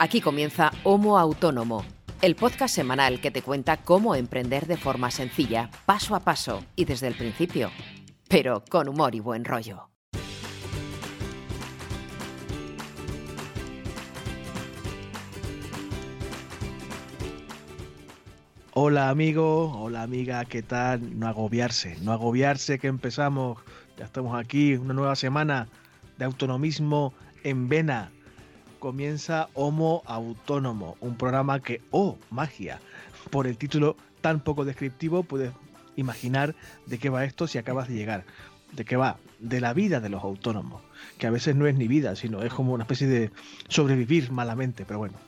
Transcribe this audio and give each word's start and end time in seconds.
Aquí 0.00 0.20
comienza 0.20 0.72
Homo 0.82 1.18
Autónomo, 1.18 1.84
el 2.20 2.34
podcast 2.34 2.74
semanal 2.74 3.20
que 3.20 3.30
te 3.30 3.42
cuenta 3.42 3.76
cómo 3.76 4.16
emprender 4.16 4.66
de 4.66 4.76
forma 4.76 5.12
sencilla, 5.12 5.70
paso 5.86 6.16
a 6.16 6.20
paso 6.20 6.64
y 6.74 6.84
desde 6.84 7.06
el 7.06 7.14
principio, 7.14 7.70
pero 8.28 8.64
con 8.68 8.88
humor 8.88 9.14
y 9.14 9.20
buen 9.20 9.44
rollo. 9.44 9.88
Hola 18.72 19.10
amigo, 19.10 19.80
hola 19.80 20.02
amiga, 20.02 20.44
¿qué 20.44 20.62
tal? 20.64 21.16
No 21.20 21.28
agobiarse, 21.28 21.96
no 22.02 22.10
agobiarse 22.10 22.80
que 22.80 22.88
empezamos. 22.88 23.58
Ya 23.96 24.06
estamos 24.06 24.36
aquí, 24.36 24.74
una 24.74 24.92
nueva 24.92 25.14
semana 25.14 25.68
de 26.18 26.24
autonomismo 26.24 27.14
en 27.44 27.68
vena. 27.68 28.10
Comienza 28.84 29.48
Homo 29.54 30.02
Autónomo, 30.04 30.98
un 31.00 31.16
programa 31.16 31.60
que, 31.60 31.80
oh, 31.90 32.18
magia, 32.28 32.82
por 33.30 33.46
el 33.46 33.56
título 33.56 33.96
tan 34.20 34.40
poco 34.40 34.66
descriptivo 34.66 35.22
puedes 35.22 35.54
imaginar 35.96 36.54
de 36.84 36.98
qué 36.98 37.08
va 37.08 37.24
esto 37.24 37.46
si 37.46 37.56
acabas 37.56 37.88
de 37.88 37.94
llegar. 37.94 38.26
¿De 38.72 38.84
qué 38.84 38.96
va? 38.96 39.16
De 39.38 39.62
la 39.62 39.72
vida 39.72 40.00
de 40.00 40.10
los 40.10 40.22
autónomos, 40.22 40.82
que 41.16 41.26
a 41.26 41.30
veces 41.30 41.56
no 41.56 41.66
es 41.66 41.76
ni 41.76 41.88
vida, 41.88 42.14
sino 42.14 42.42
es 42.42 42.52
como 42.52 42.74
una 42.74 42.84
especie 42.84 43.06
de 43.06 43.30
sobrevivir 43.68 44.30
malamente, 44.30 44.84
pero 44.84 44.98
bueno 44.98 45.18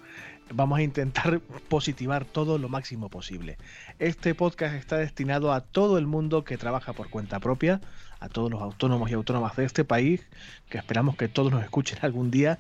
vamos 0.51 0.79
a 0.79 0.83
intentar 0.83 1.41
positivar 1.69 2.25
todo 2.25 2.59
lo 2.59 2.69
máximo 2.69 3.09
posible. 3.09 3.57
Este 3.99 4.35
podcast 4.35 4.75
está 4.75 4.97
destinado 4.99 5.53
a 5.53 5.61
todo 5.61 5.99
el 5.99 6.07
mundo 6.07 6.45
que 6.45 6.57
trabaja 6.57 6.93
por 6.93 7.11
cuenta 7.11 7.41
propia, 7.41 7.81
a 8.21 8.29
todos 8.29 8.51
los 8.51 8.63
autónomos 8.63 9.11
y 9.11 9.15
autónomas 9.15 9.57
de 9.57 9.65
este 9.65 9.85
país, 9.85 10.27
que 10.69 10.79
esperamos 10.79 11.17
que 11.17 11.29
todos 11.29 11.53
nos 11.53 11.63
escuchen 11.63 11.99
algún 12.03 12.31
día, 12.31 12.59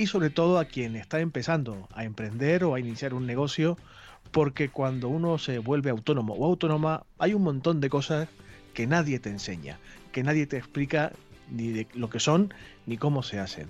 y 0.00 0.06
sobre 0.06 0.30
todo 0.30 0.58
a 0.58 0.64
quien 0.64 0.96
está 0.96 1.20
empezando 1.20 1.86
a 1.92 2.04
emprender 2.04 2.64
o 2.64 2.74
a 2.74 2.80
iniciar 2.80 3.12
un 3.12 3.26
negocio, 3.26 3.76
porque 4.30 4.70
cuando 4.70 5.10
uno 5.10 5.36
se 5.36 5.58
vuelve 5.58 5.90
autónomo 5.90 6.32
o 6.32 6.46
autónoma 6.46 7.04
hay 7.18 7.34
un 7.34 7.42
montón 7.42 7.82
de 7.82 7.90
cosas 7.90 8.26
que 8.72 8.86
nadie 8.86 9.18
te 9.18 9.28
enseña, 9.28 9.78
que 10.10 10.22
nadie 10.22 10.46
te 10.46 10.56
explica 10.56 11.12
ni 11.50 11.68
de 11.68 11.86
lo 11.92 12.08
que 12.08 12.18
son 12.18 12.54
ni 12.86 12.96
cómo 12.96 13.22
se 13.22 13.40
hacen. 13.40 13.68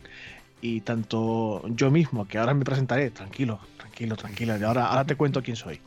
Y 0.63 0.83
tanto 0.83 1.67
yo 1.67 1.91
mismo, 1.91 2.29
que 2.29 2.39
ahora 2.39 2.55
me 2.55 2.65
presentaré, 2.65 3.11
tranquilo, 3.11 3.59
tranquilo, 3.77 4.15
tranquilo, 4.15 4.55
ahora, 4.65 4.87
ahora 4.87 5.07
te 5.07 5.17
cuento 5.17 5.43
quién 5.43 5.57
soy, 5.57 5.81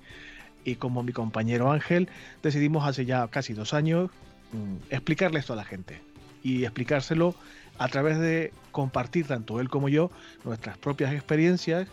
y 0.65 0.75
como 0.75 1.03
mi 1.03 1.13
compañero 1.13 1.71
Ángel, 1.71 2.09
decidimos 2.41 2.85
hace 2.85 3.05
ya 3.05 3.29
casi 3.29 3.53
dos 3.53 3.73
años 3.73 4.11
mm, 4.51 4.91
explicarle 4.93 5.39
esto 5.39 5.53
a 5.53 5.55
la 5.55 5.63
gente 5.63 6.01
y 6.43 6.65
explicárselo 6.65 7.33
a 7.77 7.87
través 7.87 8.19
de 8.19 8.51
compartir 8.73 9.25
tanto 9.25 9.61
él 9.61 9.69
como 9.69 9.87
yo 9.87 10.11
nuestras 10.43 10.77
propias 10.77 11.13
experiencias 11.13 11.87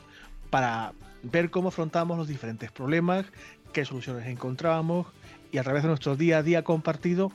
para 0.50 0.92
ver 1.22 1.50
cómo 1.50 1.68
afrontamos 1.68 2.18
los 2.18 2.26
diferentes 2.26 2.72
problemas, 2.72 3.26
qué 3.72 3.84
soluciones 3.84 4.26
encontrábamos 4.26 5.06
y 5.52 5.58
a 5.58 5.62
través 5.62 5.84
de 5.84 5.88
nuestro 5.88 6.16
día 6.16 6.38
a 6.38 6.42
día 6.42 6.64
compartido, 6.64 7.30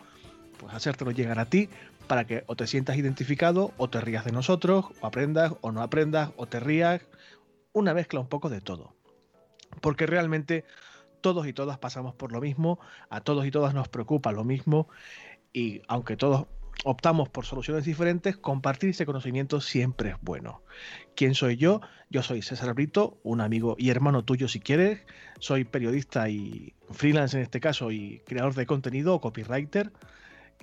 pues 0.60 0.74
hacértelo 0.74 1.12
llegar 1.12 1.40
a 1.40 1.46
ti 1.46 1.70
para 2.08 2.26
que 2.26 2.44
o 2.48 2.56
te 2.56 2.68
sientas 2.68 2.98
identificado 2.98 3.72
o 3.78 3.90
te 3.90 4.02
rías 4.02 4.26
de 4.26 4.32
nosotros, 4.32 4.86
o 5.00 5.08
aprendas 5.08 5.54
o 5.62 5.72
no 5.72 5.82
aprendas, 5.82 6.32
o 6.36 6.46
te 6.46 6.60
rías, 6.60 7.02
una 7.74 7.94
mezcla 7.94 8.20
un 8.20 8.28
poco 8.28 8.50
de 8.50 8.62
todo. 8.62 8.94
Porque 9.82 10.06
realmente 10.06 10.66
todos 11.22 11.48
y 11.48 11.54
todas 11.54 11.78
pasamos 11.78 12.14
por 12.14 12.32
lo 12.32 12.42
mismo, 12.42 12.80
a 13.10 13.22
todos 13.22 13.46
y 13.46 13.52
todas 13.52 13.74
nos 13.74 13.88
preocupa 13.88 14.32
lo 14.32 14.44
mismo, 14.44 14.88
y 15.52 15.82
aunque 15.88 16.18
todos 16.18 16.48
optamos 16.84 17.30
por 17.30 17.46
soluciones 17.46 17.86
diferentes, 17.86 18.38
compartir 18.38 18.90
ese 18.90 19.06
conocimiento 19.06 19.62
siempre 19.62 20.10
es 20.10 20.16
bueno. 20.22 20.62
¿Quién 21.16 21.36
soy 21.36 21.58
yo? 21.58 21.82
Yo 22.10 22.24
soy 22.24 22.42
César 22.42 22.74
Brito, 22.74 23.18
un 23.24 23.42
amigo 23.42 23.76
y 23.78 23.90
hermano 23.90 24.24
tuyo 24.24 24.48
si 24.48 24.60
quieres. 24.60 25.00
Soy 25.40 25.64
periodista 25.64 26.30
y 26.30 26.74
freelance 26.92 27.38
en 27.38 27.44
este 27.44 27.60
caso 27.60 27.92
y 27.92 28.22
creador 28.26 28.54
de 28.54 28.66
contenido 28.66 29.16
o 29.16 29.22
copywriter 29.22 29.92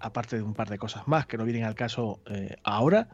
aparte 0.01 0.37
de 0.37 0.43
un 0.43 0.55
par 0.55 0.69
de 0.69 0.79
cosas 0.79 1.07
más 1.07 1.27
que 1.27 1.39
no 1.39 1.45
vienen 1.45 1.65
al 1.65 1.75
caso 1.75 2.21
eh, 2.27 2.57
ahora. 2.65 3.09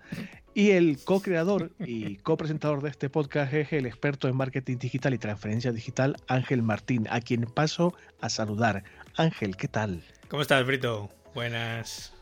Y 0.55 0.71
el 0.71 0.99
co-creador 1.05 1.71
y 1.79 2.17
co-presentador 2.17 2.83
de 2.83 2.91
este 2.91 3.09
podcast 3.11 3.53
es 3.53 3.73
el 3.73 3.87
experto 3.87 4.27
en 4.29 4.37
marketing 4.37 4.79
digital 4.79 5.15
y 5.15 5.19
transferencia 5.19 5.71
digital, 5.71 6.17
Ángel 6.27 6.63
Martín, 6.63 7.07
a 7.11 7.21
quien 7.21 7.43
paso 7.43 7.95
a 8.21 8.29
saludar. 8.29 8.83
Ángel, 9.17 9.57
¿qué 9.57 9.69
tal? 9.69 10.03
¿Cómo 10.29 10.43
estás, 10.43 10.67
Brito? 10.67 11.11
Buenas. 11.35 12.18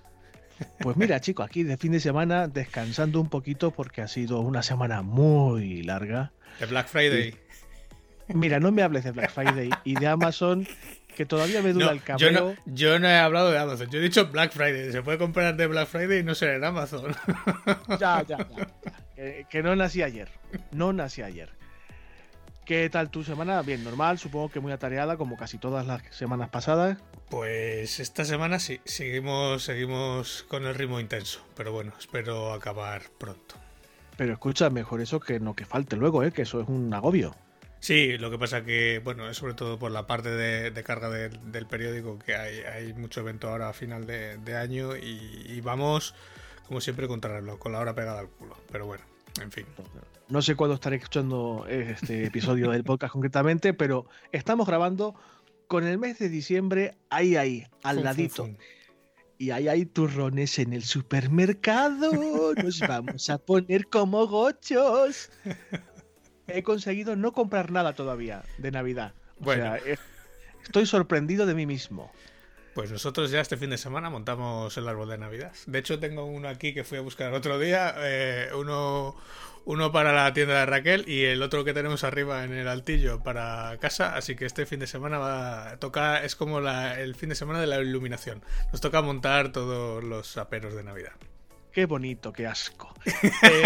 Pues 0.80 0.96
mira, 0.96 1.20
chico, 1.20 1.42
aquí 1.42 1.62
de 1.62 1.76
fin 1.76 1.92
de 1.92 2.00
semana 2.00 2.48
descansando 2.48 3.20
un 3.20 3.28
poquito 3.28 3.70
porque 3.70 4.02
ha 4.02 4.08
sido 4.08 4.40
una 4.40 4.62
semana 4.62 5.02
muy 5.02 5.82
larga. 5.82 6.32
De 6.60 6.66
Black 6.66 6.88
Friday. 6.88 7.34
mira, 8.28 8.60
no 8.60 8.72
me 8.72 8.82
hables 8.82 9.04
de 9.04 9.12
Black 9.12 9.30
Friday 9.30 9.70
y 9.84 9.94
de 9.94 10.06
Amazon 10.06 10.66
que 11.16 11.24
todavía 11.24 11.62
me 11.62 11.72
dura 11.72 11.90
el 11.90 12.02
cabreo. 12.02 12.54
Yo 12.66 12.98
no, 12.98 13.08
he 13.08 13.16
hablado 13.16 13.50
de 13.50 13.58
Amazon, 13.58 13.88
yo 13.90 13.98
he 13.98 14.02
dicho 14.02 14.26
Black 14.26 14.52
Friday. 14.52 14.92
Se 14.92 15.02
puede 15.02 15.18
comprar 15.18 15.56
de 15.56 15.66
Black 15.66 15.88
Friday 15.88 16.20
y 16.20 16.22
no 16.22 16.34
ser 16.34 16.50
en 16.50 16.64
Amazon. 16.64 17.16
Ya, 17.98 18.22
ya, 18.22 18.38
ya. 18.38 18.68
Que, 19.48 19.62
no 19.62 19.74
nací 19.74 20.02
ayer. 20.02 20.28
No 20.72 20.92
nací 20.92 21.22
ayer. 21.22 21.48
¿Qué 22.66 22.90
tal 22.90 23.10
tu 23.10 23.22
semana? 23.22 23.62
Bien, 23.62 23.84
normal, 23.84 24.18
supongo 24.18 24.48
que 24.48 24.58
muy 24.58 24.72
atareada, 24.72 25.16
como 25.16 25.36
casi 25.36 25.56
todas 25.56 25.86
las 25.86 26.02
semanas 26.10 26.48
pasadas. 26.48 26.98
Pues 27.30 28.00
esta 28.00 28.24
semana 28.24 28.58
sí, 28.58 28.80
seguimos, 28.84 29.62
seguimos 29.62 30.44
con 30.48 30.66
el 30.66 30.74
ritmo 30.74 30.98
intenso, 30.98 31.46
pero 31.54 31.70
bueno, 31.70 31.92
espero 31.96 32.52
acabar 32.52 33.02
pronto. 33.18 33.54
Pero 34.16 34.32
escucha, 34.32 34.68
mejor 34.68 35.00
eso 35.00 35.20
que 35.20 35.38
no 35.38 35.54
que 35.54 35.64
falte 35.64 35.94
luego, 35.94 36.24
¿eh? 36.24 36.32
que 36.32 36.42
eso 36.42 36.60
es 36.60 36.68
un 36.68 36.92
agobio. 36.92 37.36
Sí, 37.78 38.18
lo 38.18 38.32
que 38.32 38.38
pasa 38.38 38.64
que, 38.64 39.00
bueno, 39.04 39.30
es 39.30 39.36
sobre 39.36 39.54
todo 39.54 39.78
por 39.78 39.92
la 39.92 40.08
parte 40.08 40.30
de, 40.30 40.82
carga 40.82 41.08
del 41.08 41.66
periódico 41.66 42.18
que 42.18 42.34
hay, 42.34 42.92
mucho 42.94 43.20
evento 43.20 43.48
ahora 43.48 43.68
a 43.68 43.74
final 43.74 44.06
de, 44.08 44.56
año 44.56 44.96
y, 44.96 45.60
vamos, 45.60 46.16
como 46.66 46.80
siempre, 46.80 47.06
contra 47.06 47.40
con 47.60 47.70
la 47.70 47.78
hora 47.78 47.94
pegada 47.94 48.18
al 48.18 48.28
culo. 48.28 48.56
Pero 48.72 48.86
bueno, 48.86 49.04
en 49.42 49.52
fin. 49.52 49.66
No 50.28 50.42
sé 50.42 50.56
cuándo 50.56 50.74
estaré 50.74 50.96
escuchando 50.96 51.66
este 51.68 52.24
episodio 52.26 52.70
del 52.70 52.84
podcast 52.84 53.12
concretamente, 53.12 53.74
pero 53.74 54.06
estamos 54.32 54.66
grabando 54.66 55.14
con 55.68 55.86
el 55.86 55.98
mes 55.98 56.18
de 56.18 56.28
diciembre 56.28 56.96
ahí, 57.10 57.36
ahí, 57.36 57.66
al 57.82 58.02
ladito. 58.02 58.48
Y 59.38 59.50
ahí 59.50 59.68
hay 59.68 59.84
turrones 59.84 60.58
en 60.58 60.72
el 60.72 60.82
supermercado. 60.82 62.10
Nos 62.54 62.80
vamos 62.80 63.28
a 63.28 63.38
poner 63.38 63.86
como 63.86 64.26
gochos 64.26 65.30
he 66.48 66.62
conseguido 66.62 67.16
no 67.16 67.32
comprar 67.32 67.70
nada 67.70 67.94
todavía 67.94 68.44
de 68.58 68.70
Navidad. 68.70 69.12
Bueno. 69.38 69.74
estoy 70.64 70.86
sorprendido 70.86 71.46
de 71.46 71.54
mí 71.54 71.66
mismo. 71.66 72.10
Pues 72.76 72.92
nosotros 72.92 73.30
ya 73.30 73.40
este 73.40 73.56
fin 73.56 73.70
de 73.70 73.78
semana 73.78 74.10
montamos 74.10 74.76
el 74.76 74.86
árbol 74.86 75.08
de 75.08 75.16
Navidad. 75.16 75.50
De 75.64 75.78
hecho, 75.78 75.98
tengo 75.98 76.26
uno 76.26 76.46
aquí 76.46 76.74
que 76.74 76.84
fui 76.84 76.98
a 76.98 77.00
buscar 77.00 77.32
otro 77.32 77.58
día. 77.58 77.94
Eh, 78.00 78.50
uno, 78.54 79.16
uno 79.64 79.92
para 79.92 80.12
la 80.12 80.30
tienda 80.34 80.60
de 80.60 80.66
Raquel 80.66 81.08
y 81.08 81.24
el 81.24 81.40
otro 81.40 81.64
que 81.64 81.72
tenemos 81.72 82.04
arriba 82.04 82.44
en 82.44 82.52
el 82.52 82.68
altillo 82.68 83.22
para 83.22 83.78
casa. 83.80 84.14
Así 84.14 84.36
que 84.36 84.44
este 84.44 84.66
fin 84.66 84.78
de 84.78 84.86
semana 84.86 85.16
va 85.16 85.70
a 85.70 85.76
tocar, 85.78 86.22
es 86.22 86.36
como 86.36 86.58
el 86.58 87.14
fin 87.14 87.30
de 87.30 87.34
semana 87.34 87.62
de 87.62 87.66
la 87.66 87.80
iluminación. 87.80 88.42
Nos 88.72 88.82
toca 88.82 89.00
montar 89.00 89.52
todos 89.52 90.04
los 90.04 90.36
aperos 90.36 90.74
de 90.74 90.84
Navidad. 90.84 91.12
Qué 91.76 91.84
bonito, 91.84 92.32
qué 92.32 92.46
asco. 92.46 92.94
Eh, 93.04 93.62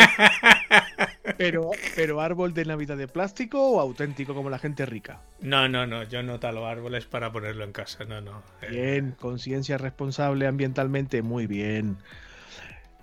pero, 1.38 1.70
pero 1.94 2.20
árbol 2.20 2.52
de 2.52 2.64
Navidad 2.64 2.96
de 2.96 3.06
plástico 3.06 3.70
o 3.70 3.78
auténtico 3.78 4.34
como 4.34 4.50
la 4.50 4.58
gente 4.58 4.84
rica. 4.84 5.20
No, 5.40 5.68
no, 5.68 5.86
no, 5.86 6.02
yo 6.02 6.20
no 6.24 6.40
talo 6.40 6.66
árboles 6.66 7.06
para 7.06 7.30
ponerlo 7.30 7.62
en 7.62 7.70
casa, 7.70 8.04
no, 8.04 8.20
no. 8.20 8.42
Eh. 8.62 8.68
Bien, 8.68 9.12
conciencia 9.12 9.78
responsable 9.78 10.48
ambientalmente, 10.48 11.22
muy 11.22 11.46
bien. 11.46 11.98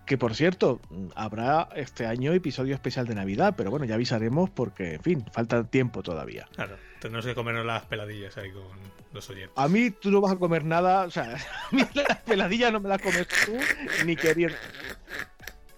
Que 0.06 0.18
por 0.18 0.36
cierto, 0.36 0.82
habrá 1.16 1.70
este 1.78 2.06
año 2.06 2.34
episodio 2.34 2.76
especial 2.76 3.08
de 3.08 3.16
Navidad, 3.16 3.54
pero 3.56 3.72
bueno, 3.72 3.86
ya 3.86 3.96
avisaremos 3.96 4.50
porque, 4.50 4.96
en 4.96 5.02
fin, 5.02 5.26
falta 5.32 5.64
tiempo 5.64 6.04
todavía. 6.04 6.50
Claro, 6.54 6.76
tenemos 7.08 7.26
que 7.26 7.36
comernos 7.36 7.66
las 7.66 7.84
peladillas 7.86 8.38
ahí 8.38 8.52
con 8.52 8.64
los 9.14 9.30
oyentes. 9.30 9.54
A 9.56 9.68
mí 9.68 9.92
tú 9.92 10.12
no 10.12 10.22
vas 10.22 10.34
a 10.34 10.36
comer 10.36 10.64
nada, 10.64 11.06
o 11.06 11.12
sea, 11.12 11.36
a 11.72 11.76
mí 11.76 11.84
las 11.94 12.18
peladillas 12.22 12.72
no 12.72 12.80
me 12.80 12.90
las 12.90 13.02
comes 13.02 13.28
tú, 13.28 13.58
ni 14.06 14.16
queriendo. 14.16 14.56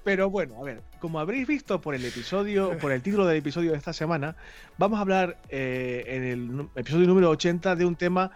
Pero 0.04 0.30
bueno, 0.30 0.56
a 0.60 0.64
ver, 0.64 0.82
como 1.00 1.20
habréis 1.20 1.46
visto 1.46 1.82
por 1.82 1.94
el 1.94 2.04
episodio, 2.04 2.78
por 2.80 2.92
el 2.92 3.02
título 3.02 3.26
del 3.26 3.38
episodio 3.38 3.72
de 3.72 3.78
esta 3.78 3.94
semana, 3.94 4.36
vamos 4.78 4.98
a 4.98 5.02
hablar 5.02 5.38
eh, 5.50 6.04
en 6.08 6.24
el 6.24 6.70
episodio 6.76 7.06
número 7.06 7.30
80 7.30 7.76
de 7.76 7.86
un 7.86 7.96
tema 7.96 8.32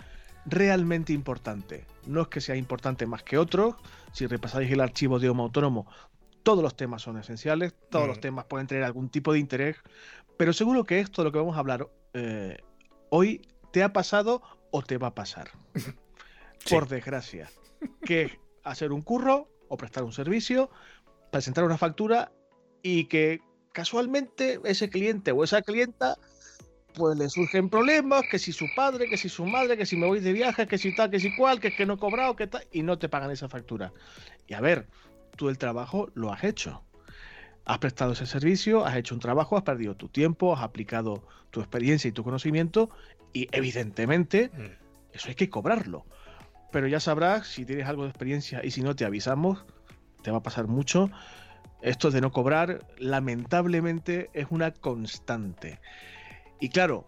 realmente 0.46 1.14
importante. 1.14 1.86
No 2.06 2.22
es 2.22 2.28
que 2.28 2.42
sea 2.42 2.56
importante 2.56 3.08
más 3.08 3.24
que 3.24 3.38
otros, 3.38 3.76
si 4.12 4.28
repasáis 4.28 4.70
el 4.72 4.82
archivo 4.82 5.20
de 5.20 5.30
Homo 5.30 5.44
Autónomo, 5.44 5.88
todos 6.44 6.62
los 6.62 6.76
temas 6.76 7.02
son 7.02 7.18
esenciales, 7.18 7.74
todos 7.90 8.08
los 8.08 8.18
mm. 8.18 8.22
temas 8.22 8.46
pueden 8.46 8.68
tener 8.68 8.84
algún 8.84 9.10
tipo 9.10 9.34
de 9.34 9.40
interés, 9.40 9.78
pero 10.38 10.54
seguro 10.54 10.84
que 10.84 11.00
esto, 11.00 11.22
de 11.22 11.30
lo 11.30 11.32
que 11.32 11.40
vamos 11.40 11.56
a 11.56 11.60
hablar 11.60 11.88
eh, 12.14 12.58
hoy, 13.16 13.42
te 13.72 13.84
ha 13.84 13.94
pasado 13.94 14.42
o 14.72 14.82
te 14.82 14.98
va 14.98 15.08
a 15.08 15.16
pasar. 15.16 15.52
Por 16.70 16.88
desgracia. 16.88 17.52
Que 18.04 18.40
hacer 18.64 18.92
un 18.92 19.04
curro 19.04 19.48
o 19.70 19.78
prestar 19.78 20.04
un 20.04 20.14
servicio, 20.14 20.72
presentar 21.32 21.64
una 21.64 21.78
factura 21.78 22.32
y 22.82 23.06
que 23.06 23.42
casualmente 23.72 24.60
ese 24.64 24.90
cliente 24.90 25.32
o 25.32 25.44
esa 25.44 25.62
clienta 25.62 26.18
pues 26.96 27.18
le 27.18 27.30
surgen 27.30 27.70
problemas, 27.70 28.24
que 28.30 28.40
si 28.40 28.52
su 28.52 28.66
padre, 28.76 29.08
que 29.08 29.18
si 29.18 29.30
su 29.30 29.46
madre, 29.46 29.78
que 29.78 29.86
si 29.86 29.96
me 29.96 30.08
voy 30.08 30.20
de 30.20 30.34
viaje, 30.34 30.68
que 30.68 30.78
si 30.80 30.96
tal, 30.96 31.12
que 31.12 31.20
si 31.20 31.36
cual, 31.36 31.60
que 31.60 31.70
es 31.70 31.76
que 31.76 31.86
no 31.86 31.96
he 31.96 31.98
cobrado, 31.98 32.36
que 32.36 32.48
tal, 32.48 32.68
y 32.72 32.82
no 32.82 32.98
te 32.98 33.10
pagan 33.10 33.32
esa 33.32 33.50
factura. 33.50 33.94
Y 34.48 34.54
a 34.54 34.62
ver, 34.62 34.88
tú 35.36 35.50
el 35.50 35.58
trabajo 35.58 36.10
lo 36.14 36.32
has 36.32 36.44
hecho. 36.44 36.84
Has 37.66 37.78
prestado 37.78 38.12
ese 38.12 38.26
servicio, 38.26 38.86
has 38.86 38.98
hecho 38.98 39.16
un 39.16 39.22
trabajo, 39.22 39.58
has 39.58 39.64
perdido 39.64 39.96
tu 39.96 40.10
tiempo, 40.10 40.54
has 40.54 40.64
aplicado 40.64 41.24
tu 41.50 41.62
experiencia 41.62 42.10
y 42.10 42.12
tu 42.12 42.24
conocimiento, 42.24 42.90
y 43.32 43.48
evidentemente 43.52 44.50
mm. 44.54 45.16
eso 45.16 45.30
hay 45.30 45.36
que 45.36 45.50
cobrarlo. 45.50 46.06
Pero 46.72 46.88
ya 46.88 47.00
sabrás 47.00 47.48
si 47.48 47.66
tienes 47.66 47.88
algo 47.88 48.04
de 48.04 48.10
experiencia 48.10 48.62
y 48.64 48.72
si 48.72 48.82
no 48.82 48.96
te 48.96 49.06
avisamos, 49.06 49.64
te 50.24 50.32
va 50.32 50.38
a 50.38 50.44
pasar 50.44 50.68
mucho. 50.68 51.10
Esto 51.82 52.12
de 52.12 52.20
no 52.20 52.32
cobrar, 52.32 52.88
lamentablemente, 52.98 54.30
es 54.34 54.48
una 54.50 54.72
constante. 54.72 55.80
Y 56.60 56.70
claro, 56.70 57.06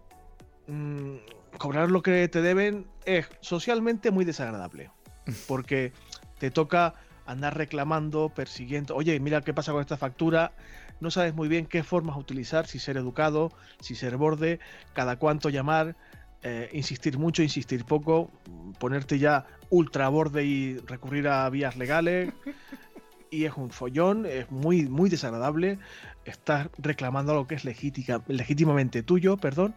mm, 0.68 1.16
cobrar 1.58 1.90
lo 1.90 2.02
que 2.02 2.28
te 2.28 2.42
deben 2.42 2.86
es 3.04 3.28
socialmente 3.40 4.10
muy 4.10 4.24
desagradable. 4.24 4.90
Porque 5.48 5.92
te 6.38 6.50
toca 6.50 6.94
andar 7.26 7.56
reclamando, 7.56 8.28
persiguiendo, 8.28 8.94
oye, 8.94 9.18
mira 9.20 9.40
qué 9.42 9.52
pasa 9.52 9.72
con 9.72 9.80
esta 9.80 9.96
factura, 9.96 10.52
no 11.00 11.10
sabes 11.10 11.34
muy 11.34 11.48
bien 11.48 11.66
qué 11.66 11.82
formas 11.82 12.16
utilizar, 12.16 12.66
si 12.66 12.78
ser 12.78 12.96
educado, 12.96 13.52
si 13.80 13.94
ser 13.94 14.16
borde, 14.16 14.60
cada 14.94 15.16
cuánto 15.16 15.48
llamar, 15.48 15.96
eh, 16.42 16.70
insistir 16.72 17.18
mucho, 17.18 17.42
insistir 17.42 17.84
poco, 17.84 18.30
ponerte 18.78 19.18
ya 19.18 19.46
ultra 19.70 20.08
borde 20.08 20.44
y 20.44 20.78
recurrir 20.86 21.28
a 21.28 21.48
vías 21.50 21.76
legales. 21.76 22.32
y 23.30 23.44
es 23.44 23.52
un 23.56 23.70
follón, 23.70 24.24
es 24.24 24.50
muy, 24.50 24.88
muy 24.88 25.10
desagradable 25.10 25.78
estás 26.26 26.68
reclamando 26.78 27.32
algo 27.32 27.46
que 27.46 27.54
es 27.54 27.64
legítimamente 27.64 29.02
tuyo, 29.02 29.36
perdón, 29.36 29.74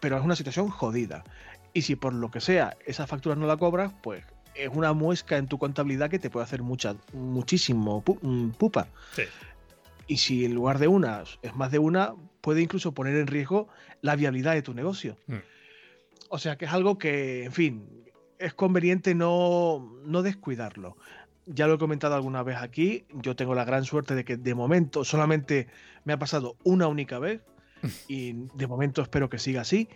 pero 0.00 0.16
es 0.16 0.24
una 0.24 0.36
situación 0.36 0.68
jodida. 0.68 1.24
Y 1.72 1.82
si 1.82 1.96
por 1.96 2.14
lo 2.14 2.30
que 2.30 2.40
sea 2.40 2.76
esa 2.86 3.06
factura 3.06 3.36
no 3.36 3.46
la 3.46 3.56
cobras, 3.56 3.92
pues 4.02 4.24
es 4.58 4.70
una 4.72 4.92
muesca 4.92 5.36
en 5.36 5.46
tu 5.46 5.58
contabilidad 5.58 6.10
que 6.10 6.18
te 6.18 6.30
puede 6.30 6.44
hacer 6.44 6.62
mucha, 6.62 6.96
muchísimo 7.12 8.02
mm, 8.22 8.50
pupa. 8.50 8.88
Y 10.06 10.18
si 10.18 10.44
en 10.44 10.54
lugar 10.54 10.78
de 10.78 10.88
una 10.88 11.24
es 11.42 11.54
más 11.54 11.70
de 11.70 11.78
una, 11.78 12.14
puede 12.40 12.62
incluso 12.62 12.92
poner 12.92 13.16
en 13.16 13.26
riesgo 13.26 13.68
la 14.02 14.16
viabilidad 14.16 14.54
de 14.54 14.62
tu 14.62 14.74
negocio. 14.74 15.16
Mm. 15.26 15.36
O 16.28 16.38
sea 16.38 16.56
que 16.56 16.64
es 16.64 16.72
algo 16.72 16.98
que, 16.98 17.44
en 17.44 17.52
fin, 17.52 18.04
es 18.38 18.54
conveniente 18.54 19.14
no, 19.14 20.00
no 20.04 20.22
descuidarlo 20.22 20.96
ya 21.46 21.66
lo 21.66 21.74
he 21.74 21.78
comentado 21.78 22.14
alguna 22.14 22.42
vez 22.42 22.56
aquí, 22.56 23.04
yo 23.12 23.36
tengo 23.36 23.54
la 23.54 23.64
gran 23.64 23.84
suerte 23.84 24.14
de 24.14 24.24
que 24.24 24.36
de 24.36 24.54
momento 24.54 25.04
solamente 25.04 25.68
me 26.04 26.12
ha 26.12 26.18
pasado 26.18 26.56
una 26.64 26.88
única 26.88 27.18
vez 27.18 27.40
y 28.08 28.32
de 28.54 28.66
momento 28.66 29.00
espero 29.00 29.30
que 29.30 29.38
siga 29.38 29.60
así. 29.60 29.88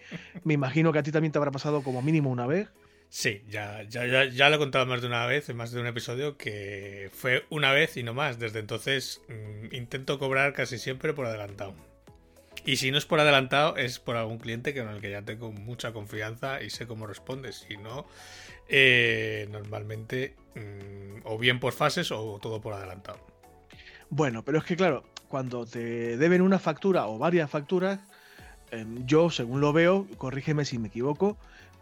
Me 0.44 0.54
imagino 0.54 0.92
que 0.92 1.00
a 1.00 1.02
ti 1.02 1.10
también 1.10 1.32
te 1.32 1.38
habrá 1.38 1.50
pasado 1.50 1.82
como 1.82 2.02
mínimo 2.02 2.30
una 2.30 2.46
vez. 2.46 2.68
Sí, 3.10 3.42
ya, 3.50 3.82
ya, 3.82 4.24
ya, 4.26 4.48
lo 4.48 4.54
he 4.54 4.58
contado 4.58 4.86
más 4.86 5.00
de 5.00 5.08
una 5.08 5.26
vez, 5.26 5.48
en 5.48 5.56
más 5.56 5.72
de 5.72 5.80
un 5.80 5.86
episodio, 5.88 6.36
que 6.36 7.10
fue 7.12 7.44
una 7.50 7.72
vez 7.72 7.96
y 7.96 8.04
no 8.04 8.14
más. 8.14 8.38
Desde 8.38 8.60
entonces 8.60 9.20
mm, 9.28 9.74
intento 9.74 10.20
cobrar 10.20 10.52
casi 10.52 10.78
siempre 10.78 11.12
por 11.12 11.26
adelantado. 11.26 11.74
Y 12.64 12.76
si 12.76 12.92
no 12.92 12.98
es 12.98 13.06
por 13.06 13.18
adelantado, 13.18 13.76
es 13.76 13.98
por 13.98 14.16
algún 14.16 14.38
cliente 14.38 14.76
con 14.76 14.88
el 14.88 15.00
que 15.00 15.10
ya 15.10 15.22
tengo 15.22 15.50
mucha 15.50 15.92
confianza 15.92 16.62
y 16.62 16.70
sé 16.70 16.86
cómo 16.86 17.08
responde. 17.08 17.52
Si 17.52 17.76
no, 17.76 18.06
eh, 18.68 19.48
normalmente 19.50 20.36
mm, 20.54 21.22
o 21.24 21.36
bien 21.36 21.58
por 21.58 21.72
fases 21.72 22.12
o 22.12 22.38
todo 22.40 22.60
por 22.60 22.74
adelantado. 22.74 23.18
Bueno, 24.08 24.44
pero 24.44 24.58
es 24.58 24.64
que 24.64 24.76
claro, 24.76 25.02
cuando 25.26 25.66
te 25.66 26.16
deben 26.16 26.42
una 26.42 26.60
factura 26.60 27.08
o 27.08 27.18
varias 27.18 27.50
facturas, 27.50 27.98
em, 28.70 29.04
yo 29.04 29.30
según 29.30 29.60
lo 29.60 29.72
veo, 29.72 30.06
corrígeme 30.16 30.64
si 30.64 30.78
me 30.78 30.88
equivoco, 30.88 31.36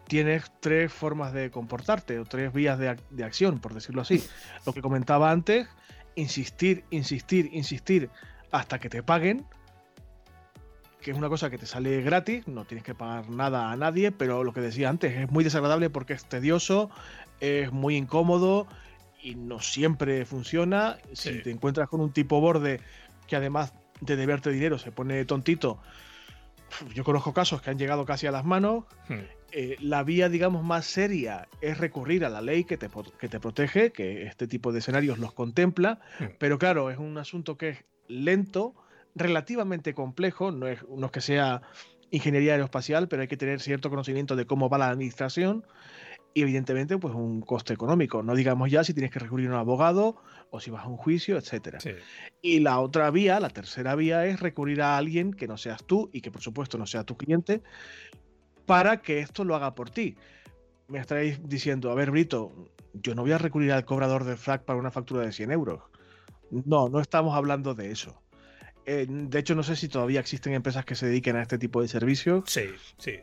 tienes 0.09 0.51
tres 0.59 0.91
formas 0.91 1.31
de 1.31 1.51
comportarte 1.51 2.19
o 2.19 2.25
tres 2.25 2.51
vías 2.51 2.77
de, 2.77 2.97
de 3.09 3.23
acción, 3.23 3.59
por 3.59 3.73
decirlo 3.73 4.01
así. 4.01 4.21
Lo 4.65 4.73
que 4.73 4.81
comentaba 4.81 5.31
antes, 5.31 5.67
insistir, 6.15 6.83
insistir, 6.89 7.49
insistir 7.53 8.09
hasta 8.51 8.79
que 8.79 8.89
te 8.89 9.03
paguen 9.03 9.45
que 11.01 11.11
es 11.11 11.17
una 11.17 11.29
cosa 11.29 11.49
que 11.49 11.57
te 11.57 11.65
sale 11.65 12.01
gratis, 12.01 12.47
no 12.47 12.65
tienes 12.65 12.83
que 12.83 12.93
pagar 12.93 13.29
nada 13.29 13.71
a 13.71 13.77
nadie, 13.77 14.11
pero 14.11 14.43
lo 14.43 14.53
que 14.53 14.61
decía 14.61 14.89
antes, 14.89 15.15
es 15.15 15.31
muy 15.31 15.43
desagradable 15.43 15.89
porque 15.89 16.13
es 16.13 16.25
tedioso, 16.25 16.89
es 17.39 17.71
muy 17.71 17.95
incómodo 17.95 18.67
y 19.21 19.35
no 19.35 19.61
siempre 19.61 20.25
funciona. 20.25 20.97
Si 21.13 21.41
te 21.41 21.51
encuentras 21.51 21.87
con 21.87 22.01
un 22.01 22.11
tipo 22.11 22.41
borde 22.41 22.81
que 23.27 23.35
además 23.35 23.73
de 24.01 24.15
deberte 24.15 24.49
dinero 24.49 24.77
se 24.77 24.91
pone 24.91 25.23
tontito, 25.25 25.79
yo 26.93 27.03
conozco 27.03 27.33
casos 27.33 27.61
que 27.61 27.69
han 27.69 27.77
llegado 27.77 28.05
casi 28.05 28.27
a 28.27 28.31
las 28.31 28.45
manos. 28.45 28.85
Hmm. 29.07 29.19
Eh, 29.51 29.77
la 29.79 30.03
vía, 30.03 30.29
digamos, 30.29 30.63
más 30.63 30.85
seria 30.85 31.47
es 31.61 31.77
recurrir 31.79 32.23
a 32.23 32.29
la 32.29 32.41
ley 32.41 32.65
que 32.65 32.77
te, 32.77 32.87
que 33.19 33.27
te 33.27 33.39
protege, 33.39 33.91
que 33.91 34.27
este 34.27 34.47
tipo 34.47 34.71
de 34.71 34.79
escenarios 34.79 35.17
los 35.17 35.33
contempla, 35.33 35.99
hmm. 36.19 36.25
pero 36.37 36.59
claro, 36.59 36.91
es 36.91 36.97
un 36.97 37.17
asunto 37.17 37.57
que 37.57 37.69
es 37.69 37.85
lento, 38.07 38.75
relativamente 39.15 39.93
complejo, 39.93 40.51
no 40.51 40.67
es, 40.67 40.79
no 40.87 41.11
que 41.11 41.21
sea 41.21 41.61
ingeniería 42.11 42.53
aeroespacial, 42.53 43.07
pero 43.07 43.21
hay 43.21 43.27
que 43.27 43.37
tener 43.37 43.59
cierto 43.59 43.89
conocimiento 43.89 44.35
de 44.35 44.45
cómo 44.45 44.69
va 44.69 44.77
la 44.77 44.89
administración 44.89 45.63
y 46.33 46.41
evidentemente 46.41 46.97
pues 46.97 47.13
un 47.13 47.41
coste 47.41 47.73
económico. 47.73 48.23
No 48.23 48.35
digamos 48.35 48.69
ya 48.69 48.83
si 48.83 48.93
tienes 48.93 49.11
que 49.11 49.19
recurrir 49.19 49.47
a 49.47 49.51
un 49.51 49.57
abogado 49.57 50.17
o 50.51 50.59
si 50.59 50.71
vas 50.71 50.85
a 50.85 50.87
un 50.87 50.97
juicio, 50.97 51.37
etcétera. 51.37 51.79
Y 52.41 52.59
la 52.59 52.79
otra 52.79 53.09
vía, 53.11 53.39
la 53.39 53.49
tercera 53.49 53.95
vía 53.95 54.25
es 54.25 54.39
recurrir 54.39 54.81
a 54.81 54.97
alguien 54.97 55.33
que 55.33 55.47
no 55.47 55.57
seas 55.57 55.83
tú 55.83 56.09
y 56.13 56.21
que 56.21 56.31
por 56.31 56.41
supuesto 56.41 56.77
no 56.77 56.85
sea 56.85 57.03
tu 57.03 57.17
cliente 57.17 57.61
para 58.65 59.01
que 59.01 59.19
esto 59.19 59.43
lo 59.43 59.55
haga 59.55 59.73
por 59.73 59.89
ti. 59.89 60.15
Me 60.87 60.99
estaréis 60.99 61.39
diciendo, 61.47 61.91
a 61.91 61.95
ver, 61.95 62.11
Brito, 62.11 62.51
yo 62.93 63.15
no 63.15 63.21
voy 63.21 63.31
a 63.31 63.37
recurrir 63.37 63.71
al 63.71 63.85
cobrador 63.85 64.23
de 64.23 64.37
FRAC 64.37 64.63
para 64.63 64.79
una 64.79 64.91
factura 64.91 65.23
de 65.23 65.31
100 65.31 65.51
euros. 65.51 65.81
No, 66.51 66.89
no 66.89 66.99
estamos 66.99 67.35
hablando 67.35 67.75
de 67.75 67.91
eso. 67.91 68.21
Eh, 68.85 69.05
de 69.07 69.39
hecho, 69.39 69.53
no 69.53 69.61
sé 69.61 69.75
si 69.75 69.87
todavía 69.87 70.19
existen 70.19 70.53
empresas 70.53 70.85
que 70.85 70.95
se 70.95 71.05
dediquen 71.05 71.35
a 71.35 71.41
este 71.41 71.57
tipo 71.57 71.81
de 71.81 71.87
servicios. 71.87 72.43
Sí, 72.47 72.65
sí. 72.97 73.19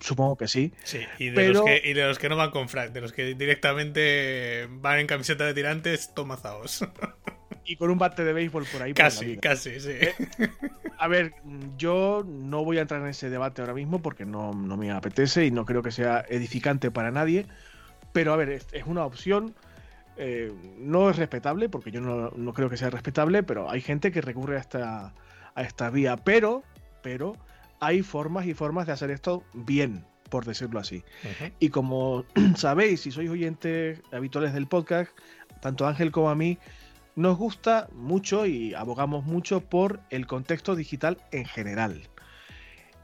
Supongo 0.00 0.36
que 0.36 0.48
sí. 0.48 0.72
Sí, 0.84 1.00
y 1.18 1.30
de, 1.30 1.48
los 1.48 1.62
que, 1.62 1.82
y 1.84 1.92
de 1.92 2.06
los 2.06 2.18
que 2.18 2.28
no 2.28 2.36
van 2.36 2.50
con 2.50 2.68
frac, 2.68 2.92
de 2.92 3.00
los 3.00 3.12
que 3.12 3.34
directamente 3.34 4.68
van 4.70 5.00
en 5.00 5.06
camiseta 5.06 5.44
de 5.46 5.54
tirantes, 5.54 6.14
tomazaos. 6.14 6.84
y 7.64 7.76
con 7.76 7.90
un 7.90 7.98
bate 7.98 8.24
de 8.24 8.32
béisbol 8.32 8.64
por 8.72 8.82
ahí. 8.82 8.94
Casi, 8.94 9.36
casi, 9.36 9.80
sí. 9.80 9.92
Eh, 9.92 10.14
a 10.98 11.08
ver, 11.08 11.34
yo 11.76 12.24
no 12.26 12.64
voy 12.64 12.78
a 12.78 12.82
entrar 12.82 13.00
en 13.00 13.08
ese 13.08 13.30
debate 13.30 13.62
ahora 13.62 13.74
mismo 13.74 14.02
porque 14.02 14.24
no, 14.24 14.52
no 14.52 14.76
me 14.76 14.90
apetece 14.90 15.46
y 15.46 15.50
no 15.50 15.64
creo 15.64 15.82
que 15.82 15.90
sea 15.90 16.24
edificante 16.28 16.90
para 16.90 17.10
nadie. 17.10 17.46
Pero 18.12 18.32
a 18.32 18.36
ver, 18.36 18.50
es, 18.50 18.66
es 18.72 18.84
una 18.86 19.04
opción 19.04 19.54
eh, 20.22 20.52
no 20.76 21.08
es 21.08 21.16
respetable, 21.16 21.70
porque 21.70 21.90
yo 21.90 22.02
no, 22.02 22.52
creo 22.52 22.68
que 22.68 22.76
sea 22.76 22.90
respetable, 22.90 23.42
pero 23.42 23.70
hay 23.70 23.80
gente 23.80 24.12
que 24.12 24.20
recurre 24.20 24.58
a 24.58 24.60
esta, 24.60 25.14
a 25.54 25.62
esta 25.62 25.88
vía. 25.88 26.18
Pero, 26.18 26.62
pero 27.02 27.36
hay 27.80 28.02
formas 28.02 28.46
y 28.46 28.54
formas 28.54 28.86
de 28.86 28.92
hacer 28.92 29.10
esto 29.10 29.42
bien, 29.54 30.04
por 30.28 30.44
decirlo 30.44 30.78
así. 30.78 31.02
Y 31.58 31.70
como 31.70 32.24
sabéis, 32.56 33.00
si 33.00 33.10
sois 33.10 33.30
oyentes 33.30 34.00
habituales 34.12 34.52
del 34.52 34.66
podcast, 34.66 35.10
tanto 35.60 35.86
Ángel 35.86 36.12
como 36.12 36.30
a 36.30 36.34
mí, 36.34 36.58
nos 37.16 37.36
gusta 37.36 37.88
mucho 37.92 38.46
y 38.46 38.74
abogamos 38.74 39.24
mucho 39.24 39.60
por 39.60 40.00
el 40.10 40.26
contexto 40.26 40.76
digital 40.76 41.18
en 41.32 41.44
general. 41.44 42.08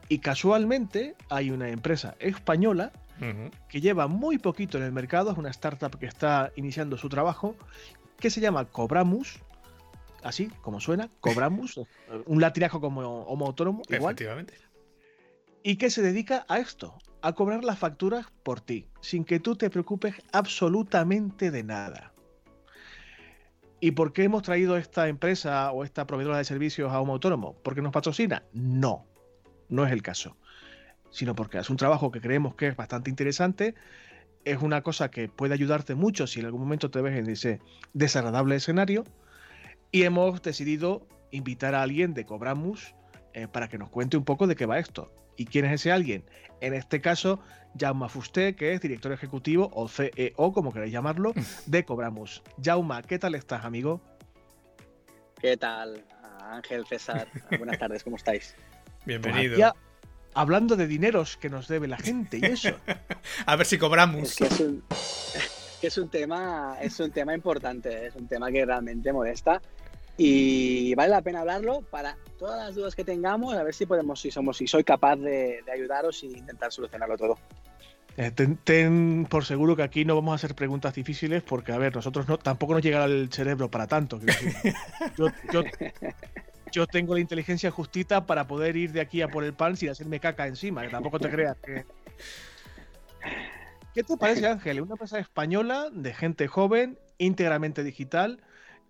Y 0.09 0.19
casualmente 0.19 1.17
hay 1.29 1.51
una 1.51 1.69
empresa 1.69 2.15
española 2.21 2.93
que 3.69 3.81
lleva 3.81 4.09
muy 4.09 4.37
poquito 4.39 4.77
en 4.77 4.85
el 4.85 4.93
mercado, 4.93 5.33
es 5.33 5.39
una 5.39 5.49
startup 5.49 5.99
que 5.99 6.05
está 6.05 6.53
iniciando 6.57 6.99
su 6.99 7.09
trabajo, 7.09 7.57
que 8.19 8.29
se 8.29 8.43
llama 8.43 8.67
Cobramus, 8.67 9.41
así 10.23 10.51
como 10.61 10.81
suena, 10.81 11.09
Cobramus, 11.21 11.81
un 12.27 12.41
latinajo 12.41 12.81
como 12.81 13.01
homo 13.23 13.47
autónomo, 13.47 13.83
igual. 13.89 14.13
Efectivamente. 14.13 14.66
Y 15.67 15.77
que 15.77 15.91
se 15.91 16.01
dedica 16.01 16.47
a 16.49 16.59
esto, 16.61 16.97
a 17.23 17.33
cobrar 17.33 17.65
las 17.65 17.81
facturas 17.81 18.27
por 18.45 18.61
ti, 18.61 18.87
sin 19.01 19.25
que 19.25 19.41
tú 19.41 19.57
te 19.57 19.69
preocupes 19.69 20.15
absolutamente 20.33 21.51
de 21.51 21.65
nada. 21.65 22.13
¿Y 23.81 23.91
por 23.91 24.13
qué 24.13 24.23
hemos 24.23 24.45
traído 24.45 24.77
esta 24.77 25.09
empresa 25.09 25.73
o 25.73 25.83
esta 25.83 26.07
proveedora 26.07 26.39
de 26.39 26.45
servicios 26.45 26.93
a 26.93 27.01
Homo 27.01 27.15
Autónomo? 27.15 27.57
¿Porque 27.65 27.83
nos 27.83 27.93
patrocina? 27.93 28.45
No, 28.53 29.07
no 29.69 29.85
es 29.85 29.91
el 29.91 30.03
caso 30.03 30.37
sino 31.11 31.35
porque 31.35 31.59
es 31.59 31.71
un 31.71 31.77
trabajo 31.77 32.11
que 32.11 32.21
creemos 32.21 32.55
que 32.55 32.69
es 32.69 32.77
bastante 32.77 33.09
interesante. 33.09 33.75
Es 34.45 34.61
una 34.61 34.83
cosa 34.83 35.11
que 35.11 35.29
puede 35.29 35.55
ayudarte 35.55 35.95
mucho 35.95 36.27
si 36.27 36.41
en 36.41 36.47
algún 36.47 36.61
momento 36.61 36.91
te 36.91 37.01
ves 37.01 37.17
en 37.17 37.31
ese 37.31 37.61
desagradable 37.95 38.57
escenario. 38.57 39.05
Y 39.91 40.03
hemos 40.03 40.43
decidido 40.43 41.07
invitar 41.31 41.75
a 41.75 41.83
alguien 41.83 42.13
de 42.13 42.27
Cobramus 42.27 42.95
eh, 43.37 43.49
para 43.49 43.69
que 43.69 43.77
nos 43.77 43.91
cuente 43.91 44.17
un 44.17 44.25
poco 44.25 44.47
de 44.47 44.57
qué 44.57 44.65
va 44.65 44.79
esto. 44.79 45.13
¿Y 45.37 45.45
quién 45.45 45.67
es 45.67 45.73
ese 45.73 45.93
alguien? 45.93 46.25
En 46.63 46.73
este 46.73 47.03
caso, 47.03 47.39
Jaume 47.79 48.09
Fusté, 48.09 48.57
que 48.57 48.73
es 48.73 48.81
director 48.81 49.13
ejecutivo 49.13 49.71
o 49.75 49.89
CEO, 49.89 50.55
como 50.55 50.73
queráis 50.73 50.91
llamarlo, 50.91 51.35
de 51.67 51.85
Cobramus. 51.85 52.43
Jauma, 52.65 53.03
¿qué 53.03 53.19
tal 53.19 53.35
estás, 53.35 53.67
amigo? 53.67 54.01
¿Qué 55.39 55.59
tal? 55.59 56.03
Ángel, 56.41 56.87
César. 56.87 57.29
Buenas 57.59 57.79
tardes, 57.79 58.03
¿cómo 58.05 58.17
estáis? 58.17 58.57
Bienvenido. 59.05 59.59
Ya, 59.59 59.75
hablando 60.33 60.75
de 60.75 60.87
dineros 60.87 61.37
que 61.37 61.51
nos 61.51 61.69
debe 61.69 61.89
la 61.89 61.99
gente 61.99 62.39
y 62.39 62.47
eso. 62.47 62.71
A 63.45 63.55
ver 63.55 63.67
si 63.67 63.77
cobramos. 63.77 64.31
Es 64.31 64.37
que 64.37 64.45
es 64.47 64.61
un, 64.61 64.83
es 65.83 65.99
un 65.99 66.09
tema, 66.09 66.79
es 66.81 66.99
un 67.01 67.11
tema 67.11 67.35
importante, 67.35 68.07
es 68.07 68.17
un 68.17 68.29
tema 68.29 68.51
que 68.51 68.65
realmente 68.65 69.13
molesta 69.13 69.61
y 70.17 70.95
vale 70.95 71.11
la 71.11 71.23
pena 71.23 71.41
hablarlo 71.41 71.83
para 71.83 72.17
todas 72.39 72.59
las 72.65 72.75
dudas 72.75 72.95
que 72.95 73.05
tengamos, 73.05 73.55
a 73.55 73.63
ver 73.63 73.75
si 73.75 73.87
podemos, 73.87 74.21
si 74.21 74.31
somos, 74.31 74.57
si 74.57 74.67
soy 74.67 74.85
capaz 74.85 75.17
de, 75.17 75.63
de 75.65 75.73
ayudaros 75.73 76.23
e 76.23 76.27
intentar 76.27 76.73
solucionarlo 76.73 77.17
todo. 77.17 77.39
Eh, 78.19 78.31
ten, 78.31 78.57
ten, 78.57 79.27
por 79.29 79.45
seguro 79.45 79.77
que 79.77 79.83
aquí 79.83 80.07
no 80.07 80.15
vamos 80.15 80.33
a 80.33 80.37
hacer 80.37 80.55
preguntas 80.55 80.95
difíciles 80.95 81.43
porque, 81.43 81.73
a 81.73 81.79
ver, 81.79 81.95
nosotros 81.95 82.27
no, 82.27 82.39
tampoco 82.39 82.73
nos 82.73 82.83
llegará 82.83 83.05
el 83.05 83.31
cerebro 83.31 83.71
para 83.71 83.87
tanto. 83.87 84.19
Yo, 85.19 85.29
yo, 85.53 85.63
yo, 86.73 86.87
tengo 86.87 87.15
la 87.15 87.21
inteligencia 87.21 87.71
justita 87.71 88.25
para 88.27 88.47
poder 88.47 88.77
ir 88.77 88.93
de 88.93 89.01
aquí 89.01 89.21
a 89.21 89.29
por 89.29 89.45
el 89.45 89.53
pan 89.53 89.77
sin 89.77 89.91
hacerme 89.91 90.21
caca 90.21 90.47
encima, 90.47 90.83
que 90.83 90.89
tampoco 90.89 91.19
te 91.19 91.31
creas 91.31 91.57
que... 91.59 91.85
¿Qué 93.95 94.03
te 94.03 94.17
parece, 94.17 94.47
Ángel? 94.47 94.81
Una 94.83 94.93
empresa 94.93 95.19
española 95.19 95.89
de 95.91 96.13
gente 96.13 96.49
joven, 96.49 96.99
íntegramente 97.19 97.83
digital, 97.83 98.41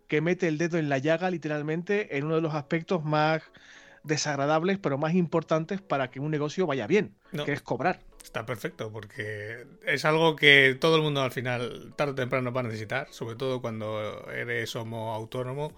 que 0.08 0.20
mete 0.20 0.48
el 0.48 0.58
dedo 0.58 0.78
en 0.78 0.88
la 0.88 0.98
llaga 0.98 1.30
literalmente 1.30 2.16
en 2.16 2.25
uno 2.25 2.36
de 2.36 2.40
los 2.40 2.54
aspectos 2.54 3.04
más 3.04 3.42
desagradables, 4.02 4.78
pero 4.78 4.98
más 4.98 5.14
importantes 5.14 5.80
para 5.80 6.10
que 6.10 6.20
un 6.20 6.30
negocio 6.30 6.66
vaya 6.66 6.86
bien, 6.86 7.14
no. 7.32 7.44
que 7.44 7.52
es 7.52 7.62
cobrar. 7.62 8.00
Está 8.22 8.46
perfecto, 8.46 8.90
porque 8.92 9.66
es 9.86 10.04
algo 10.04 10.36
que 10.36 10.76
todo 10.80 10.96
el 10.96 11.02
mundo 11.02 11.22
al 11.22 11.32
final, 11.32 11.92
tarde 11.96 12.12
o 12.12 12.14
temprano, 12.16 12.52
va 12.52 12.60
a 12.60 12.64
necesitar, 12.64 13.08
sobre 13.10 13.36
todo 13.36 13.60
cuando 13.60 14.28
eres 14.32 14.75
homo 14.76 15.14
autónomo, 15.14 15.72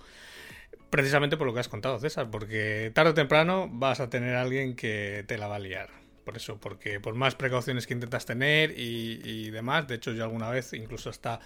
precisamente 0.90 1.36
por 1.36 1.46
lo 1.46 1.54
que 1.54 1.60
has 1.60 1.68
contado, 1.68 1.98
César, 1.98 2.30
porque 2.30 2.90
tarde 2.94 3.10
o 3.10 3.14
temprano 3.14 3.68
vas 3.70 4.00
a 4.00 4.08
tener 4.08 4.34
a 4.34 4.42
alguien 4.42 4.76
que 4.76 5.24
te 5.26 5.38
la 5.38 5.48
va 5.48 5.56
a 5.56 5.60
liar. 5.60 5.90
Por 6.28 6.36
eso, 6.36 6.60
porque 6.60 7.00
por 7.00 7.14
más 7.14 7.34
precauciones 7.36 7.86
que 7.86 7.94
intentas 7.94 8.26
tener 8.26 8.74
y, 8.76 9.48
demás, 9.48 9.88
de 9.88 9.94
hecho 9.94 10.12
yo 10.12 10.24
alguna 10.24 10.50
vez 10.50 10.74
incluso 10.74 11.08
está 11.08 11.40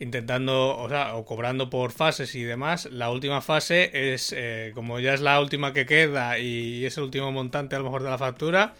intentando, 0.00 0.76
o 0.76 0.88
sea, 0.88 1.14
o 1.14 1.24
cobrando 1.24 1.70
por 1.70 1.92
fases 1.92 2.34
y 2.34 2.42
demás, 2.42 2.86
la 2.86 3.12
última 3.12 3.40
fase 3.42 4.12
es, 4.12 4.34
eh, 4.36 4.72
como 4.74 4.98
ya 4.98 5.14
es 5.14 5.20
la 5.20 5.40
última 5.40 5.72
que 5.72 5.86
queda 5.86 6.40
y 6.40 6.84
es 6.84 6.96
el 6.96 7.04
último 7.04 7.30
montante 7.30 7.76
a 7.76 7.78
lo 7.78 7.84
mejor 7.84 8.02
de 8.02 8.10
la 8.10 8.18
factura, 8.18 8.74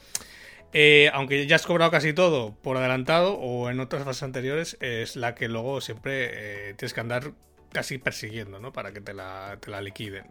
eh, 0.73 1.09
aunque 1.13 1.47
ya 1.47 1.55
has 1.55 1.67
cobrado 1.67 1.93
casi 1.93 2.13
todo 2.13 2.57
por 2.61 2.77
adelantado 2.77 3.35
o 3.35 3.71
en 3.71 3.79
otras 3.79 4.03
fases 4.03 4.25
anteriores, 4.25 4.77
es 4.81 5.15
la 5.15 5.37
que 5.37 5.47
luego 5.47 5.81
siempre 5.81 6.71
eh, 6.71 6.75
tienes 6.75 6.95
que 6.95 7.01
andar 7.01 7.31
casi 7.71 7.99
persiguiendo, 7.99 8.59
¿no? 8.59 8.73
Para 8.73 8.91
que 8.91 9.01
te 9.01 9.15
la, 9.15 9.57
te 9.61 9.71
la 9.71 9.81
liquiden. 9.81 10.25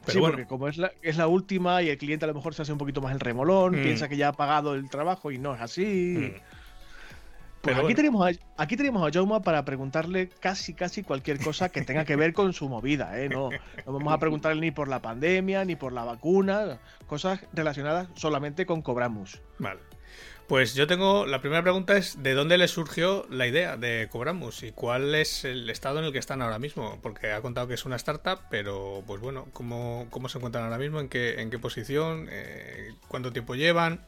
Pero 0.00 0.12
sí, 0.12 0.18
bueno. 0.18 0.32
porque 0.36 0.48
como 0.48 0.68
es 0.68 0.76
la, 0.76 0.92
es 1.02 1.16
la 1.16 1.26
última 1.28 1.82
y 1.82 1.88
el 1.88 1.98
cliente 1.98 2.24
a 2.24 2.28
lo 2.28 2.34
mejor 2.34 2.54
se 2.54 2.62
hace 2.62 2.72
un 2.72 2.78
poquito 2.78 3.00
más 3.00 3.12
el 3.12 3.20
remolón, 3.20 3.78
mm. 3.78 3.82
piensa 3.82 4.08
que 4.08 4.16
ya 4.16 4.28
ha 4.28 4.32
pagado 4.32 4.74
el 4.74 4.88
trabajo 4.90 5.30
y 5.30 5.38
no 5.38 5.54
es 5.54 5.60
así. 5.60 6.34
Mm. 6.36 6.40
Pues 7.64 7.76
aquí, 7.76 7.82
bueno. 7.82 7.96
tenemos 7.96 8.26
a, 8.26 8.62
aquí 8.62 8.76
tenemos 8.76 9.08
a 9.08 9.10
Jauma 9.10 9.40
para 9.40 9.64
preguntarle 9.64 10.28
casi, 10.28 10.74
casi 10.74 11.02
cualquier 11.02 11.38
cosa 11.38 11.70
que 11.70 11.80
tenga 11.80 12.04
que 12.04 12.14
ver 12.14 12.34
con 12.34 12.52
su 12.52 12.68
movida. 12.68 13.18
¿eh? 13.18 13.30
No, 13.30 13.48
no 13.86 13.92
vamos 13.92 14.12
a 14.12 14.18
preguntarle 14.18 14.60
ni 14.60 14.70
por 14.70 14.88
la 14.88 15.00
pandemia, 15.00 15.64
ni 15.64 15.74
por 15.74 15.94
la 15.94 16.04
vacuna, 16.04 16.78
cosas 17.06 17.40
relacionadas 17.54 18.08
solamente 18.14 18.66
con 18.66 18.82
Cobramus. 18.82 19.40
Vale. 19.58 19.80
Pues 20.46 20.74
yo 20.74 20.86
tengo, 20.86 21.24
la 21.24 21.40
primera 21.40 21.62
pregunta 21.62 21.96
es, 21.96 22.22
¿de 22.22 22.34
dónde 22.34 22.58
le 22.58 22.68
surgió 22.68 23.26
la 23.30 23.46
idea 23.46 23.78
de 23.78 24.08
Cobramus 24.10 24.62
y 24.62 24.72
cuál 24.72 25.14
es 25.14 25.44
el 25.46 25.70
estado 25.70 26.00
en 26.00 26.04
el 26.04 26.12
que 26.12 26.18
están 26.18 26.42
ahora 26.42 26.58
mismo? 26.58 26.98
Porque 27.02 27.32
ha 27.32 27.40
contado 27.40 27.66
que 27.66 27.74
es 27.74 27.86
una 27.86 27.96
startup, 27.96 28.40
pero 28.50 29.02
pues 29.06 29.22
bueno, 29.22 29.46
¿cómo, 29.54 30.06
cómo 30.10 30.28
se 30.28 30.36
encuentran 30.36 30.64
ahora 30.64 30.76
mismo? 30.76 31.00
¿En 31.00 31.08
qué, 31.08 31.40
en 31.40 31.48
qué 31.48 31.58
posición? 31.58 32.28
Eh, 32.30 32.92
¿Cuánto 33.08 33.32
tiempo 33.32 33.54
llevan? 33.54 34.00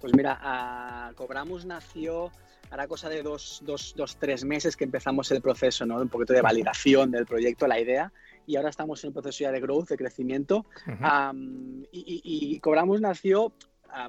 Pues 0.00 0.14
mira, 0.16 1.10
uh, 1.10 1.14
Cobramus 1.14 1.66
nació 1.66 2.32
hará 2.70 2.86
cosa 2.86 3.08
de 3.08 3.22
dos, 3.22 3.62
dos, 3.64 3.94
dos, 3.96 4.16
tres 4.16 4.44
meses 4.44 4.76
que 4.76 4.84
empezamos 4.84 5.30
el 5.30 5.40
proceso, 5.40 5.86
¿no? 5.86 5.96
Un 6.00 6.08
poquito 6.08 6.32
de 6.32 6.42
validación 6.42 7.10
del 7.10 7.26
proyecto, 7.26 7.66
la 7.66 7.80
idea, 7.80 8.12
y 8.46 8.56
ahora 8.56 8.70
estamos 8.70 9.02
en 9.04 9.08
un 9.08 9.14
proceso 9.14 9.44
ya 9.44 9.52
de 9.52 9.60
growth, 9.60 9.88
de 9.88 9.96
crecimiento. 9.96 10.66
Uh 10.86 10.90
-huh. 10.90 11.30
um, 11.30 11.82
y, 11.92 12.00
y, 12.00 12.54
y, 12.54 12.60
Cobramos 12.60 13.00
nació 13.00 13.52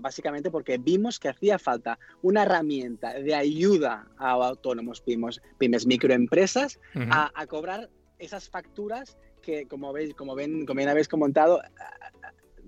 básicamente 0.01 0.51
porque 0.51 0.77
vimos 0.77 1.19
que 1.19 1.29
hacía 1.29 1.57
falta 1.59 1.97
una 2.21 2.43
herramienta 2.43 3.13
de 3.13 3.33
ayuda 3.33 4.07
a 4.17 4.31
autónomos, 4.31 5.01
pymes, 5.01 5.41
pymes 5.57 5.85
microempresas, 5.85 6.79
uh 6.95 6.99
-huh. 6.99 7.07
a, 7.11 7.31
a, 7.33 7.47
cobrar 7.47 7.89
esas 8.17 8.49
facturas 8.49 9.17
que, 9.41 9.65
como 9.67 9.93
veis, 9.93 10.13
como 10.13 10.35
ven, 10.35 10.65
como 10.65 10.77
bien 10.77 10.89
habéis 10.89 11.07
comentado, 11.07 11.61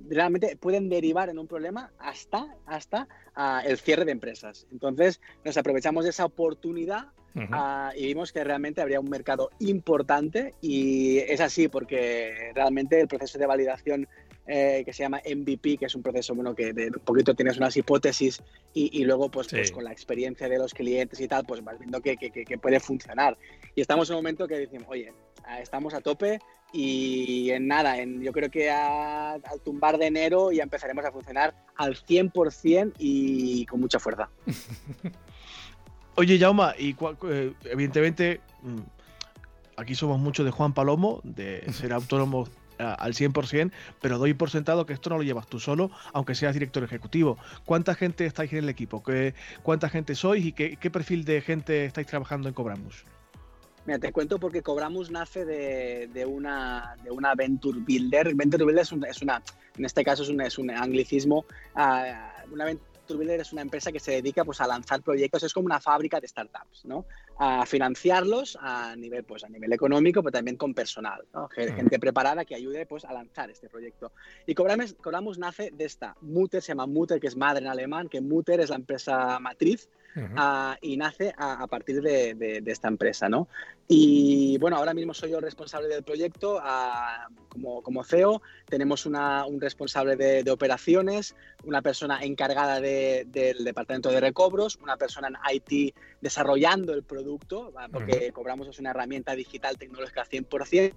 realmente 0.09 0.57
pueden 0.57 0.89
derivar 0.89 1.29
en 1.29 1.39
un 1.39 1.47
problema 1.47 1.91
hasta, 1.99 2.55
hasta 2.65 3.07
uh, 3.35 3.65
el 3.65 3.77
cierre 3.77 4.05
de 4.05 4.11
empresas. 4.11 4.67
Entonces, 4.71 5.21
nos 5.43 5.57
aprovechamos 5.57 6.03
de 6.03 6.11
esa 6.11 6.25
oportunidad 6.25 7.07
uh 7.35 7.39
-huh. 7.39 7.91
uh, 7.91 7.97
y 7.97 8.07
vimos 8.07 8.31
que 8.31 8.43
realmente 8.43 8.81
habría 8.81 8.99
un 8.99 9.09
mercado 9.09 9.49
importante 9.59 10.53
y 10.61 11.19
es 11.19 11.39
así 11.41 11.67
porque 11.67 12.51
realmente 12.55 12.99
el 12.99 13.07
proceso 13.07 13.37
de 13.37 13.45
validación 13.45 14.07
eh, 14.47 14.83
que 14.85 14.93
se 14.93 15.03
llama 15.03 15.21
MVP, 15.25 15.77
que 15.77 15.85
es 15.85 15.95
un 15.95 16.01
proceso 16.01 16.35
bueno, 16.35 16.55
que 16.55 16.73
de 16.73 16.87
un 16.87 17.03
poquito 17.03 17.33
tienes 17.33 17.57
unas 17.57 17.75
hipótesis 17.77 18.41
y, 18.73 18.99
y 18.99 19.03
luego 19.03 19.29
pues, 19.29 19.47
sí. 19.47 19.57
pues, 19.57 19.71
con 19.71 19.83
la 19.83 19.91
experiencia 19.91 20.49
de 20.49 20.57
los 20.57 20.73
clientes 20.73 21.19
y 21.19 21.27
tal, 21.27 21.45
pues 21.45 21.63
vas 21.63 21.79
viendo 21.79 22.01
que, 22.01 22.17
que, 22.17 22.31
que 22.31 22.57
puede 22.57 22.79
funcionar. 22.79 23.37
Y 23.75 23.81
estamos 23.81 24.09
en 24.09 24.15
un 24.15 24.19
momento 24.19 24.47
que 24.47 24.57
decimos, 24.57 24.87
oye, 24.89 25.13
estamos 25.59 25.93
a 25.93 26.01
tope 26.01 26.39
y 26.73 27.51
en 27.51 27.67
nada, 27.67 27.97
en, 27.97 28.21
yo 28.21 28.31
creo 28.31 28.49
que 28.49 28.69
a, 28.69 29.33
al 29.33 29.61
tumbar 29.63 29.97
de 29.97 30.07
enero 30.07 30.51
ya 30.51 30.63
empezaremos 30.63 31.03
a 31.03 31.11
funcionar 31.11 31.53
al 31.75 31.95
100% 31.95 32.93
y 32.97 33.65
con 33.65 33.81
mucha 33.81 33.99
fuerza. 33.99 34.29
Oye, 36.15 36.37
Jauma, 36.37 36.75
y 36.77 36.95
eh, 37.29 37.53
evidentemente 37.65 38.41
mm, 38.61 38.79
aquí 39.77 39.95
somos 39.95 40.19
mucho 40.19 40.43
de 40.43 40.51
Juan 40.51 40.73
Palomo, 40.73 41.21
de 41.23 41.63
ser 41.73 41.93
autónomo 42.81 42.95
al 42.99 43.13
100%, 43.13 43.71
pero 44.01 44.17
doy 44.17 44.33
por 44.33 44.49
sentado 44.49 44.85
que 44.85 44.93
esto 44.93 45.09
no 45.09 45.17
lo 45.17 45.23
llevas 45.23 45.47
tú 45.47 45.59
solo, 45.59 45.91
aunque 46.13 46.35
seas 46.35 46.53
director 46.53 46.83
ejecutivo. 46.83 47.37
¿Cuánta 47.65 47.95
gente 47.95 48.25
estáis 48.25 48.51
en 48.53 48.59
el 48.59 48.69
equipo? 48.69 49.03
¿Qué, 49.03 49.33
¿Cuánta 49.63 49.89
gente 49.89 50.15
sois 50.15 50.45
y 50.45 50.53
qué, 50.53 50.77
qué 50.77 50.91
perfil 50.91 51.25
de 51.25 51.41
gente 51.41 51.85
estáis 51.85 52.07
trabajando 52.07 52.47
en 52.47 52.53
Cobramus? 52.53 53.05
Mira, 53.85 53.97
te 53.97 54.11
cuento 54.11 54.39
porque 54.39 54.61
Cobramus 54.61 55.09
nace 55.09 55.43
de, 55.43 56.07
de, 56.13 56.25
una, 56.25 56.95
de 57.03 57.09
una 57.09 57.33
Venture 57.33 57.79
Builder. 57.79 58.35
Venture 58.35 58.63
Builder 58.63 58.83
es, 58.83 58.91
un, 58.91 59.05
es 59.05 59.21
una, 59.21 59.41
en 59.75 59.85
este 59.85 60.03
caso 60.03 60.21
es 60.21 60.29
un, 60.29 60.41
es 60.41 60.59
un 60.59 60.69
anglicismo, 60.69 61.45
uh, 61.75 62.53
una 62.53 62.65
Venture 62.65 62.90
Es 63.41 63.53
una 63.53 63.61
empresa 63.61 63.91
que 63.91 63.99
se 63.99 64.11
dedica 64.11 64.43
pues, 64.45 64.61
a 64.61 64.67
lanzar 64.67 65.01
proyectos, 65.01 65.43
es 65.43 65.53
como 65.53 65.65
una 65.65 65.79
fábrica 65.79 66.19
de 66.19 66.27
startups, 66.27 66.85
¿no? 66.85 67.05
A 67.37 67.65
financiarlos 67.65 68.57
a 68.61 68.95
nivel, 68.95 69.23
pues, 69.23 69.43
a 69.43 69.49
nivel 69.49 69.73
económico, 69.73 70.21
pero 70.21 70.31
también 70.31 70.57
con 70.57 70.73
personal, 70.73 71.25
¿no? 71.33 71.47
gente 71.49 71.99
preparada 71.99 72.45
que 72.45 72.55
ayude 72.55 72.85
pues, 72.85 73.05
a 73.05 73.13
lanzar 73.13 73.49
este 73.49 73.69
proyecto. 73.69 74.11
Y 74.45 74.55
Cobramus, 74.55 74.93
Cobramus 74.93 75.37
nace 75.37 75.71
de 75.71 75.85
esta 75.85 76.15
Mutter, 76.21 76.61
se 76.61 76.69
llama 76.69 76.87
Mutter, 76.87 77.19
que 77.19 77.27
es 77.27 77.35
madre 77.35 77.63
en 77.63 77.67
alemán, 77.67 78.09
que 78.09 78.21
Mutter 78.21 78.59
es 78.59 78.69
la 78.69 78.75
empresa 78.75 79.39
matriz, 79.39 79.89
Uh 80.15 80.19
-huh. 80.19 80.73
uh, 80.73 80.77
y 80.81 80.97
nace 80.97 81.33
a, 81.37 81.63
a 81.63 81.67
partir 81.67 82.01
de, 82.01 82.33
de, 82.33 82.61
de, 82.61 82.71
esta 82.71 82.87
empresa, 82.89 83.29
¿no? 83.29 83.47
Y 83.87 84.57
bueno, 84.57 84.77
ahora 84.77 84.93
mismo 84.93 85.13
soy 85.13 85.31
yo 85.31 85.37
el 85.37 85.43
responsable 85.43 85.87
del 85.87 86.03
proyecto 86.03 86.57
uh, 86.57 87.33
como, 87.49 87.81
como, 87.81 88.03
CEO. 88.03 88.41
Tenemos 88.67 89.05
una, 89.05 89.45
un 89.45 89.61
responsable 89.61 90.15
de, 90.15 90.43
de, 90.43 90.51
operaciones, 90.51 91.35
una 91.63 91.81
persona 91.81 92.23
encargada 92.23 92.81
de, 92.81 93.25
del 93.27 93.63
departamento 93.63 94.09
de 94.09 94.19
recobros, 94.19 94.77
una 94.81 94.97
persona 94.97 95.29
en 95.29 95.37
IT 95.55 95.95
desarrollando 96.21 96.93
el 96.93 97.03
producto, 97.03 97.73
porque 97.91 98.11
uh 98.11 98.15
-huh. 98.15 98.33
Cobramos 98.33 98.67
es 98.67 98.79
una 98.79 98.91
herramienta 98.91 99.35
digital 99.35 99.77
tecnológica 99.77 100.25
100%, 100.25 100.93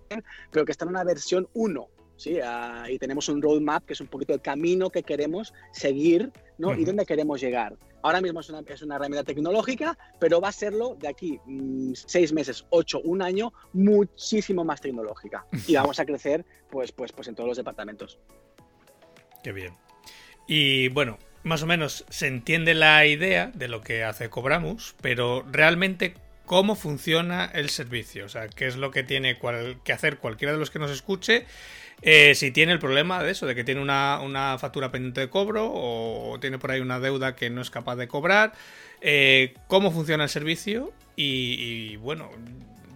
pero 0.50 0.64
que 0.64 0.72
está 0.72 0.84
en 0.84 0.90
una 0.90 1.04
versión 1.04 1.48
1. 1.54 1.88
¿Sí? 2.16 2.38
Uh, 2.38 2.88
y 2.88 2.98
tenemos 2.98 3.28
un 3.28 3.42
roadmap 3.42 3.84
que 3.84 3.92
es 3.92 4.00
un 4.00 4.06
poquito 4.08 4.34
el 4.34 4.40
camino 4.40 4.90
que 4.90 5.02
queremos 5.02 5.52
seguir 5.72 6.30
¿no? 6.58 6.68
Uh 6.68 6.72
-huh. 6.72 6.80
y 6.80 6.84
dónde 6.84 7.06
queremos 7.06 7.40
llegar. 7.40 7.76
Ahora 8.02 8.20
mismo 8.20 8.40
es 8.40 8.50
una, 8.50 8.60
es 8.66 8.82
una, 8.82 8.96
herramienta 8.96 9.24
tecnológica, 9.24 9.96
pero 10.20 10.40
va 10.40 10.48
a 10.48 10.52
serlo 10.52 10.96
de 11.00 11.08
aquí 11.08 11.40
mmm, 11.46 11.92
seis 11.94 12.32
meses, 12.32 12.66
ocho, 12.68 13.00
un 13.00 13.22
año, 13.22 13.52
muchísimo 13.72 14.62
más 14.62 14.80
tecnológica. 14.80 15.46
Y 15.66 15.74
vamos 15.76 15.98
a 15.98 16.04
crecer 16.04 16.44
pues, 16.70 16.92
pues, 16.92 17.12
pues 17.12 17.28
en 17.28 17.34
todos 17.34 17.48
los 17.48 17.56
departamentos. 17.56 18.18
Qué 19.42 19.52
bien. 19.52 19.74
Y 20.46 20.88
bueno, 20.88 21.18
más 21.44 21.62
o 21.62 21.66
menos 21.66 22.04
se 22.08 22.26
entiende 22.26 22.74
la 22.74 23.06
idea 23.06 23.50
de 23.54 23.68
lo 23.68 23.80
que 23.80 24.04
hace 24.04 24.28
Cobramus, 24.28 24.94
pero 25.00 25.44
realmente 25.50 26.14
cómo 26.44 26.74
funciona 26.74 27.50
el 27.54 27.70
servicio, 27.70 28.26
o 28.26 28.28
sea, 28.28 28.48
qué 28.48 28.66
es 28.66 28.76
lo 28.76 28.90
que 28.90 29.02
tiene 29.02 29.38
cual, 29.38 29.80
que 29.82 29.92
hacer 29.92 30.18
cualquiera 30.18 30.52
de 30.52 30.58
los 30.58 30.70
que 30.70 30.78
nos 30.78 30.90
escuche 30.90 31.46
eh, 32.02 32.34
si 32.34 32.50
tiene 32.50 32.72
el 32.72 32.78
problema 32.78 33.22
de 33.22 33.30
eso, 33.30 33.46
de 33.46 33.54
que 33.54 33.64
tiene 33.64 33.80
una, 33.80 34.20
una, 34.22 34.58
factura 34.58 34.90
pendiente 34.90 35.20
de 35.20 35.30
cobro 35.30 35.70
o 35.72 36.38
tiene 36.40 36.58
por 36.58 36.70
ahí 36.70 36.80
una 36.80 37.00
deuda 37.00 37.34
que 37.36 37.50
no 37.50 37.60
es 37.60 37.70
capaz 37.70 37.96
de 37.96 38.08
cobrar, 38.08 38.52
eh, 39.00 39.54
cómo 39.68 39.90
funciona 39.90 40.24
el 40.24 40.30
servicio 40.30 40.92
y, 41.16 41.96
bueno, 41.96 42.30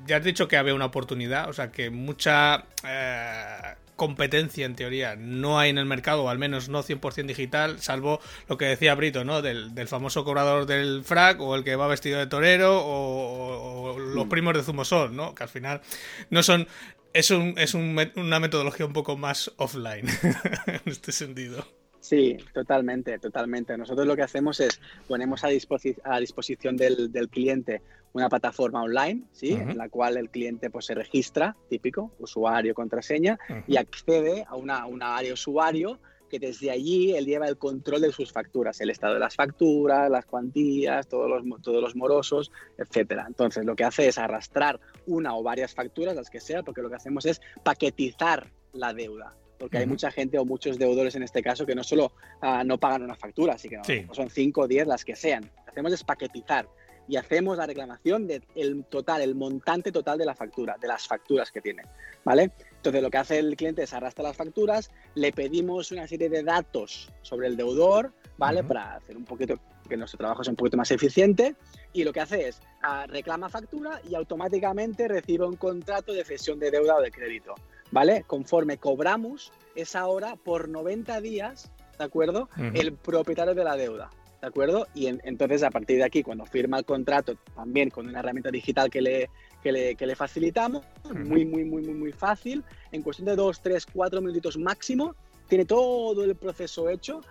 ya 0.06 0.16
has 0.16 0.24
dicho 0.24 0.48
que 0.48 0.56
había 0.56 0.74
una 0.74 0.86
oportunidad, 0.86 1.48
o 1.48 1.52
sea 1.52 1.70
que 1.70 1.90
mucha... 1.90 2.64
Eh, 2.84 3.57
competencia 3.98 4.64
en 4.64 4.76
teoría 4.76 5.16
no 5.16 5.58
hay 5.58 5.70
en 5.70 5.76
el 5.76 5.84
mercado, 5.84 6.22
o 6.24 6.28
al 6.30 6.38
menos 6.38 6.68
no 6.68 6.82
100% 6.82 7.26
digital, 7.26 7.80
salvo 7.80 8.20
lo 8.48 8.56
que 8.56 8.64
decía 8.64 8.94
Brito, 8.94 9.24
¿no? 9.24 9.42
Del, 9.42 9.88
famoso 9.88 10.24
cobrador 10.24 10.66
del 10.66 11.02
frac, 11.04 11.40
o 11.40 11.56
el 11.56 11.64
que 11.64 11.76
va 11.76 11.88
vestido 11.88 12.18
de 12.18 12.28
torero, 12.28 12.80
o, 12.82 13.98
los 13.98 14.26
mm. 14.26 14.28
primos 14.28 14.54
de 14.54 14.62
Zumosol, 14.62 15.14
¿no? 15.14 15.34
Que 15.34 15.42
al 15.42 15.48
final 15.50 15.82
no 16.30 16.42
son... 16.42 16.66
Es, 17.12 17.30
un, 17.30 17.54
es 17.58 17.74
una 17.74 18.38
metodología 18.38 18.86
un 18.86 18.92
poco 18.92 19.16
más 19.16 19.50
offline 19.56 20.06
en 20.66 20.80
este 20.84 21.10
sentido. 21.10 21.66
Sí, 22.00 22.36
totalmente, 22.54 23.18
totalmente. 23.18 23.76
Nosotros 23.76 24.06
lo 24.06 24.14
que 24.14 24.22
hacemos 24.22 24.60
es 24.60 24.80
ponemos 25.08 25.42
a, 25.42 25.48
a 25.48 26.20
disposición 26.20 26.76
del, 26.76 27.10
del, 27.10 27.28
cliente 27.28 27.82
una 28.12 28.28
plataforma 28.28 28.82
online, 28.82 29.24
¿sí? 29.32 29.52
En 29.52 29.76
la 29.76 29.88
cual 29.88 30.16
el 30.16 30.30
cliente 30.30 30.70
pues, 30.70 30.86
se 30.86 30.94
registra, 30.94 31.56
típico, 31.68 32.12
usuario, 32.18 32.74
contraseña, 32.74 33.38
y 33.66 33.76
accede 33.76 34.44
a 34.48 34.56
una, 34.56 34.86
una 34.86 35.16
área 35.16 35.34
usuario 35.34 35.98
que 36.28 36.38
desde 36.38 36.70
allí 36.70 37.14
él 37.14 37.24
lleva 37.24 37.48
el 37.48 37.56
control 37.56 38.02
de 38.02 38.12
sus 38.12 38.32
facturas, 38.32 38.80
el 38.80 38.90
estado 38.90 39.14
de 39.14 39.20
las 39.20 39.34
facturas, 39.34 40.10
las 40.10 40.26
cuantías, 40.26 41.08
todos 41.08 41.28
los, 41.28 41.62
todos 41.62 41.82
los 41.82 41.96
morosos, 41.96 42.52
etcétera. 42.76 43.24
Entonces, 43.26 43.64
lo 43.64 43.74
que 43.74 43.84
hace 43.84 44.08
es 44.08 44.18
arrastrar 44.18 44.78
una 45.06 45.34
o 45.34 45.42
varias 45.42 45.74
facturas, 45.74 46.14
las 46.14 46.28
que 46.28 46.40
sea, 46.40 46.62
porque 46.62 46.82
lo 46.82 46.90
que 46.90 46.96
hacemos 46.96 47.24
es 47.24 47.40
paquetizar 47.62 48.50
la 48.72 48.92
deuda 48.92 49.34
porque 49.58 49.78
hay 49.78 49.86
mucha 49.86 50.10
gente 50.10 50.38
o 50.38 50.44
muchos 50.44 50.78
deudores 50.78 51.14
en 51.16 51.24
este 51.24 51.42
caso 51.42 51.66
que 51.66 51.74
no 51.74 51.82
solo 51.82 52.12
ah, 52.40 52.62
no 52.64 52.78
pagan 52.78 53.02
una 53.02 53.16
factura, 53.16 53.54
así 53.54 53.68
que 53.68 53.76
no, 53.76 54.14
son 54.14 54.30
5 54.30 54.60
o 54.60 54.68
10 54.68 54.86
las 54.86 55.04
que 55.04 55.16
sean. 55.16 55.42
Lo 55.44 55.64
que 55.64 55.70
hacemos 55.70 55.92
es 55.92 56.04
paquetizar 56.04 56.68
y 57.08 57.16
hacemos 57.16 57.56
la 57.56 57.66
reclamación 57.66 58.26
del 58.26 58.44
total, 58.88 59.22
el 59.22 59.34
montante 59.34 59.90
total 59.90 60.18
de 60.18 60.26
la 60.26 60.34
factura, 60.34 60.76
de 60.80 60.88
las 60.88 61.06
facturas 61.06 61.50
que 61.50 61.60
tiene, 61.60 61.82
¿vale? 62.24 62.52
Entonces 62.76 63.02
lo 63.02 63.10
que 63.10 63.18
hace 63.18 63.38
el 63.38 63.56
cliente 63.56 63.82
es 63.82 63.92
arrastrar 63.92 64.28
las 64.28 64.36
facturas, 64.36 64.90
le 65.14 65.32
pedimos 65.32 65.90
una 65.90 66.06
serie 66.06 66.28
de 66.28 66.42
datos 66.42 67.10
sobre 67.22 67.46
el 67.46 67.56
deudor, 67.56 68.12
¿vale? 68.36 68.62
Para 68.62 68.96
hacer 68.96 69.16
un 69.16 69.24
poquito 69.24 69.58
que 69.88 69.96
nuestro 69.96 70.18
trabajo 70.18 70.44
sea 70.44 70.52
un 70.52 70.56
poquito 70.56 70.76
más 70.76 70.90
eficiente 70.90 71.56
y 71.94 72.04
lo 72.04 72.12
que 72.12 72.20
hace 72.20 72.48
es 72.48 72.60
ah, 72.82 73.06
reclama 73.08 73.48
factura 73.48 74.02
y 74.08 74.14
automáticamente 74.14 75.08
recibe 75.08 75.46
un 75.46 75.56
contrato 75.56 76.12
de 76.12 76.24
cesión 76.24 76.58
de 76.58 76.70
deuda 76.70 76.96
o 76.96 77.00
de 77.00 77.10
crédito. 77.10 77.54
¿vale? 77.90 78.24
Conforme 78.26 78.78
cobramos 78.78 79.52
esa 79.74 80.06
hora 80.06 80.36
por 80.36 80.68
90 80.68 81.20
días, 81.20 81.70
¿de 81.98 82.04
acuerdo? 82.04 82.48
El 82.74 82.92
propietario 82.92 83.54
de 83.54 83.64
la 83.64 83.76
deuda, 83.76 84.10
¿de 84.40 84.47
acuerdo? 84.47 84.87
Y 84.95 85.07
entonces 85.07 85.62
a 85.62 85.71
partir 85.71 85.99
de 85.99 86.04
aquí, 86.04 86.23
cuando 86.23 86.47
firma 86.47 86.78
el 86.78 86.85
contrato, 86.85 87.37
también 87.54 87.90
con 87.90 88.07
una 88.07 88.21
herramienta 88.21 88.50
digital 88.50 88.90
que 88.90 89.00
le, 89.00 89.30
que 89.62 89.73
le, 89.73 89.95
que 89.97 90.07
le 90.07 90.14
facilitamos, 90.14 90.85
muy, 91.12 91.45
muy, 91.45 91.64
muy, 91.64 91.83
muy, 91.83 91.95
muy 91.95 92.12
fácil, 92.12 92.64
en 92.92 93.02
cuestión 93.02 93.26
de 93.26 93.37
2, 93.37 93.61
3, 93.61 93.87
4 93.87 94.21
minutitos 94.21 94.57
máximo, 94.57 95.14
tiene 95.49 95.64
todo 95.64 96.25
el 96.25 96.37
proceso 96.37 96.88
hecho 96.88 97.23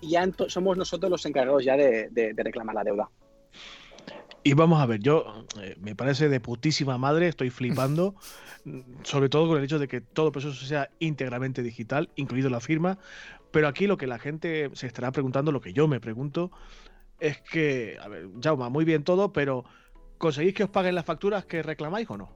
y 0.00 0.10
ya 0.10 0.28
somos 0.48 0.76
nosotros 0.76 1.10
los 1.10 1.26
encargados 1.26 1.64
ya 1.64 1.76
de, 1.76 2.08
de, 2.10 2.34
reclamar 2.36 2.74
la 2.74 2.84
deuda. 2.84 3.10
Y 4.44 4.54
vamos 4.54 4.80
a 4.80 4.86
ver, 4.86 5.00
yo 5.00 5.46
eh, 5.60 5.76
me 5.80 5.94
parece 5.94 6.28
de 6.28 6.40
putísima 6.40 6.98
madre, 6.98 7.28
estoy 7.28 7.50
flipando. 7.50 8.16
sobre 9.02 9.28
todo 9.28 9.48
con 9.48 9.58
el 9.58 9.64
hecho 9.64 9.78
de 9.78 9.88
que 9.88 10.00
todo 10.00 10.26
el 10.26 10.32
proceso 10.32 10.64
sea 10.64 10.90
íntegramente 10.98 11.62
digital, 11.62 12.10
incluido 12.16 12.50
la 12.50 12.60
firma. 12.60 12.98
Pero 13.50 13.68
aquí 13.68 13.86
lo 13.86 13.96
que 13.96 14.06
la 14.06 14.18
gente 14.18 14.70
se 14.74 14.86
estará 14.86 15.12
preguntando, 15.12 15.52
lo 15.52 15.60
que 15.60 15.72
yo 15.72 15.88
me 15.88 16.00
pregunto, 16.00 16.50
es 17.20 17.40
que, 17.40 17.98
a 18.00 18.08
ver, 18.08 18.28
Jauma, 18.42 18.68
muy 18.68 18.84
bien 18.84 19.04
todo, 19.04 19.32
pero 19.32 19.64
¿conseguís 20.18 20.54
que 20.54 20.64
os 20.64 20.70
paguen 20.70 20.94
las 20.94 21.04
facturas 21.04 21.44
que 21.44 21.62
reclamáis 21.62 22.08
o 22.10 22.16
no? 22.16 22.30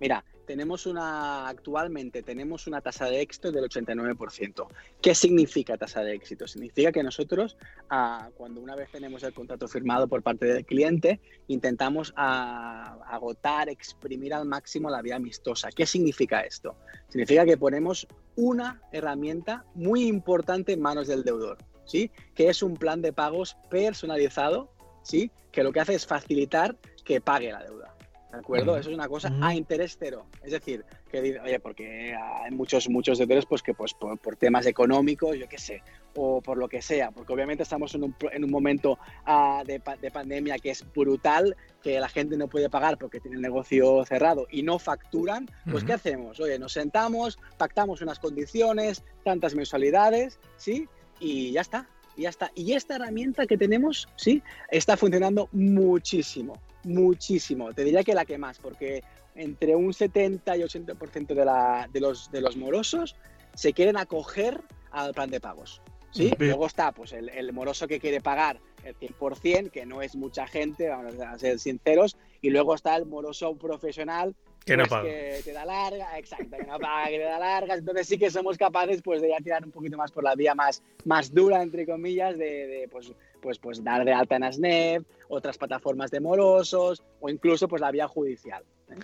Mira, 0.00 0.24
tenemos 0.48 0.86
una, 0.86 1.46
actualmente 1.46 2.22
tenemos 2.22 2.66
una 2.66 2.80
tasa 2.80 3.04
de 3.04 3.20
éxito 3.20 3.52
del 3.52 3.64
89%. 3.64 4.66
¿Qué 5.02 5.14
significa 5.14 5.76
tasa 5.76 6.02
de 6.02 6.14
éxito? 6.14 6.48
Significa 6.48 6.90
que 6.90 7.02
nosotros, 7.02 7.58
ah, 7.90 8.30
cuando 8.34 8.62
una 8.62 8.74
vez 8.74 8.90
tenemos 8.90 9.22
el 9.24 9.34
contrato 9.34 9.68
firmado 9.68 10.08
por 10.08 10.22
parte 10.22 10.46
del 10.46 10.64
cliente, 10.64 11.20
intentamos 11.48 12.14
ah, 12.16 12.96
agotar, 13.08 13.68
exprimir 13.68 14.32
al 14.32 14.46
máximo 14.46 14.88
la 14.88 15.02
vía 15.02 15.16
amistosa. 15.16 15.68
¿Qué 15.70 15.84
significa 15.84 16.40
esto? 16.40 16.76
Significa 17.10 17.44
que 17.44 17.58
ponemos 17.58 18.08
una 18.34 18.80
herramienta 18.90 19.66
muy 19.74 20.06
importante 20.06 20.72
en 20.72 20.80
manos 20.80 21.08
del 21.08 21.24
deudor, 21.24 21.58
¿sí? 21.84 22.10
Que 22.34 22.48
es 22.48 22.62
un 22.62 22.78
plan 22.78 23.02
de 23.02 23.12
pagos 23.12 23.58
personalizado, 23.68 24.72
¿sí? 25.02 25.30
Que 25.52 25.62
lo 25.62 25.72
que 25.72 25.80
hace 25.80 25.94
es 25.94 26.06
facilitar 26.06 26.74
que 27.04 27.20
pague 27.20 27.52
la 27.52 27.62
deuda. 27.64 27.97
¿De 28.30 28.38
acuerdo? 28.38 28.76
Eso 28.76 28.90
es 28.90 28.94
una 28.94 29.08
cosa 29.08 29.32
a 29.40 29.54
interés 29.54 29.96
cero. 29.98 30.26
Es 30.42 30.52
decir, 30.52 30.84
que 31.10 31.40
oye, 31.40 31.60
porque 31.60 32.14
hay 32.14 32.50
muchos, 32.50 32.88
muchos 32.90 33.16
deudores 33.16 33.46
pues, 33.46 33.62
que 33.62 33.72
pues, 33.72 33.94
por, 33.94 34.36
temas 34.36 34.66
económicos, 34.66 35.38
yo 35.38 35.48
qué 35.48 35.56
sé, 35.56 35.82
o 36.14 36.42
por 36.42 36.58
lo 36.58 36.68
que 36.68 36.82
sea, 36.82 37.10
porque 37.10 37.32
obviamente 37.32 37.62
estamos 37.62 37.94
en 37.94 38.04
un, 38.04 38.16
en 38.30 38.44
un 38.44 38.50
momento 38.50 38.98
ah, 39.24 39.62
de, 39.66 39.80
de, 40.00 40.10
pandemia 40.10 40.58
que 40.58 40.70
es 40.70 40.84
brutal, 40.92 41.56
que 41.82 41.98
la 41.98 42.08
gente 42.08 42.36
no 42.36 42.48
puede 42.48 42.68
pagar 42.68 42.98
porque 42.98 43.18
tiene 43.18 43.36
el 43.36 43.42
negocio 43.42 44.04
cerrado 44.04 44.46
y 44.50 44.62
no 44.62 44.78
facturan, 44.78 45.48
pues 45.70 45.84
¿qué 45.84 45.94
hacemos? 45.94 46.38
Oye, 46.38 46.58
nos 46.58 46.72
sentamos, 46.72 47.38
pactamos 47.56 48.02
unas 48.02 48.18
condiciones, 48.18 49.04
tantas 49.24 49.54
mensualidades, 49.54 50.38
¿sí? 50.56 50.86
Y 51.18 51.52
ya 51.52 51.62
está, 51.62 51.88
y 52.18 52.22
ya 52.22 52.28
está. 52.28 52.50
Y 52.54 52.72
esta 52.74 52.96
herramienta 52.96 53.46
que 53.46 53.56
tenemos, 53.56 54.08
¿sí? 54.16 54.42
Está 54.70 54.98
funcionando 54.98 55.48
muchísimo 55.52 56.60
muchísimo. 56.84 57.72
Te 57.72 57.84
diría 57.84 58.02
que 58.02 58.14
la 58.14 58.24
que 58.24 58.38
más, 58.38 58.58
porque 58.58 59.02
entre 59.34 59.76
un 59.76 59.92
70 59.92 60.56
y 60.56 60.60
80% 60.62 61.26
de, 61.28 61.44
la, 61.44 61.88
de, 61.92 62.00
los, 62.00 62.30
de 62.30 62.40
los 62.40 62.56
morosos 62.56 63.16
se 63.54 63.72
quieren 63.72 63.96
acoger 63.96 64.60
al 64.90 65.14
plan 65.14 65.30
de 65.30 65.40
pagos. 65.40 65.82
¿sí? 66.10 66.32
Luego 66.38 66.66
está 66.66 66.92
pues, 66.92 67.12
el, 67.12 67.28
el, 67.28 67.52
moroso 67.52 67.86
que 67.86 68.00
quiere 68.00 68.20
pagar 68.20 68.60
el 68.84 68.96
100%, 68.96 69.70
que 69.70 69.86
no 69.86 70.02
es 70.02 70.16
mucha 70.16 70.46
gente, 70.46 70.88
vamos 70.88 71.14
a 71.20 71.38
ser 71.38 71.58
sinceros, 71.58 72.16
y 72.40 72.50
luego 72.50 72.74
está 72.74 72.96
el 72.96 73.06
moroso 73.06 73.54
profesional 73.56 74.34
que, 74.68 74.76
no 74.76 74.86
pues, 74.86 75.02
que 75.02 75.42
te 75.44 75.52
da 75.52 75.64
larga, 75.64 76.18
exacto, 76.18 76.56
que 76.56 76.64
no 76.64 76.78
paga, 76.78 77.08
que 77.08 77.18
te 77.18 77.24
da 77.24 77.38
largas, 77.38 77.78
entonces 77.78 78.06
sí 78.06 78.18
que 78.18 78.30
somos 78.30 78.56
capaces 78.56 79.02
pues 79.02 79.20
de 79.20 79.30
ya 79.30 79.38
tirar 79.38 79.64
un 79.64 79.70
poquito 79.70 79.96
más 79.96 80.12
por 80.12 80.24
la 80.24 80.34
vía 80.34 80.54
más, 80.54 80.82
más 81.04 81.32
dura, 81.32 81.62
entre 81.62 81.86
comillas, 81.86 82.36
de, 82.36 82.66
de 82.66 82.88
pues, 82.90 83.12
pues, 83.40 83.58
pues 83.58 83.82
dar 83.82 84.04
de 84.04 84.12
alta 84.12 84.36
en 84.36 84.44
ASNEP, 84.44 85.04
otras 85.28 85.58
plataformas 85.58 86.10
de 86.10 86.20
morosos 86.20 87.02
o 87.20 87.28
incluso 87.28 87.68
pues 87.68 87.80
la 87.80 87.90
vía 87.90 88.08
judicial. 88.08 88.62
¿eh? 88.90 88.94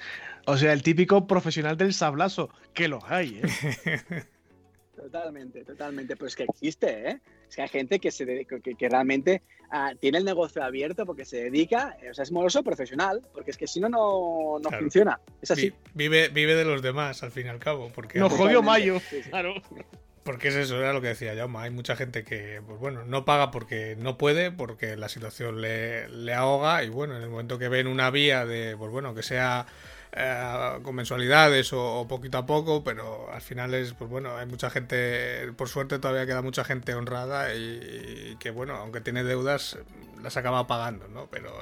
O 0.47 0.57
sea, 0.57 0.73
el 0.73 0.83
típico 0.83 1.27
profesional 1.27 1.77
del 1.77 1.95
sablazo, 1.95 2.51
que 2.73 2.89
los 2.89 3.03
hay, 3.05 3.41
¿eh? 3.43 4.23
Totalmente, 4.97 5.65
totalmente. 5.65 6.17
Pues 6.17 6.37
que 6.37 6.45
existe, 6.45 7.11
¿eh? 7.11 7.21
Es 7.49 7.57
que 7.57 7.63
hay 7.63 7.69
gente 7.69 7.99
que, 7.99 8.11
se 8.11 8.25
dedica, 8.25 8.59
que, 8.61 8.89
realmente 8.89 9.43
ah, 9.71 9.93
tiene 9.99 10.19
el 10.19 10.25
negocio 10.25 10.63
abierto 10.63 11.05
porque 11.05 11.25
se 11.25 11.45
dedica, 11.45 11.97
o 12.11 12.15
sea, 12.15 12.23
es 12.23 12.33
moroso 12.33 12.63
profesional, 12.63 13.23
porque 13.33 13.51
es 13.51 13.57
que 13.57 13.67
si 13.67 13.81
no, 13.81 13.89
no, 13.89 14.61
funciona. 14.79 15.21
Es 15.43 15.51
así. 15.51 15.73
Vive, 15.95 16.29
vive 16.29 16.55
de 16.55 16.65
los 16.65 16.83
demás, 16.83 17.23
al 17.23 17.33
fin 17.33 17.47
y 17.47 17.49
al 17.51 17.59
cabo. 17.59 17.91
Porque 17.95 18.19
no 18.19 18.31
jodió 18.31 18.63
Mayo, 18.63 19.01
claro. 19.31 19.55
Porque 20.25 20.49
es 20.49 20.55
eso, 20.55 20.79
era 20.79 20.95
lo 20.95 21.03
que 21.03 21.09
decía 21.09 21.37
Jaume. 21.37 21.59
Hay 21.59 21.71
mucha 21.71 21.97
gente 21.97 22.25
que, 22.25 22.63
pues 22.67 22.81
bueno, 22.81 23.05
no 23.05 23.27
paga 23.27 23.51
porque 23.51 23.95
no 23.99 24.17
puede, 24.17 24.51
porque 24.51 24.97
la 24.97 25.11
situación 25.11 25.61
le, 25.61 26.09
le 26.09 26.33
ahoga. 26.33 26.83
Y 26.83 26.89
bueno, 26.89 27.17
en 27.17 27.23
el 27.23 27.29
momento 27.29 27.59
que 27.59 27.69
ven 27.69 27.87
una 27.87 28.11
vía 28.11 28.47
de, 28.47 28.75
pues 28.77 28.91
bueno, 28.91 29.15
que 29.15 29.23
sea 29.23 29.67
eh, 30.17 30.79
con 30.83 30.95
mensualidades 30.95 31.73
o, 31.73 32.07
poquito 32.09 32.39
a 32.39 32.47
poco, 32.47 32.85
pero 32.85 33.33
al 33.33 33.41
final 33.41 33.75
es, 33.75 33.95
pues 33.95 34.09
bueno, 34.09 34.37
hay 34.37 34.47
mucha 34.47 34.71
gente, 34.71 35.53
por 35.57 35.69
suerte 35.69 35.99
todavía 35.99 36.25
queda 36.25 36.41
mucha 36.41 36.63
gente 36.63 36.95
honrada 36.95 37.53
y, 37.55 38.37
que 38.39 38.51
bueno, 38.51 38.77
aunque 38.77 39.01
tiene 39.01 39.25
deudas, 39.25 39.77
las 40.25 40.37
acaba 40.37 40.67
pagando, 40.67 41.07
¿no? 41.07 41.29
Pero 41.31 41.53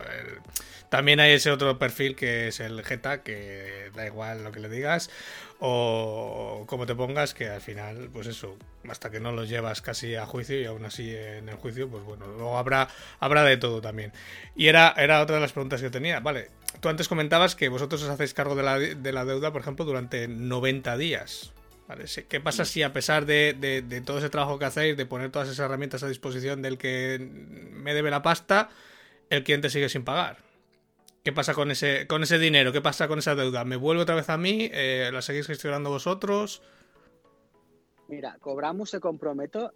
también 0.88 1.20
hay 1.20 1.32
ese 1.32 1.50
otro 1.50 1.78
perfil 1.78 2.16
que 2.16 2.48
es 2.48 2.60
el 2.60 2.82
Jeta, 2.84 3.22
que 3.22 3.90
da 3.94 4.06
igual 4.06 4.44
lo 4.44 4.52
que 4.52 4.60
le 4.60 4.70
digas 4.70 5.10
o 5.64 6.64
como 6.66 6.86
te 6.86 6.94
pongas, 6.96 7.34
que 7.34 7.48
al 7.48 7.60
final, 7.60 8.10
pues 8.12 8.26
eso, 8.26 8.56
hasta 8.88 9.10
que 9.10 9.20
no 9.20 9.30
los 9.30 9.48
llevas 9.48 9.80
casi 9.80 10.16
a 10.16 10.26
juicio 10.26 10.60
y 10.60 10.64
aún 10.64 10.84
así 10.84 11.14
en 11.14 11.48
el 11.48 11.54
juicio, 11.54 11.88
pues 11.88 12.02
bueno, 12.02 12.26
luego 12.26 12.58
habrá, 12.58 12.88
habrá 13.20 13.44
de 13.44 13.56
todo 13.56 13.80
también. 13.80 14.12
Y 14.56 14.66
era, 14.66 14.92
era 14.96 15.20
otra 15.20 15.36
de 15.36 15.42
las 15.42 15.52
preguntas 15.52 15.80
que 15.80 15.88
tenía, 15.88 16.18
vale, 16.18 16.50
tú 16.80 16.88
antes 16.88 17.06
comentabas 17.06 17.54
que 17.54 17.68
vosotros 17.68 18.02
os 18.02 18.08
hacéis 18.08 18.34
cargo 18.34 18.56
de 18.56 18.62
la, 18.64 18.78
de 18.78 19.12
la 19.12 19.24
deuda, 19.24 19.52
por 19.52 19.60
ejemplo, 19.60 19.84
durante 19.84 20.26
90 20.26 20.96
días. 20.96 21.52
¿Qué 22.28 22.40
pasa 22.40 22.64
si 22.64 22.82
a 22.82 22.92
pesar 22.92 23.26
de, 23.26 24.02
todo 24.04 24.18
ese 24.18 24.30
trabajo 24.30 24.58
que 24.58 24.64
hacéis, 24.64 24.96
de 24.96 25.06
poner 25.06 25.30
todas 25.30 25.48
esas 25.48 25.64
herramientas 25.64 26.02
a 26.02 26.08
disposición 26.08 26.62
del 26.62 26.78
que 26.78 27.18
me 27.20 27.94
debe 27.94 28.10
la 28.10 28.22
pasta, 28.22 28.70
el 29.30 29.44
cliente 29.44 29.70
sigue 29.70 29.88
sin 29.88 30.04
pagar? 30.04 30.38
¿Qué 31.24 31.32
pasa 31.32 31.54
con 31.54 31.70
ese, 31.70 32.06
dinero? 32.38 32.72
¿Qué 32.72 32.80
pasa 32.80 33.06
con 33.06 33.18
esa 33.18 33.34
deuda? 33.34 33.64
¿Me 33.64 33.76
vuelve 33.76 34.02
otra 34.02 34.16
vez 34.16 34.28
a 34.28 34.36
mí? 34.36 34.68
Eh, 34.72 35.10
¿La 35.12 35.22
seguís 35.22 35.46
gestionando 35.46 35.90
vosotros? 35.90 36.62
Mira, 38.08 38.36
cobramos 38.40 38.90
se, 38.90 39.00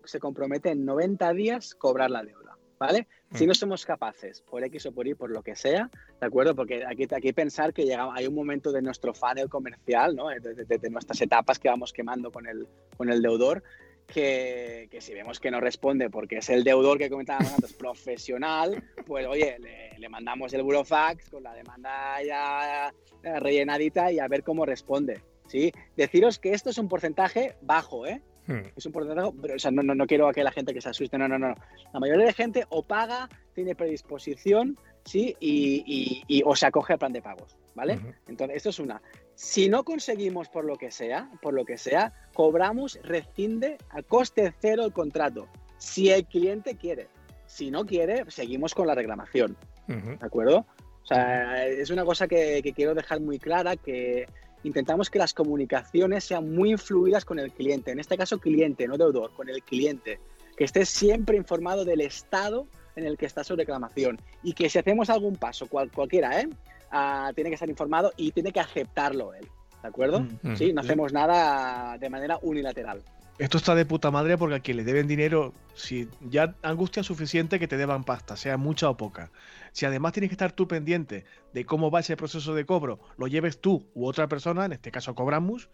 se 0.04 0.20
compromete 0.20 0.70
en 0.70 0.84
90 0.84 1.32
días 1.32 1.74
cobrar 1.74 2.10
la 2.10 2.22
deuda. 2.22 2.55
¿Vale? 2.78 3.06
Si 3.34 3.46
no 3.46 3.54
somos 3.54 3.84
capaces, 3.84 4.42
por 4.42 4.62
X 4.64 4.86
o 4.86 4.92
por 4.92 5.06
Y, 5.06 5.14
por 5.14 5.30
lo 5.30 5.42
que 5.42 5.56
sea, 5.56 5.90
¿de 6.20 6.26
acuerdo? 6.26 6.54
Porque 6.54 6.84
aquí 6.84 7.06
hay 7.10 7.20
que 7.20 7.32
pensar 7.32 7.72
que 7.72 7.84
llega, 7.84 8.08
hay 8.14 8.26
un 8.26 8.34
momento 8.34 8.72
de 8.72 8.82
nuestro 8.82 9.14
funnel 9.14 9.48
comercial, 9.48 10.14
¿no? 10.14 10.28
De, 10.28 10.90
nuestras 10.90 11.20
etapas 11.20 11.58
que 11.58 11.68
vamos 11.68 11.92
quemando 11.92 12.30
con 12.30 12.46
el, 12.46 12.66
con 12.96 13.10
el 13.10 13.20
deudor, 13.20 13.62
que, 14.06 14.88
que, 14.90 15.00
si 15.00 15.12
vemos 15.14 15.40
que 15.40 15.50
no 15.50 15.60
responde 15.60 16.10
porque 16.10 16.38
es 16.38 16.48
el 16.48 16.62
deudor 16.62 16.96
que 16.96 17.10
comentábamos 17.10 17.52
antes, 17.54 17.72
profesional, 17.72 18.84
pues 19.06 19.26
oye, 19.26 19.58
le, 19.58 19.98
le 19.98 20.08
mandamos 20.08 20.52
el 20.54 20.62
burofax 20.62 21.28
con 21.28 21.42
la 21.42 21.52
demanda 21.54 22.22
ya 22.22 22.92
rellenadita 23.22 24.12
y 24.12 24.20
a 24.20 24.28
ver 24.28 24.44
cómo 24.44 24.64
responde, 24.64 25.22
¿sí? 25.48 25.72
Deciros 25.96 26.38
que 26.38 26.52
esto 26.52 26.70
es 26.70 26.78
un 26.78 26.88
porcentaje 26.88 27.56
bajo, 27.62 28.06
¿eh? 28.06 28.22
Hmm. 28.46 28.60
Es 28.76 28.86
un 28.86 28.92
porcentaje, 28.92 29.30
pero 29.40 29.54
o 29.54 29.58
sea, 29.58 29.70
no, 29.70 29.82
no, 29.82 29.94
no, 29.94 30.06
quiero 30.06 30.30
que 30.32 30.44
la 30.44 30.52
gente 30.52 30.72
que 30.72 30.80
se 30.80 30.88
asuste, 30.88 31.18
no, 31.18 31.26
no, 31.26 31.38
no. 31.38 31.54
La 31.92 32.00
mayoría 32.00 32.26
de 32.26 32.32
gente 32.32 32.64
o 32.68 32.82
paga, 32.82 33.28
tiene 33.54 33.74
predisposición, 33.74 34.78
¿sí? 35.04 35.36
Y, 35.40 36.22
y, 36.28 36.42
o 36.44 36.54
se 36.54 36.66
acoge 36.66 36.92
al 36.92 36.98
plan 36.98 37.12
de 37.12 37.22
pagos, 37.22 37.56
¿vale? 37.74 37.98
Entonces, 38.28 38.58
esto 38.58 38.68
es 38.70 38.78
una. 38.78 39.02
Si 39.34 39.68
no 39.68 39.84
conseguimos 39.84 40.48
por 40.48 40.64
lo 40.64 40.76
que 40.76 40.90
sea, 40.90 41.30
por 41.42 41.54
lo 41.54 41.64
que 41.64 41.78
sea, 41.78 42.12
cobramos, 42.34 42.98
rescinde 43.02 43.78
a 43.90 44.02
coste 44.02 44.54
cero 44.60 44.84
el 44.84 44.92
contrato. 44.92 45.48
Si 45.78 46.10
el 46.10 46.24
cliente 46.24 46.76
quiere. 46.76 47.08
Si 47.46 47.70
no 47.70 47.84
quiere, 47.84 48.24
seguimos 48.30 48.74
con 48.74 48.86
la 48.86 48.94
reclamación. 48.94 49.56
¿De 49.86 50.18
acuerdo? 50.20 50.66
O 51.02 51.06
sea, 51.06 51.66
es 51.66 51.90
una 51.90 52.04
cosa 52.04 52.26
que, 52.26 52.60
que 52.62 52.72
quiero 52.72 52.94
dejar 52.94 53.20
muy 53.20 53.38
clara, 53.38 53.76
que 53.76 54.26
intentamos 54.66 55.10
que 55.10 55.18
las 55.18 55.32
comunicaciones 55.32 56.24
sean 56.24 56.52
muy 56.52 56.76
fluidas 56.76 57.24
con 57.24 57.38
el 57.38 57.52
cliente, 57.52 57.92
en 57.92 58.00
este 58.00 58.16
caso 58.16 58.38
cliente, 58.38 58.88
no 58.88 58.98
deudor, 58.98 59.32
con 59.32 59.48
el 59.48 59.62
cliente, 59.62 60.18
que 60.56 60.64
esté 60.64 60.84
siempre 60.84 61.36
informado 61.36 61.84
del 61.84 62.00
estado 62.00 62.66
en 62.96 63.04
el 63.04 63.16
que 63.16 63.26
está 63.26 63.44
su 63.44 63.54
reclamación 63.54 64.20
y 64.42 64.54
que 64.54 64.68
si 64.68 64.78
hacemos 64.78 65.08
algún 65.10 65.36
paso, 65.36 65.68
cualquiera, 65.68 66.40
¿eh? 66.40 66.48
Ah, 66.90 67.30
tiene 67.34 67.50
que 67.50 67.54
estar 67.54 67.68
informado 67.68 68.12
y 68.16 68.32
tiene 68.32 68.52
que 68.52 68.60
aceptarlo 68.60 69.34
él, 69.34 69.46
¿de 69.82 69.88
acuerdo? 69.88 70.20
Mm. 70.20 70.56
sí, 70.56 70.72
no 70.72 70.80
hacemos 70.80 71.12
nada 71.12 71.96
de 71.98 72.10
manera 72.10 72.38
unilateral. 72.42 73.02
Esto 73.38 73.58
está 73.58 73.74
de 73.74 73.84
puta 73.84 74.10
madre 74.10 74.38
porque 74.38 74.54
a 74.54 74.60
quien 74.60 74.78
le 74.78 74.84
deben 74.84 75.06
dinero, 75.06 75.52
si 75.74 76.08
ya 76.22 76.54
angustia 76.62 77.02
suficiente 77.02 77.58
que 77.58 77.68
te 77.68 77.76
deban 77.76 78.02
pasta, 78.02 78.34
sea 78.34 78.56
mucha 78.56 78.88
o 78.88 78.96
poca. 78.96 79.30
Si 79.72 79.84
además 79.84 80.14
tienes 80.14 80.30
que 80.30 80.34
estar 80.34 80.52
tú 80.52 80.66
pendiente 80.66 81.26
de 81.52 81.66
cómo 81.66 81.90
va 81.90 82.00
ese 82.00 82.16
proceso 82.16 82.54
de 82.54 82.64
cobro, 82.64 82.98
lo 83.18 83.26
lleves 83.26 83.60
tú 83.60 83.86
u 83.94 84.06
otra 84.06 84.26
persona, 84.26 84.64
en 84.64 84.72
este 84.72 84.90
caso 84.90 85.14
cobramos, 85.14 85.68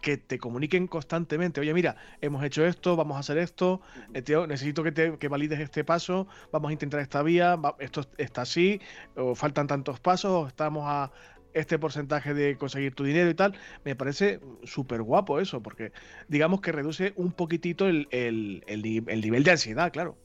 que 0.00 0.16
te 0.16 0.38
comuniquen 0.38 0.86
constantemente, 0.86 1.60
oye, 1.60 1.74
mira, 1.74 1.96
hemos 2.22 2.42
hecho 2.42 2.64
esto, 2.64 2.96
vamos 2.96 3.18
a 3.18 3.20
hacer 3.20 3.36
esto, 3.36 3.82
eh, 4.14 4.22
necesito 4.48 4.82
que, 4.82 4.92
te, 4.92 5.18
que 5.18 5.28
valides 5.28 5.60
este 5.60 5.84
paso, 5.84 6.26
vamos 6.52 6.70
a 6.70 6.72
intentar 6.72 7.00
esta 7.00 7.22
vía, 7.22 7.58
esto 7.80 8.06
está 8.16 8.42
así, 8.42 8.80
o 9.14 9.34
faltan 9.34 9.66
tantos 9.66 10.00
pasos, 10.00 10.48
estamos 10.48 10.84
a 10.86 11.10
este 11.54 11.78
porcentaje 11.78 12.34
de 12.34 12.56
conseguir 12.56 12.94
tu 12.94 13.04
dinero 13.04 13.30
y 13.30 13.34
tal, 13.34 13.54
me 13.84 13.96
parece 13.96 14.40
súper 14.64 15.02
guapo 15.02 15.40
eso, 15.40 15.62
porque 15.62 15.92
digamos 16.28 16.60
que 16.60 16.72
reduce 16.72 17.12
un 17.16 17.32
poquitito 17.32 17.88
el, 17.88 18.08
el, 18.10 18.62
el 18.66 19.20
nivel 19.20 19.44
de 19.44 19.50
ansiedad, 19.52 19.92
claro. 19.92 20.16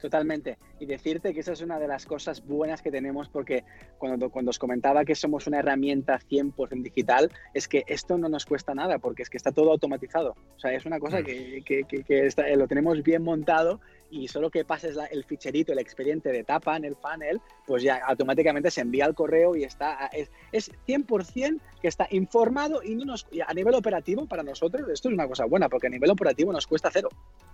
Totalmente. 0.00 0.56
Y 0.78 0.86
decirte 0.86 1.34
que 1.34 1.40
esa 1.40 1.52
es 1.52 1.60
una 1.60 1.78
de 1.78 1.86
las 1.86 2.06
cosas 2.06 2.44
buenas 2.44 2.80
que 2.80 2.90
tenemos 2.90 3.28
porque 3.28 3.64
cuando, 3.98 4.30
cuando 4.30 4.50
os 4.50 4.58
comentaba 4.58 5.04
que 5.04 5.14
somos 5.14 5.46
una 5.46 5.58
herramienta 5.58 6.18
100% 6.18 6.82
digital, 6.82 7.30
es 7.52 7.68
que 7.68 7.84
esto 7.86 8.16
no 8.16 8.28
nos 8.28 8.46
cuesta 8.46 8.74
nada 8.74 8.98
porque 8.98 9.22
es 9.22 9.30
que 9.30 9.36
está 9.36 9.52
todo 9.52 9.70
automatizado. 9.72 10.36
O 10.56 10.58
sea, 10.58 10.72
es 10.72 10.86
una 10.86 10.98
cosa 10.98 11.20
mm. 11.20 11.24
que, 11.24 11.62
que, 11.64 11.84
que, 11.84 12.56
lo 12.56 12.66
tenemos 12.66 13.02
bien 13.02 13.22
montado 13.22 13.80
y 14.10 14.28
solo 14.28 14.50
que 14.50 14.64
pases 14.64 14.96
el 15.10 15.24
ficherito, 15.24 15.72
el 15.72 15.78
expediente 15.78 16.30
de 16.30 16.44
tapa 16.44 16.76
en 16.76 16.84
el 16.84 16.96
panel, 16.96 17.40
pues 17.66 17.82
ya 17.82 18.00
automáticamente 18.06 18.70
se 18.70 18.80
envía 18.80 19.04
al 19.04 19.14
correo 19.14 19.56
y 19.56 19.64
está, 19.64 20.06
es, 20.12 20.30
es 20.52 20.70
100% 20.86 21.60
que 21.80 21.88
está 21.88 22.06
informado 22.10 22.82
y 22.82 22.94
no 22.94 23.04
nos, 23.04 23.26
a 23.46 23.54
nivel 23.54 23.74
operativo 23.74 24.26
para 24.26 24.42
nosotros 24.42 24.88
esto 24.88 25.08
es 25.08 25.14
una 25.14 25.28
cosa 25.28 25.44
buena 25.44 25.68
porque 25.68 25.86
a 25.86 25.90
nivel 25.90 26.10
operativo 26.10 26.52
nos 26.52 26.66
cuesta 26.66 26.90
cero. 26.92 27.08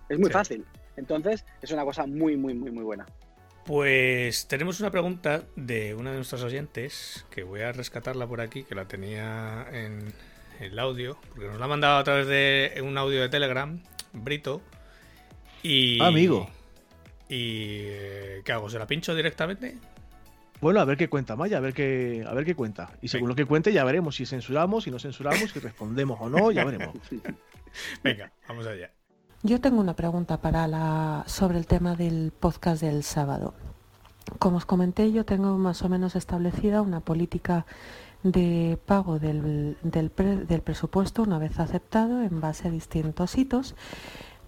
Es 0.09 0.19
muy 0.19 0.29
fácil. 0.29 0.65
Entonces, 0.95 1.45
es 1.61 1.71
una 1.71 1.83
cosa 1.83 2.05
muy, 2.05 2.37
muy, 2.37 2.53
muy, 2.53 2.71
muy 2.71 2.83
buena. 2.83 3.05
Pues 3.65 4.47
tenemos 4.47 4.79
una 4.79 4.91
pregunta 4.91 5.43
de 5.57 5.93
una 5.93 6.11
de 6.11 6.15
nuestras 6.15 6.41
oyentes, 6.43 7.25
que 7.29 7.43
voy 7.43 7.61
a 7.61 7.73
rescatarla 7.73 8.25
por 8.25 8.39
aquí, 8.39 8.63
que 8.63 8.75
la 8.75 8.87
tenía 8.87 9.67
en 9.71 10.13
el 10.61 10.79
audio, 10.79 11.17
porque 11.29 11.47
nos 11.47 11.59
la 11.59 11.65
ha 11.65 11.67
mandado 11.67 11.97
a 11.97 12.03
través 12.03 12.27
de 12.27 12.81
un 12.81 12.97
audio 12.97 13.21
de 13.21 13.29
Telegram, 13.29 13.83
Brito. 14.13 14.61
Y. 15.67 15.99
Ah, 16.01 16.07
amigo. 16.07 16.47
¿Y 17.29 17.81
eh, 17.89 18.41
qué 18.45 18.53
hago? 18.53 18.69
¿Se 18.69 18.79
la 18.79 18.87
pincho 18.87 19.13
directamente? 19.13 19.77
Bueno, 20.61 20.79
a 20.79 20.85
ver 20.85 20.97
qué 20.97 21.09
cuenta 21.09 21.35
Maya, 21.35 21.57
a 21.57 21.59
ver 21.59 21.73
qué, 21.73 22.25
a 22.27 22.33
ver 22.33 22.45
qué 22.45 22.55
cuenta. 22.55 22.89
Y 23.01 23.09
según 23.09 23.27
lo 23.29 23.35
que 23.35 23.45
cuente 23.45 23.73
ya 23.73 23.83
veremos 23.83 24.15
si 24.15 24.25
censuramos, 24.25 24.85
si 24.85 24.91
no 24.91 24.97
censuramos, 24.97 25.51
si 25.51 25.59
respondemos 25.59 26.17
o 26.21 26.29
no, 26.29 26.51
ya 26.51 26.63
veremos. 26.63 26.95
Venga, 28.03 28.31
vamos 28.47 28.65
allá. 28.65 28.89
Yo 29.43 29.61
tengo 29.61 29.79
una 29.79 29.95
pregunta 29.95 30.41
para 30.41 30.67
la, 30.67 31.23
sobre 31.27 31.57
el 31.59 31.67
tema 31.67 31.95
del 31.95 32.31
podcast 32.31 32.81
del 32.81 33.03
sábado. 33.03 33.53
Como 34.39 34.57
os 34.57 34.65
comenté, 34.65 35.11
yo 35.11 35.25
tengo 35.25 35.57
más 35.57 35.83
o 35.83 35.89
menos 35.89 36.15
establecida 36.15 36.81
una 36.81 37.01
política 37.01 37.65
de 38.23 38.79
pago 38.85 39.19
del, 39.19 39.77
del, 39.83 40.09
presupuesto 40.61 41.21
una 41.21 41.37
vez 41.37 41.59
aceptado 41.59 42.23
en 42.23 42.41
base 42.41 42.67
a 42.67 42.71
distintos 42.71 43.37
hitos, 43.37 43.75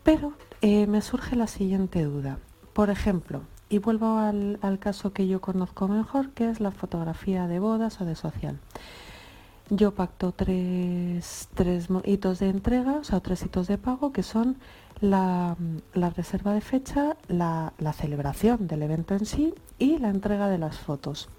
pero 0.10 0.34
eh, 0.62 0.88
me 0.88 1.04
surge 1.04 1.36
la 1.36 1.46
siguiente 1.46 2.02
duda. 2.04 2.40
Por 2.74 2.90
ejemplo, 2.90 3.44
y 3.70 3.78
vuelvo 3.78 4.18
al, 4.18 4.58
al 4.64 4.80
caso 4.80 5.14
que 5.14 5.28
yo 5.28 5.40
conozco 5.40 5.88
mejor, 5.88 6.32
que 6.32 6.50
es 6.50 6.60
la 6.60 6.72
fotografía 6.72 7.46
de 7.46 7.60
bodas 7.60 8.02
o 8.02 8.06
de 8.06 8.16
social. 8.16 8.58
Yo 9.70 9.94
pacto 9.94 10.32
tres, 10.32 11.48
tres 11.54 11.90
hitos 12.06 12.40
de 12.40 12.50
entrega, 12.50 12.94
o 12.94 13.04
sea, 13.04 13.20
tres 13.20 13.44
hitos 13.44 13.68
de 13.68 13.78
pago, 13.78 14.12
que 14.12 14.24
son 14.24 14.58
la, 15.00 15.56
reserva 15.94 16.56
de 16.56 16.62
fecha, 16.62 17.16
la, 17.28 17.72
celebración 17.94 18.68
del 18.68 18.82
evento 18.82 19.14
en 19.14 19.28
sí 19.28 19.54
y 19.78 20.00
la 20.00 20.10
entrega 20.10 20.50
de 20.50 20.58
las 20.58 20.80
fotos. 20.80 21.30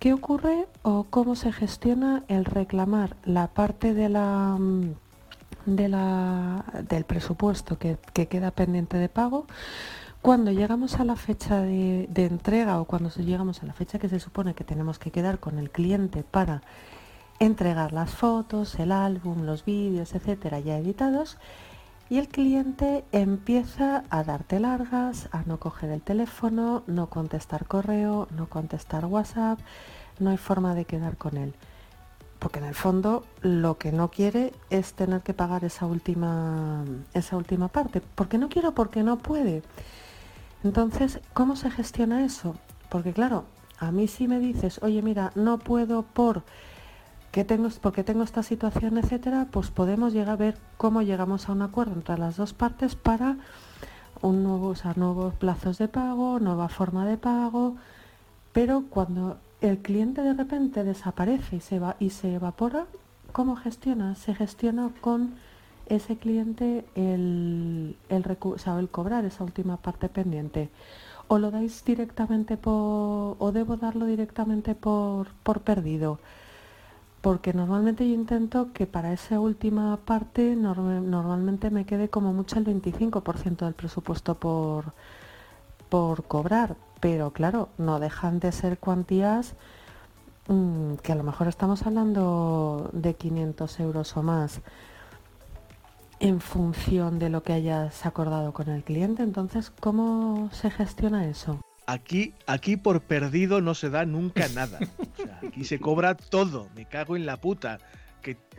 ¿Qué 0.00 0.12
ocurre 0.12 0.66
o 0.82 1.04
cómo 1.04 1.36
se 1.36 1.52
gestiona 1.52 2.24
el 2.26 2.44
reclamar 2.44 3.16
la 3.24 3.46
parte 3.46 3.94
de 3.94 4.08
la, 4.08 4.58
de 5.76 5.88
la, 5.88 6.64
del 6.88 7.04
presupuesto 7.04 7.78
que, 7.78 7.98
queda 8.12 8.50
pendiente 8.50 8.96
de 8.96 9.08
pago 9.08 9.46
cuando 10.22 10.50
llegamos 10.50 10.98
a 10.98 11.04
la 11.04 11.16
fecha 11.16 11.60
de, 11.60 12.08
de, 12.10 12.26
entrega 12.26 12.80
o 12.80 12.84
cuando 12.84 13.10
llegamos 13.10 13.62
a 13.62 13.66
la 13.66 13.72
fecha 13.72 13.98
que 13.98 14.08
se 14.08 14.18
supone 14.18 14.54
que 14.54 14.64
tenemos 14.64 14.98
que 14.98 15.10
quedar 15.10 15.38
con 15.38 15.58
el 15.58 15.70
cliente 15.70 16.24
para 16.24 16.62
entregar 17.38 17.92
las 17.92 18.10
fotos, 18.10 18.78
el 18.80 18.92
álbum, 18.92 19.42
los 19.44 19.64
vídeos, 19.64 20.14
etcétera, 20.14 20.58
ya 20.58 20.78
editados, 20.78 21.38
y 22.10 22.18
el 22.18 22.28
cliente 22.28 23.04
empieza 23.12 24.04
a 24.08 24.24
darte 24.24 24.60
largas, 24.60 25.28
a 25.30 25.42
no 25.42 25.58
coger 25.58 25.90
el 25.90 26.00
teléfono, 26.00 26.82
no 26.86 27.08
contestar 27.10 27.66
correo, 27.66 28.28
no 28.30 28.48
contestar 28.48 29.04
WhatsApp, 29.04 29.58
no 30.18 30.30
hay 30.30 30.38
forma 30.38 30.74
de 30.74 30.84
quedar 30.84 31.16
con 31.16 31.36
él. 31.36 31.54
Porque 32.38 32.60
en 32.60 32.66
el 32.66 32.74
fondo 32.74 33.24
lo 33.42 33.78
que 33.78 33.90
no 33.90 34.10
quiere 34.10 34.52
es 34.70 34.94
tener 34.94 35.22
que 35.22 35.34
pagar 35.34 35.64
esa 35.64 35.86
última, 35.86 36.84
esa 37.12 37.36
última 37.36 37.68
parte. 37.68 38.00
Porque 38.00 38.38
no 38.38 38.48
quiero, 38.48 38.74
porque 38.74 39.02
no 39.02 39.18
puede. 39.18 39.62
Entonces, 40.62 41.20
¿cómo 41.34 41.56
se 41.56 41.70
gestiona 41.70 42.24
eso? 42.24 42.54
Porque 42.88 43.12
claro, 43.12 43.44
a 43.78 43.90
mí 43.90 44.08
si 44.08 44.28
me 44.28 44.38
dices, 44.38 44.80
oye 44.82 45.02
mira, 45.02 45.32
no 45.34 45.58
puedo 45.58 46.02
por 46.02 46.42
tengo, 47.44 47.68
porque 47.80 48.04
tengo 48.04 48.22
esta 48.22 48.42
situación, 48.42 48.98
etcétera, 48.98 49.46
pues 49.50 49.70
podemos 49.70 50.12
llegar 50.12 50.30
a 50.30 50.36
ver 50.36 50.58
cómo 50.76 51.02
llegamos 51.02 51.48
a 51.48 51.52
un 51.52 51.62
acuerdo 51.62 51.92
entre 51.92 52.18
las 52.18 52.36
dos 52.36 52.52
partes 52.52 52.94
para 52.94 53.36
un 54.20 54.42
nuevo, 54.42 54.74
nuevos 54.96 55.34
plazos 55.34 55.78
de 55.78 55.88
pago, 55.88 56.40
nueva 56.40 56.68
forma 56.68 57.06
de 57.06 57.16
pago, 57.16 57.76
pero 58.52 58.84
cuando 58.88 59.38
el 59.60 59.78
cliente 59.78 60.22
de 60.22 60.34
repente 60.34 60.84
desaparece 60.84 61.56
y 61.56 61.60
se 61.60 61.78
va 61.78 61.96
y 61.98 62.10
se 62.10 62.34
evapora, 62.34 62.86
¿cómo 63.32 63.56
gestiona? 63.56 64.14
Se 64.14 64.34
gestiona 64.34 64.90
con 65.00 65.34
ese 65.86 66.16
cliente 66.16 66.84
el, 66.94 67.96
el, 68.08 68.38
el 68.78 68.88
cobrar 68.90 69.24
esa 69.24 69.44
última 69.44 69.78
parte 69.78 70.08
pendiente. 70.08 70.70
O 71.28 71.38
lo 71.38 71.50
dais 71.50 71.84
directamente 71.84 72.56
por, 72.56 73.36
o 73.38 73.52
debo 73.52 73.76
darlo 73.76 74.06
directamente 74.06 74.74
por, 74.74 75.28
por 75.42 75.60
perdido 75.60 76.18
porque 77.20 77.52
normalmente 77.52 78.08
yo 78.08 78.14
intento 78.14 78.72
que 78.72 78.86
para 78.86 79.12
esa 79.12 79.40
última 79.40 79.96
parte 80.04 80.54
normalmente 80.54 81.70
me 81.70 81.84
quede 81.84 82.08
como 82.08 82.32
mucho 82.32 82.58
el 82.58 82.64
25% 82.64 83.64
del 83.64 83.74
presupuesto 83.74 84.36
por, 84.36 84.92
por 85.88 86.24
cobrar, 86.24 86.76
pero 87.00 87.32
claro, 87.32 87.68
no 87.78 88.00
dejan 88.00 88.40
de 88.40 88.52
ser 88.52 88.78
cuantías 88.78 89.54
mm, 90.48 90.94
que 90.96 91.12
a 91.12 91.14
lo 91.14 91.22
mejor 91.22 91.48
estamos 91.48 91.86
hablando 91.86 92.90
de 92.92 93.14
500 93.14 93.80
euros 93.80 94.16
o 94.16 94.22
más. 94.22 94.60
en 96.20 96.40
función 96.40 97.20
de 97.20 97.30
lo 97.30 97.44
que 97.44 97.52
hayas 97.52 98.04
acordado 98.04 98.52
con 98.52 98.68
el 98.68 98.82
cliente. 98.82 99.22
Entonces, 99.22 99.70
¿cómo 99.70 100.50
se 100.52 100.68
gestiona 100.68 101.28
eso? 101.28 101.60
Aquí, 101.86 102.34
aquí 102.46 102.76
por 102.76 103.00
perdido 103.00 103.60
no 103.60 103.74
se 103.74 103.88
da 103.88 104.04
nunca 104.04 104.48
nada. 104.48 104.78
aquí 105.46 105.64
se 105.64 105.78
cobra 105.78 106.16
todo. 106.16 106.68
Me 106.74 106.86
cago 106.86 107.16
en 107.16 107.24
la 107.24 107.36
puta. 107.36 107.78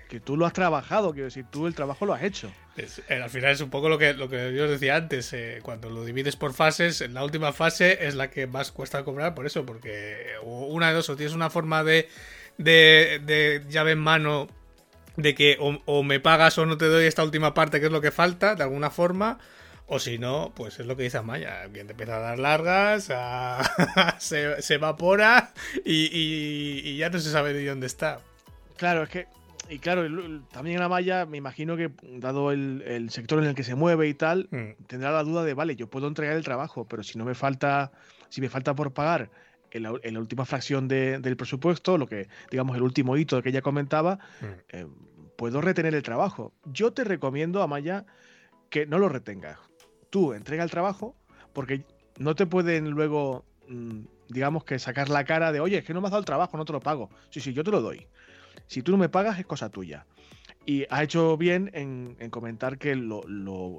Que, 0.10 0.20
tú 0.20 0.36
lo 0.36 0.46
has 0.46 0.54
trabajado, 0.54 1.12
quiero 1.14 1.26
decir, 1.26 1.46
tú 1.50 1.68
el 1.68 1.76
trabajo 1.76 2.06
lo 2.06 2.14
has 2.14 2.24
hecho. 2.24 2.52
Eh, 2.76 3.22
al 3.22 3.30
final 3.30 3.52
es 3.52 3.62
un 3.62 3.70
poco 3.70 3.88
lo 3.88 3.98
que, 3.98 4.14
lo 4.14 4.28
que 4.28 4.54
yo 4.54 4.66
os 4.66 4.70
decía 4.70 4.96
antes. 4.96 5.32
Eh, 5.34 5.60
cuando 5.62 5.90
lo 5.90 6.04
divides 6.04 6.36
por 6.36 6.54
fases, 6.54 7.02
en 7.02 7.14
la 7.14 7.24
última 7.24 7.54
fase 7.54 8.08
es 8.08 8.16
la 8.16 8.30
que 8.30 8.48
más 8.48 8.72
cuesta 8.72 9.04
cobrar 9.04 9.36
por 9.36 9.46
eso, 9.46 9.66
porque 9.66 10.34
una 10.44 10.90
de 10.90 10.96
dos, 10.96 11.10
o 11.10 11.16
tienes 11.16 11.36
una 11.36 11.50
forma 11.50 11.84
de, 11.84 12.10
de, 12.58 13.22
de 13.24 13.64
llave 13.70 13.92
en 13.92 14.00
mano 14.00 14.48
de 15.22 15.36
que 15.36 15.58
o, 15.60 16.04
me 16.04 16.20
pagas 16.20 16.58
o 16.58 16.66
no 16.66 16.78
te 16.78 16.86
doy 16.86 17.06
esta 17.06 17.24
última 17.24 17.54
parte 17.54 17.80
que 17.80 17.88
es 17.88 17.92
lo 17.92 18.02
que 18.02 18.12
falta, 18.12 18.56
de 18.56 18.64
alguna 18.64 18.90
forma. 18.90 19.40
O 19.92 19.98
si 19.98 20.20
no, 20.20 20.54
pues 20.56 20.80
es 20.80 20.86
lo 20.86 20.96
que 20.96 21.04
dice 21.04 21.18
Amaya, 21.18 21.68
quien 21.74 21.88
te 21.88 21.94
empieza 21.94 22.18
a 22.18 22.20
dar 22.20 22.38
largas, 22.38 23.10
se, 24.20 24.74
evapora 24.76 25.52
y, 25.84 26.96
ya 26.98 27.10
no 27.10 27.20
se 27.20 27.32
sabe 27.32 27.54
de 27.54 27.66
dónde 27.66 27.88
está. 27.88 28.20
Claro, 28.78 29.04
es 29.04 29.10
que, 29.10 29.28
y 29.70 29.80
claro, 29.80 30.04
también 30.52 30.78
en 30.78 30.84
Amaya 30.84 31.26
me 31.26 31.38
imagino 31.38 31.78
que, 31.78 31.92
dado 32.02 32.52
el, 32.52 33.10
sector 33.12 33.40
en 33.40 33.46
el 33.46 33.56
que 33.56 33.64
se 33.64 33.76
mueve 33.76 34.08
y 34.08 34.14
tal, 34.14 34.48
mm. 34.52 34.84
tendrá 34.88 35.12
la 35.12 35.24
duda 35.24 35.44
de, 35.44 35.54
vale, 35.54 35.76
yo 35.76 35.90
puedo 35.90 36.08
entregar 36.08 36.36
el 36.36 36.44
trabajo, 36.44 36.88
pero 36.88 37.04
si 37.04 37.18
no 37.18 37.26
me 37.26 37.36
falta, 37.36 37.92
si 38.30 38.42
me 38.42 38.50
falta 38.50 38.76
por 38.76 38.94
pagar 38.94 39.30
en 39.72 39.84
la, 39.84 40.20
última 40.20 40.46
fracción 40.46 40.88
del 40.88 41.38
presupuesto, 41.38 41.98
lo 41.98 42.08
que, 42.08 42.28
digamos, 42.50 42.76
el 42.76 42.82
último 42.82 43.16
hito 43.16 43.42
que 43.44 43.50
ella 43.50 43.62
comentaba, 43.62 44.20
mm. 44.42 44.46
eh, 44.70 44.88
puedo 45.38 45.62
retener 45.62 45.94
el 45.94 46.04
trabajo. 46.04 46.54
Yo 46.66 46.92
te 46.92 47.04
recomiendo, 47.04 47.62
Amaya, 47.62 48.06
que 48.70 48.86
no 48.86 48.98
lo 48.98 49.10
retengas. 49.10 49.60
Tú 50.10 50.34
entrega 50.34 50.64
el 50.64 50.72
trabajo, 50.72 51.16
porque 51.54 51.86
no 52.18 52.36
te 52.36 52.46
pueden 52.48 52.90
luego, 52.90 53.46
mm, 53.68 54.02
digamos, 54.30 54.64
que 54.64 54.80
sacar 54.80 55.10
la 55.10 55.24
cara 55.26 55.52
de, 55.52 55.60
oye, 55.60 55.78
es 55.78 55.86
que 55.86 55.94
no 55.94 56.02
me 56.02 56.08
has 56.08 56.12
dado 56.12 56.22
el 56.22 56.26
trabajo, 56.26 56.58
no 56.58 56.66
te 56.66 56.74
lo 56.74 56.80
pago. 56.80 57.10
Sí, 57.30 57.40
sí, 57.40 57.54
yo 57.54 57.64
te 57.64 57.72
lo 57.72 57.82
doy. 57.82 58.08
Si 58.68 58.82
tú 58.82 58.92
no 58.92 58.98
me 58.98 59.10
pagas, 59.10 59.40
es 59.40 59.46
cosa 59.46 59.70
tuya. 59.70 60.06
Y 60.66 60.86
ha 60.90 61.04
hecho 61.04 61.38
bien 61.38 61.72
en, 61.74 62.30
comentar 62.30 62.78
que 62.78 62.96
lo, 62.96 63.24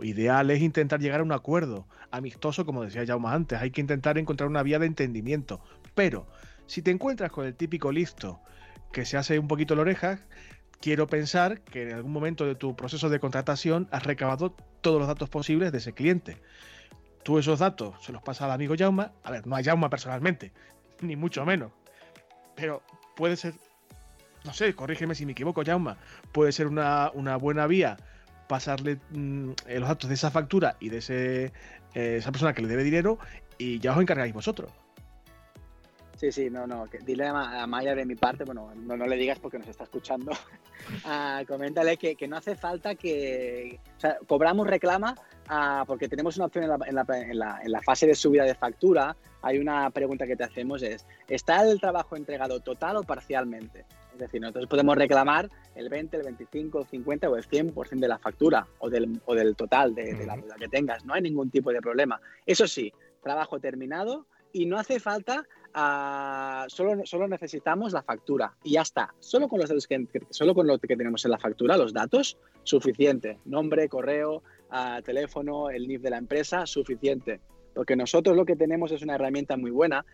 ideal 0.02 0.50
es 0.50 0.60
intentar 0.60 1.00
llegar 1.00 1.20
a 1.20 1.22
un 1.22 1.32
acuerdo 1.32 1.86
amistoso, 2.10 2.66
como 2.66 2.82
decía 2.82 3.06
Jaume 3.06 3.28
antes. 3.28 3.60
Hay 3.60 3.70
que 3.70 3.80
intentar 3.80 4.18
encontrar 4.18 4.48
una 4.48 4.62
vía 4.62 4.78
de 4.78 4.86
entendimiento. 4.86 5.60
Pero 5.94 6.26
si 6.66 6.82
te 6.82 6.90
encuentras 6.90 7.30
con 7.30 7.46
el 7.46 7.54
típico 7.54 7.92
listo 7.92 8.40
que 8.92 9.04
se 9.04 9.16
hace 9.16 9.38
un 9.38 9.46
poquito 9.46 9.76
la 9.76 9.82
oreja, 9.82 10.20
quiero 10.80 11.06
pensar 11.06 11.60
que 11.60 11.82
en 11.82 11.94
algún 11.94 12.12
momento 12.12 12.44
de 12.46 12.54
tu 12.54 12.74
proceso 12.74 13.08
de 13.08 13.20
contratación 13.20 13.88
has 13.92 14.02
recabado 14.02 14.50
todos 14.80 14.98
los 14.98 15.06
datos 15.06 15.28
posibles 15.28 15.72
de 15.72 15.78
ese 15.78 15.92
cliente. 15.92 16.38
Tú 17.22 17.38
esos 17.38 17.58
datos 17.58 18.02
se 18.02 18.12
los 18.12 18.22
pasas 18.22 18.42
al 18.42 18.52
amigo 18.52 18.74
Jauma. 18.76 19.12
A 19.22 19.30
ver, 19.30 19.46
no 19.46 19.54
a 19.54 19.62
Jauma 19.62 19.90
personalmente, 19.90 20.52
ni 21.02 21.16
mucho 21.16 21.44
menos. 21.44 21.70
Pero 22.56 22.82
puede 23.14 23.36
ser, 23.36 23.54
no 24.44 24.52
sé, 24.52 24.74
corrígeme 24.74 25.14
si 25.14 25.26
me 25.26 25.32
equivoco, 25.32 25.62
Jauma, 25.64 25.96
puede 26.32 26.52
ser 26.52 26.66
una, 26.66 27.10
buena 27.36 27.66
vía 27.66 27.96
pasarle 28.48 28.98
mm, 29.10 29.50
los 29.78 29.88
datos 29.88 30.08
de 30.08 30.14
esa 30.14 30.30
factura 30.30 30.76
y 30.80 30.88
de 30.88 30.98
ese, 30.98 31.44
eh, 31.94 32.16
esa 32.18 32.32
persona 32.32 32.52
que 32.52 32.62
le 32.62 32.68
debe 32.68 32.82
dinero 32.82 33.18
y 33.58 33.78
ya 33.78 33.92
os 33.92 34.00
encargáis 34.00 34.32
vosotros. 34.32 34.70
Sí, 36.20 36.30
sí, 36.32 36.50
no, 36.50 36.66
no. 36.66 36.84
dile 37.06 37.26
a, 37.28 37.66
Maya 37.66 37.94
de 37.94 38.04
mi 38.04 38.14
parte, 38.14 38.44
bueno, 38.44 38.70
no, 38.76 38.94
no 38.94 39.06
le 39.06 39.16
digas 39.16 39.38
porque 39.38 39.58
nos 39.58 39.68
está 39.68 39.84
escuchando. 39.84 40.32
Coméntale 41.48 41.96
que, 41.96 42.14
que, 42.14 42.28
no 42.28 42.36
hace 42.36 42.56
falta 42.56 42.94
que. 42.94 43.80
O 43.96 44.00
sea, 44.00 44.18
cobramos 44.26 44.66
reclama 44.66 45.14
porque 45.86 46.08
tenemos 46.08 46.36
una 46.36 46.44
opción 46.44 46.64
en 46.64 46.70
la, 46.70 46.78
en, 46.86 46.94
la, 47.38 47.60
en, 47.62 47.72
la, 47.72 47.80
fase 47.80 48.06
de 48.06 48.14
subida 48.14 48.44
de 48.44 48.54
factura. 48.54 49.16
Hay 49.40 49.58
una 49.58 49.88
pregunta 49.88 50.26
que 50.26 50.36
te 50.36 50.44
hacemos: 50.44 50.82
es 50.82 51.06
¿está 51.26 51.62
el 51.62 51.80
trabajo 51.80 52.16
entregado 52.16 52.60
total 52.60 52.98
o 52.98 53.02
parcialmente? 53.02 53.86
Es 54.24 54.28
decir, 54.30 54.40
nosotros 54.40 54.66
podemos 54.66 54.96
reclamar 54.96 55.50
el 55.74 55.88
20, 55.88 56.16
el 56.16 56.22
25, 56.24 56.80
el 56.80 56.86
50 56.86 57.30
o 57.30 57.36
el 57.36 57.46
100% 57.46 58.00
de 58.00 58.08
la 58.08 58.18
factura 58.18 58.66
o 58.78 58.90
del, 58.90 59.20
o 59.24 59.34
del 59.34 59.56
total 59.56 59.94
de, 59.94 60.14
de 60.14 60.26
la 60.26 60.36
deuda 60.36 60.56
que 60.56 60.68
tengas. 60.68 61.04
No 61.04 61.14
hay 61.14 61.22
ningún 61.22 61.50
tipo 61.50 61.72
de 61.72 61.80
problema. 61.80 62.20
Eso 62.46 62.66
sí, 62.66 62.92
trabajo 63.22 63.60
terminado 63.60 64.26
y 64.52 64.66
no 64.66 64.78
hace 64.78 65.00
falta 65.00 65.46
Ah, 65.72 66.66
solo, 66.68 67.06
solo 67.06 67.28
necesitamos 67.28 67.92
la 67.92 68.02
factura 68.02 68.56
y 68.64 68.72
ya 68.72 68.82
está. 68.82 69.14
Solo 69.20 69.48
con, 69.48 69.60
los 69.60 69.68
datos 69.68 69.86
que, 69.86 70.06
solo 70.30 70.54
con 70.54 70.66
lo 70.66 70.78
que 70.78 70.96
tenemos 70.96 71.24
en 71.24 71.30
la 71.30 71.38
factura, 71.38 71.76
los 71.76 71.92
datos, 71.92 72.38
suficiente. 72.64 73.38
Nombre, 73.44 73.88
correo, 73.88 74.42
ah, 74.70 75.00
teléfono, 75.04 75.70
el 75.70 75.86
NIF 75.86 76.02
de 76.02 76.10
la 76.10 76.18
empresa, 76.18 76.66
suficiente. 76.66 77.40
Porque 77.74 77.94
nosotros 77.94 78.36
lo 78.36 78.44
que 78.44 78.56
tenemos 78.56 78.90
es 78.90 79.02
una 79.02 79.14
herramienta 79.14 79.56
muy 79.56 79.70
buena 79.70 80.04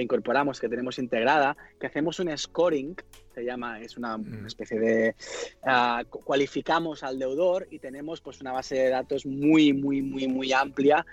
que 0.00 0.04
incorporamos, 0.04 0.58
que 0.58 0.68
tenemos 0.68 0.98
integrada, 0.98 1.56
que 1.78 1.86
hacemos 1.86 2.18
un 2.20 2.36
scoring, 2.36 2.96
se 3.34 3.44
llama, 3.44 3.80
es 3.80 3.98
una, 3.98 4.16
mm. 4.16 4.46
especie 4.46 4.78
de, 4.80 5.14
ah, 5.62 6.02
cualificamos 6.08 7.02
al 7.02 7.18
deudor 7.18 7.68
y 7.70 7.78
tenemos 7.78 8.22
pues 8.22 8.40
una 8.40 8.52
base 8.52 8.76
de 8.76 8.88
datos 8.88 9.26
muy, 9.26 9.74
muy, 9.74 10.00
muy, 10.00 10.26
muy 10.26 10.52
amplia 10.52 11.04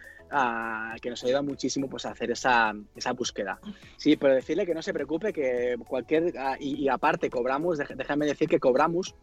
que 1.02 1.10
nos 1.10 1.24
ayuda 1.24 1.42
muchísimo 1.42 1.88
pues, 1.88 2.06
a 2.06 2.12
hacer 2.12 2.32
esa, 2.32 2.74
esa, 2.96 3.14
búsqueda. 3.14 3.60
Sí, 3.96 4.18
pero 4.18 4.36
decirle 4.36 4.66
que 4.66 4.74
no 4.74 4.82
se 4.82 4.94
preocupe, 4.94 5.32
que 5.32 5.78
cualquier. 5.88 6.34
y, 6.60 6.90
aparte, 6.90 7.30
cobramos, 7.30 7.78
déjame 7.78 8.26
decir 8.26 8.50
que 8.50 8.60
cobramos, 8.60 9.16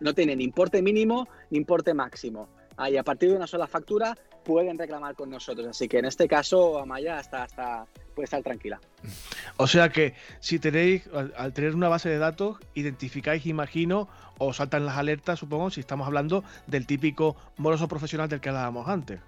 no 0.00 0.14
tiene 0.14 0.34
ni 0.34 0.42
importe 0.42 0.82
mínimo 0.82 1.28
ni 1.50 1.58
importe 1.58 1.94
máximo. 1.94 2.48
y 2.90 2.96
a 2.96 3.04
partir 3.04 3.30
de 3.30 3.36
una 3.36 3.46
sola 3.46 3.68
factura 3.68 4.16
pueden 4.44 4.78
reclamar 4.78 5.14
con 5.14 5.30
nosotros. 5.30 5.68
Así 5.68 5.86
que 5.86 5.98
en 5.98 6.06
este 6.06 6.26
caso, 6.26 6.78
Amaya 6.80 7.18
hasta, 7.18 7.44
hasta 7.44 7.86
puede 8.12 8.24
estar 8.24 8.42
tranquila. 8.42 8.80
O 9.56 9.66
sea 9.66 9.88
que 9.90 10.14
si 10.40 10.58
tenéis, 10.58 11.08
al 11.36 11.52
tener 11.52 11.74
una 11.74 11.88
base 11.88 12.08
de 12.08 12.18
datos, 12.18 12.58
identificáis, 12.74 13.46
imagino, 13.46 14.08
o 14.38 14.52
saltan 14.52 14.86
las 14.86 14.96
alertas, 14.96 15.38
supongo, 15.38 15.70
si 15.70 15.80
estamos 15.80 16.06
hablando 16.06 16.44
del 16.66 16.86
típico 16.86 17.36
moroso 17.56 17.88
profesional 17.88 18.28
del 18.28 18.40
que 18.40 18.48
hablábamos 18.48 18.88
antes. 18.88 19.20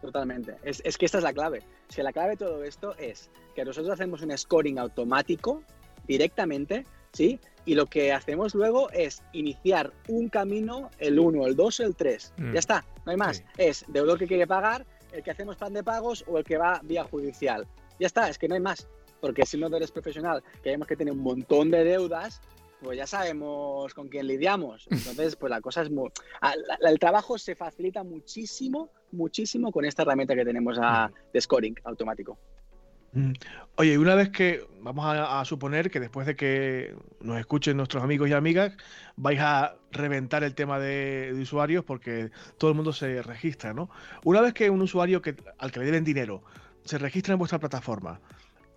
Totalmente. 0.00 0.56
Es, 0.62 0.80
es, 0.84 0.96
que 0.96 1.06
esta 1.06 1.18
es 1.18 1.24
la 1.24 1.32
clave. 1.32 1.62
Es 1.88 1.96
que 1.96 2.02
la 2.02 2.12
clave 2.12 2.30
de 2.30 2.36
todo 2.36 2.62
esto 2.64 2.94
es 2.98 3.30
que 3.54 3.64
nosotros 3.64 3.92
hacemos 3.92 4.22
un 4.22 4.36
scoring 4.36 4.78
automático 4.78 5.62
directamente, 6.06 6.84
¿sí? 7.12 7.40
Y 7.64 7.74
lo 7.74 7.86
que 7.86 8.12
hacemos 8.12 8.54
luego 8.54 8.90
es 8.90 9.22
iniciar 9.32 9.92
un 10.08 10.28
camino, 10.28 10.90
el 10.98 11.18
1, 11.18 11.46
el 11.46 11.56
2, 11.56 11.80
el 11.80 11.96
3. 11.96 12.32
Mm. 12.36 12.52
Ya 12.52 12.58
está, 12.58 12.84
no 13.04 13.12
hay 13.12 13.18
más. 13.18 13.42
Es 13.56 13.84
deudor 13.88 14.18
que 14.18 14.26
quiere 14.26 14.46
pagar, 14.46 14.86
el 15.12 15.22
que 15.22 15.30
hacemos 15.30 15.56
plan 15.56 15.72
de 15.72 15.82
pagos 15.82 16.24
o 16.26 16.38
el 16.38 16.44
que 16.44 16.56
va 16.56 16.80
vía 16.82 17.04
judicial. 17.04 17.66
Ya 17.98 18.06
está, 18.06 18.28
es 18.28 18.38
que 18.38 18.48
no 18.48 18.54
hay 18.54 18.60
más. 18.60 18.88
Porque 19.20 19.44
si 19.44 19.58
no 19.58 19.74
eres 19.76 19.90
profesional, 19.90 20.42
que 20.62 20.70
vemos 20.70 20.86
que 20.86 20.96
tiene 20.96 21.10
un 21.10 21.18
montón 21.18 21.70
de 21.70 21.84
deudas, 21.84 22.40
pues 22.80 22.96
ya 22.96 23.06
sabemos 23.06 23.92
con 23.94 24.08
quién 24.08 24.26
lidiamos. 24.26 24.86
Entonces, 24.90 25.36
pues 25.36 25.50
la 25.50 25.60
cosa 25.60 25.82
es 25.82 25.90
muy... 25.90 26.10
El 26.80 26.98
trabajo 26.98 27.38
se 27.38 27.54
facilita 27.54 28.04
muchísimo, 28.04 28.90
muchísimo 29.12 29.72
con 29.72 29.84
esta 29.84 30.02
herramienta 30.02 30.34
que 30.34 30.44
tenemos 30.44 30.78
a, 30.80 31.10
de 31.32 31.40
scoring 31.40 31.74
automático. 31.84 32.38
Mm. 33.12 33.32
Oye, 33.76 33.96
una 33.96 34.14
vez 34.14 34.28
que 34.30 34.66
vamos 34.80 35.04
a, 35.06 35.44
suponer 35.44 35.90
que 35.90 36.00
después 36.00 36.26
de 36.26 36.36
que 36.36 36.94
nos 37.20 37.38
escuchen 37.38 37.76
nuestros 37.76 38.02
amigos 38.02 38.28
y 38.28 38.32
amigas, 38.32 38.76
vais 39.16 39.40
a 39.40 39.76
reventar 39.92 40.44
el 40.44 40.54
tema 40.54 40.78
de, 40.78 41.36
usuarios 41.40 41.84
porque 41.84 42.30
todo 42.58 42.70
el 42.70 42.76
mundo 42.76 42.92
se 42.92 43.22
registra, 43.22 43.72
¿no? 43.72 43.88
Una 44.24 44.40
vez 44.40 44.52
que 44.52 44.68
un 44.68 44.82
usuario 44.82 45.22
que, 45.22 45.36
al 45.58 45.72
que 45.72 45.80
le 45.80 45.86
deben 45.86 46.04
dinero 46.04 46.42
se 46.88 46.98
registra 46.98 47.34
en 47.34 47.38
vuestra 47.38 47.58
plataforma 47.58 48.20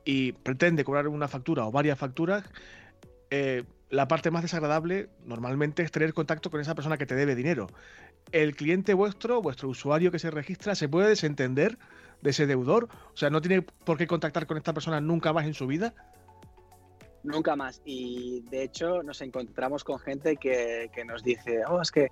y 0.06 0.34
pretende 0.34 0.84
cobrar 0.84 1.08
una 1.08 1.28
factura 1.28 1.66
o 1.66 1.72
varias 1.72 1.98
facturas, 1.98 2.44
eh, 3.30 3.64
la 3.90 4.08
parte 4.08 4.32
más 4.32 4.42
desagradable 4.42 5.10
normalmente 5.26 5.84
es 5.84 5.92
tener 5.92 6.14
contacto 6.14 6.50
con 6.50 6.62
esa 6.62 6.76
persona 6.76 6.98
que 6.98 7.06
te 7.06 7.16
debe 7.16 7.36
dinero. 7.36 7.68
El 8.32 8.56
cliente 8.56 8.94
vuestro, 8.94 9.42
vuestro 9.42 9.70
usuario 9.70 10.12
que 10.12 10.20
se 10.20 10.32
registra, 10.32 10.76
se 10.76 10.88
puede 10.88 11.10
desentender 11.10 11.78
de 12.22 12.30
ese 12.30 12.48
deudor. 12.48 12.88
O 13.14 13.18
sea, 13.18 13.30
no 13.30 13.42
tiene 13.42 13.62
por 13.62 13.98
qué 13.98 14.08
contactar 14.08 14.48
con 14.48 14.58
esta 14.58 14.74
persona 14.74 15.02
nunca 15.02 15.34
más 15.34 15.46
en 15.46 15.54
su 15.54 15.68
vida. 15.68 15.94
Nunca 17.24 17.56
más. 17.56 17.82
Y 17.86 18.42
de 18.50 18.64
hecho 18.64 19.04
nos 19.04 19.22
encontramos 19.22 19.84
con 19.84 20.00
gente 20.00 20.38
que, 20.38 20.90
que 20.94 21.06
nos 21.06 21.24
dice, 21.24 21.66
oh, 21.68 21.82
es 21.82 21.92
que 21.92 22.10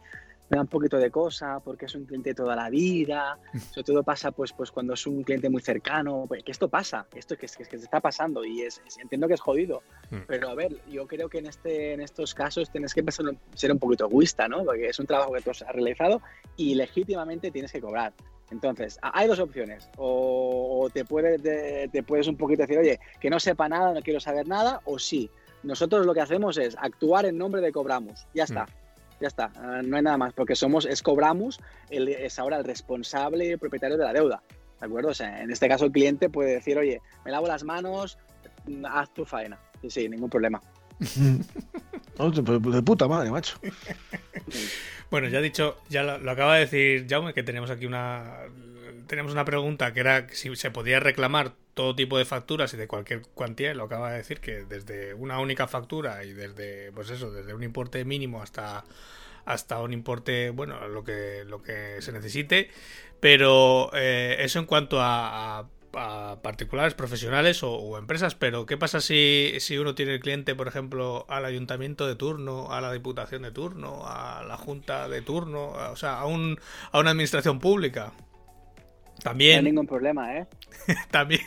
me 0.50 0.56
da 0.58 0.62
un 0.62 0.68
poquito 0.68 0.98
de 0.98 1.12
cosa 1.12 1.60
porque 1.60 1.86
es 1.86 1.96
un 1.96 2.06
cliente 2.06 2.34
toda 2.34 2.56
la 2.56 2.70
vida. 2.70 3.38
Sobre 3.72 3.84
todo 3.84 4.04
pasa 4.04 4.32
pues, 4.32 4.52
pues 4.54 4.72
cuando 4.72 4.94
es 4.94 5.06
un 5.08 5.24
cliente 5.24 5.50
muy 5.50 5.62
cercano. 5.62 6.26
Pues, 6.28 6.44
que 6.44 6.52
esto 6.52 6.68
pasa, 6.68 7.08
esto 7.16 7.36
que, 7.38 7.48
que, 7.48 7.66
que 7.66 7.78
se 7.78 7.86
está 7.86 8.00
pasando 8.00 8.44
y 8.44 8.62
es, 8.62 8.82
entiendo 9.00 9.28
que 9.28 9.36
es 9.36 9.42
jodido. 9.42 9.84
Mm. 10.10 10.18
Pero 10.28 10.50
a 10.50 10.56
ver, 10.56 10.76
yo 10.90 11.08
creo 11.08 11.30
que 11.30 11.40
en, 11.40 11.48
este, 11.48 11.94
en 11.94 12.02
estos 12.02 12.34
casos 12.34 12.72
tienes 12.72 12.94
que 12.94 13.02
empezar 13.02 13.26
a 13.28 13.58
ser 13.58 13.72
un 13.72 13.80
poquito 13.80 14.06
egoísta, 14.06 14.48
¿no? 14.48 14.64
Porque 14.64 14.88
es 14.88 15.00
un 15.00 15.06
trabajo 15.06 15.34
que 15.34 15.42
tú 15.42 15.52
has 15.52 15.60
realizado 15.62 16.22
y 16.56 16.76
legítimamente 16.76 17.52
tienes 17.52 17.72
que 17.72 17.82
cobrar. 17.82 18.14
Entonces, 18.52 19.00
hay 19.02 19.28
dos 19.28 19.40
opciones. 19.40 19.90
O, 19.98 20.90
te, 20.92 21.06
puedes, 21.06 21.42
te, 21.42 22.04
puedes 22.04 22.28
un 22.28 22.36
poquito 22.36 22.64
decir, 22.64 22.80
oye, 22.80 23.00
que 23.20 23.30
no 23.30 23.40
sepa 23.40 23.70
nada, 23.70 23.94
no 23.94 24.02
quiero 24.02 24.20
saber 24.20 24.48
nada, 24.48 24.82
o 24.86 24.98
sí. 24.98 25.30
Nosotros 25.62 26.06
lo 26.06 26.14
que 26.14 26.22
hacemos 26.22 26.58
es 26.58 26.76
actuar 26.80 27.26
en 27.26 27.38
nombre 27.38 27.62
de 27.62 27.72
Cobramos. 27.72 28.26
Ya 28.34 28.46
está. 28.46 28.64
Mm. 28.64 28.89
Ya 29.20 29.28
está, 29.28 29.52
ah, 29.56 29.82
no 29.84 29.98
hay 29.98 30.04
nada 30.04 30.18
más, 30.18 30.34
porque 30.34 30.56
somos, 30.56 30.86
es 30.86 31.02
cobramos, 31.02 31.60
es 31.90 32.40
ahora 32.40 32.58
el 32.58 32.64
responsable 32.64 33.46
y 33.46 33.50
el 33.50 33.60
propietario 33.60 33.98
de 33.98 34.06
la 34.06 34.14
deuda. 34.14 34.42
¿De 34.80 34.86
acuerdo? 34.86 35.10
O 35.10 35.14
sea, 35.14 35.42
en 35.42 35.52
este 35.52 35.68
caso 35.68 35.86
el 35.86 35.92
cliente 35.92 36.30
puede 36.30 36.54
decir, 36.54 36.78
oye, 36.78 37.02
me 37.26 37.32
lavo 37.32 37.48
las 37.48 37.64
manos, 37.64 38.18
haz 38.90 39.14
tu 39.14 39.26
faena. 39.26 39.60
Sí, 39.82 39.90
sí, 39.90 40.10
ningún 40.10 40.30
problema. 40.30 40.62
de 41.00 42.82
puta 42.84 43.08
madre, 43.08 43.32
macho. 43.32 43.60
Bueno, 45.12 45.28
ya 45.28 45.40
he 45.40 45.42
dicho, 45.42 45.76
ya 45.90 46.04
lo, 46.04 46.30
acaba 46.30 46.54
de 46.54 46.62
decir 46.62 47.08
Jaume, 47.10 47.34
que 47.34 47.42
tenemos 47.42 47.72
aquí 47.72 47.88
una. 47.88 48.38
Tenemos 49.08 49.32
una 49.32 49.44
pregunta 49.44 49.92
que 49.92 50.02
era 50.02 50.28
si 50.30 50.56
se 50.56 50.70
podía 50.70 51.00
reclamar 51.00 51.54
todo 51.80 51.96
tipo 51.96 52.18
de 52.18 52.26
facturas 52.26 52.74
y 52.74 52.78
de 52.78 52.90
cualquier 52.90 53.22
cuantía, 53.34 53.74
lo 53.74 53.86
acaba 53.86 54.12
de 54.12 54.18
decir 54.18 54.42
que 54.42 54.66
desde 54.66 55.14
una 55.14 55.40
única 55.40 55.66
factura 55.66 56.26
y 56.26 56.34
desde, 56.34 56.92
pues 56.92 57.10
eso, 57.10 57.32
desde 57.32 57.54
un 57.54 57.64
importe 57.64 58.04
mínimo 58.04 58.42
hasta 58.42 58.84
hasta 59.46 59.80
un 59.80 59.94
importe, 59.94 60.50
bueno, 60.50 60.90
lo 60.90 61.06
que, 61.06 61.46
lo 61.48 61.64
que 61.64 62.02
se 62.02 62.12
necesite. 62.12 62.70
Pero 63.22 63.92
eh, 63.94 64.36
eso 64.40 64.60
en 64.60 64.66
cuanto 64.66 64.98
a, 65.00 65.70
particulares, 66.42 66.96
profesionales 66.96 67.64
o, 67.64 67.98
empresas. 67.98 68.36
Pero, 68.36 68.66
¿qué 68.66 68.76
pasa 68.76 69.00
si, 69.00 69.54
si 69.60 69.78
uno 69.78 69.96
tiene 69.96 70.16
el 70.16 70.20
cliente, 70.20 70.56
por 70.56 70.68
ejemplo, 70.68 71.26
al 71.30 71.46
ayuntamiento 71.46 72.08
de 72.08 72.16
turno, 72.16 72.74
a 72.74 72.82
la 72.82 72.92
diputación 72.92 73.44
de 73.44 73.52
turno, 73.52 74.02
a 74.06 74.44
la 74.44 74.58
junta 74.58 75.08
de 75.08 75.22
turno, 75.22 75.70
o 75.70 75.96
sea, 75.96 76.20
a, 76.20 76.26
un, 76.26 76.60
a 76.92 77.00
una 77.00 77.12
administración 77.12 77.60
pública? 77.60 78.12
También. 79.24 79.56
No 79.64 79.68
hay 79.68 79.72
ningún 79.72 79.88
problema, 79.88 80.38
¿eh? 80.38 80.48
También. 81.12 81.42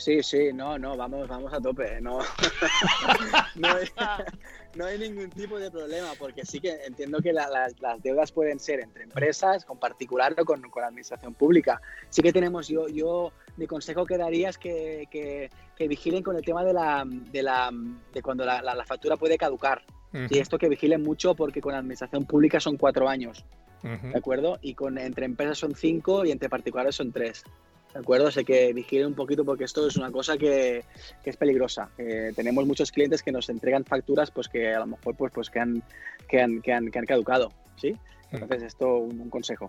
Sí, 0.00 0.22
sí, 0.22 0.50
no, 0.54 0.78
no, 0.78 0.96
vamos, 0.96 1.28
vamos 1.28 1.52
a 1.52 1.60
tope. 1.60 2.00
No, 2.00 2.20
no, 3.56 3.68
hay, 3.68 3.86
no, 4.74 4.86
hay, 4.86 4.98
ningún 4.98 5.28
tipo 5.28 5.58
de 5.58 5.70
problema, 5.70 6.12
porque 6.18 6.46
sí 6.46 6.58
que 6.58 6.74
entiendo 6.86 7.20
que 7.20 7.34
las 7.34 7.74
deudas 8.02 8.32
pueden 8.32 8.58
ser 8.60 8.80
entre 8.80 9.04
empresas, 9.04 9.66
con 9.66 9.78
particular 9.78 10.34
o 10.38 10.44
con, 10.46 10.62
con, 10.70 10.80
la 10.80 10.88
administración 10.88 11.34
pública. 11.34 11.82
Sí 12.08 12.22
que 12.22 12.32
tenemos, 12.32 12.66
yo, 12.66 12.88
yo 12.88 13.32
mi 13.58 13.66
consejo 13.66 14.06
que 14.06 14.16
daría 14.16 14.48
es 14.48 14.56
que, 14.56 15.06
que, 15.10 15.50
vigilen 15.86 16.22
con 16.22 16.34
el 16.36 16.44
tema 16.44 16.64
de, 16.64 16.72
la, 16.72 17.04
de, 17.06 17.42
la, 17.42 17.70
de 18.12 18.22
cuando 18.22 18.46
la, 18.46 18.62
la, 18.62 18.84
factura 18.86 19.18
puede 19.18 19.36
caducar. 19.36 19.82
Y 20.12 20.38
esto 20.38 20.58
que 20.58 20.68
vigilen 20.70 21.02
mucho 21.02 21.34
porque 21.34 21.60
con 21.60 21.72
la 21.72 21.78
administración 21.78 22.24
pública 22.24 22.58
son 22.58 22.78
cuatro 22.78 23.06
años. 23.06 23.44
¿De 23.82 24.18
acuerdo? 24.18 24.58
Y 24.60 24.74
con 24.74 24.98
entre 24.98 25.26
empresas 25.26 25.58
son 25.58 25.74
cinco 25.74 26.24
y 26.24 26.30
entre 26.30 26.48
particulares 26.48 26.96
son 26.96 27.12
tres. 27.12 27.44
¿De 27.92 27.98
acuerdo? 27.98 28.30
Sé 28.30 28.44
que 28.44 28.72
vigilen 28.72 29.08
un 29.08 29.14
poquito 29.14 29.44
porque 29.44 29.64
esto 29.64 29.86
es 29.86 29.96
una 29.96 30.12
cosa 30.12 30.38
que, 30.38 30.84
que 31.24 31.30
es 31.30 31.36
peligrosa. 31.36 31.90
Eh, 31.98 32.32
tenemos 32.36 32.64
muchos 32.66 32.92
clientes 32.92 33.22
que 33.22 33.32
nos 33.32 33.48
entregan 33.48 33.84
facturas 33.84 34.30
pues 34.30 34.48
que 34.48 34.72
a 34.72 34.80
lo 34.80 34.86
mejor 34.86 35.16
pues, 35.16 35.32
pues 35.32 35.50
que, 35.50 35.58
han, 35.58 35.82
que, 36.28 36.40
han, 36.40 36.62
que, 36.62 36.72
han, 36.72 36.90
que 36.90 36.98
han 36.98 37.06
caducado. 37.06 37.52
¿sí? 37.76 37.96
Entonces, 38.30 38.62
esto 38.62 38.98
un, 38.98 39.20
un 39.20 39.30
consejo. 39.30 39.66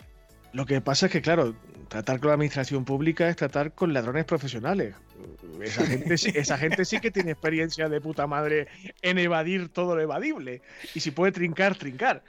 Lo 0.53 0.65
que 0.65 0.81
pasa 0.81 1.05
es 1.05 1.11
que, 1.13 1.21
claro, 1.21 1.55
tratar 1.87 2.19
con 2.19 2.27
la 2.27 2.33
administración 2.33 2.83
pública 2.83 3.29
es 3.29 3.37
tratar 3.37 3.71
con 3.71 3.93
ladrones 3.93 4.25
profesionales. 4.25 4.95
Esa 5.61 5.85
gente, 5.85 6.13
esa 6.13 6.57
gente 6.57 6.83
sí 6.85 6.99
que 6.99 7.09
tiene 7.09 7.31
experiencia 7.31 7.87
de 7.87 8.01
puta 8.01 8.27
madre 8.27 8.67
en 9.01 9.17
evadir 9.17 9.69
todo 9.69 9.95
lo 9.95 10.01
evadible. 10.01 10.61
Y 10.93 10.99
si 10.99 11.11
puede 11.11 11.31
trincar, 11.31 11.75
trincar. 11.75 12.21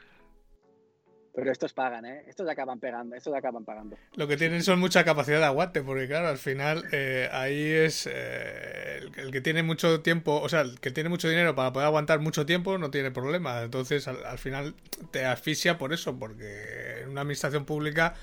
Pero 1.34 1.50
estos 1.50 1.72
pagan, 1.72 2.04
¿eh? 2.04 2.24
Estos 2.26 2.46
acaban 2.46 2.78
pegando, 2.78 3.16
estos 3.16 3.34
acaban 3.34 3.64
pagando. 3.64 3.96
Lo 4.16 4.28
que 4.28 4.36
tienen 4.36 4.62
son 4.62 4.78
mucha 4.78 5.02
capacidad 5.02 5.38
de 5.38 5.46
aguante, 5.46 5.82
porque 5.82 6.06
claro, 6.06 6.28
al 6.28 6.36
final 6.36 6.84
eh, 6.92 7.28
ahí 7.32 7.70
es 7.70 8.06
eh, 8.10 9.00
el, 9.16 9.30
que 9.30 9.40
tiene 9.40 9.62
mucho 9.62 10.02
tiempo, 10.02 10.40
o 10.42 10.48
sea, 10.50 10.60
el 10.60 10.78
que 10.78 10.90
tiene 10.90 11.08
mucho 11.08 11.30
dinero 11.30 11.54
para 11.54 11.72
poder 11.72 11.86
aguantar 11.86 12.20
mucho 12.20 12.44
tiempo 12.44 12.76
no 12.76 12.90
tiene 12.90 13.10
problema. 13.10 13.62
Entonces 13.62 14.06
al, 14.08 14.38
final 14.38 14.74
te 15.10 15.24
asfixia 15.24 15.78
por 15.78 15.94
eso, 15.94 16.18
porque 16.18 17.00
en 17.02 17.08
una 17.08 17.22
administración 17.22 17.64
pública 17.64 18.14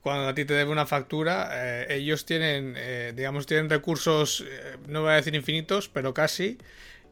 cuando 0.00 0.28
a 0.28 0.34
ti 0.34 0.44
te 0.44 0.54
debe 0.54 0.70
una 0.70 0.86
factura, 0.86 1.48
eh, 1.54 1.86
ellos 1.96 2.24
tienen, 2.26 2.76
digamos, 3.16 3.46
tienen 3.46 3.70
recursos, 3.70 4.44
no 4.86 5.00
voy 5.00 5.12
a 5.12 5.14
decir 5.14 5.34
infinitos, 5.34 5.88
pero 5.88 6.12
casi, 6.12 6.58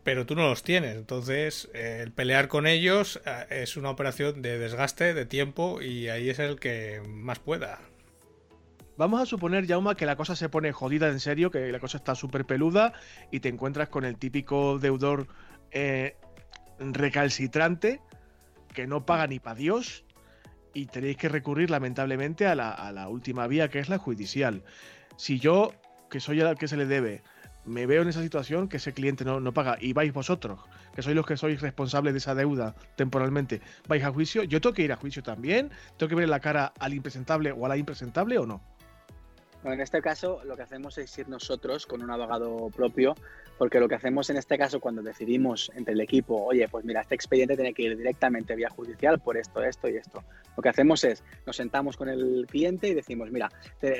pero 0.04 0.26
tú 0.26 0.34
no 0.34 0.48
los 0.48 0.62
tienes. 0.62 0.96
Entonces, 0.96 1.70
eh, 1.74 2.00
el 2.02 2.12
pelear 2.12 2.48
con 2.48 2.66
ellos 2.66 3.20
eh, 3.24 3.62
es 3.62 3.76
una 3.76 3.90
operación 3.90 4.42
de 4.42 4.58
desgaste, 4.58 5.14
de 5.14 5.26
tiempo, 5.26 5.80
y 5.80 6.08
ahí 6.08 6.30
es 6.30 6.38
el 6.38 6.58
que 6.58 7.02
más 7.06 7.38
pueda. 7.38 7.80
Vamos 8.96 9.22
a 9.22 9.26
suponer, 9.26 9.66
Jauma, 9.66 9.96
que 9.96 10.06
la 10.06 10.16
cosa 10.16 10.36
se 10.36 10.48
pone 10.48 10.72
jodida 10.72 11.08
en 11.08 11.18
serio, 11.18 11.50
que 11.50 11.72
la 11.72 11.80
cosa 11.80 11.98
está 11.98 12.14
súper 12.14 12.44
peluda 12.44 12.92
y 13.30 13.40
te 13.40 13.48
encuentras 13.48 13.88
con 13.88 14.04
el 14.04 14.16
típico 14.18 14.78
deudor 14.78 15.28
eh, 15.70 16.16
recalcitrante 16.78 18.00
que 18.74 18.86
no 18.86 19.06
paga 19.06 19.26
ni 19.26 19.38
para 19.38 19.56
Dios 19.56 20.04
y 20.74 20.86
tenéis 20.86 21.16
que 21.16 21.28
recurrir 21.28 21.70
lamentablemente 21.70 22.46
a 22.46 22.54
la, 22.54 22.70
a 22.70 22.92
la 22.92 23.08
última 23.08 23.46
vía 23.46 23.68
que 23.68 23.78
es 23.78 23.88
la 23.88 23.98
judicial. 23.98 24.62
Si 25.16 25.38
yo, 25.38 25.72
que 26.10 26.20
soy 26.20 26.40
el 26.40 26.56
que 26.56 26.68
se 26.68 26.76
le 26.76 26.86
debe, 26.86 27.22
me 27.64 27.86
veo 27.86 28.02
en 28.02 28.08
esa 28.08 28.22
situación 28.22 28.68
que 28.68 28.78
ese 28.78 28.92
cliente 28.92 29.24
no, 29.24 29.40
no, 29.40 29.52
paga 29.52 29.76
y 29.80 29.92
vais 29.92 30.12
vosotros, 30.12 30.60
que 30.94 31.02
sois 31.02 31.14
los 31.14 31.26
que 31.26 31.36
sois 31.36 31.60
responsables 31.60 32.12
de 32.14 32.18
esa 32.18 32.34
deuda 32.34 32.74
temporalmente, 32.96 33.60
vais 33.88 34.02
a 34.04 34.12
juicio, 34.12 34.42
yo 34.42 34.60
tengo 34.60 34.74
que 34.74 34.82
ir 34.82 34.92
a 34.92 34.96
juicio 34.96 35.22
también, 35.22 35.70
tengo 35.96 36.10
que 36.10 36.16
ver 36.16 36.28
la 36.28 36.40
cara 36.40 36.72
al 36.78 36.94
impresentable 36.94 37.52
o 37.52 37.64
a 37.66 37.68
la 37.68 37.76
impresentable 37.76 38.38
o 38.38 38.46
no 38.46 38.60
en 39.64 39.80
este 39.80 40.02
caso 40.02 40.40
lo 40.44 40.56
que 40.56 40.62
hacemos 40.62 40.98
es 40.98 41.16
ir 41.18 41.28
nosotros 41.28 41.86
con 41.86 42.02
un 42.02 42.10
abogado 42.10 42.68
propio, 42.74 43.14
porque 43.58 43.78
lo 43.78 43.88
que 43.88 43.94
hacemos 43.94 44.28
en 44.30 44.36
este 44.36 44.58
caso 44.58 44.80
cuando 44.80 45.02
decidimos 45.02 45.70
entre 45.76 45.94
el 45.94 46.00
equipo, 46.00 46.42
oye, 46.42 46.68
pues 46.68 46.84
mira, 46.84 47.02
este 47.02 47.14
expediente 47.14 47.54
tiene 47.54 47.72
que 47.72 47.82
ir 47.82 47.96
directamente 47.96 48.56
vía 48.56 48.70
judicial 48.70 49.20
por 49.20 49.36
esto, 49.36 49.62
esto 49.62 49.88
y 49.88 49.96
esto. 49.96 50.24
Lo 50.56 50.62
que 50.62 50.68
hacemos 50.68 51.04
es, 51.04 51.22
nos 51.46 51.56
sentamos 51.56 51.96
con 51.96 52.08
el 52.08 52.46
cliente 52.48 52.88
y 52.88 52.94
decimos, 52.94 53.30
mira, 53.30 53.50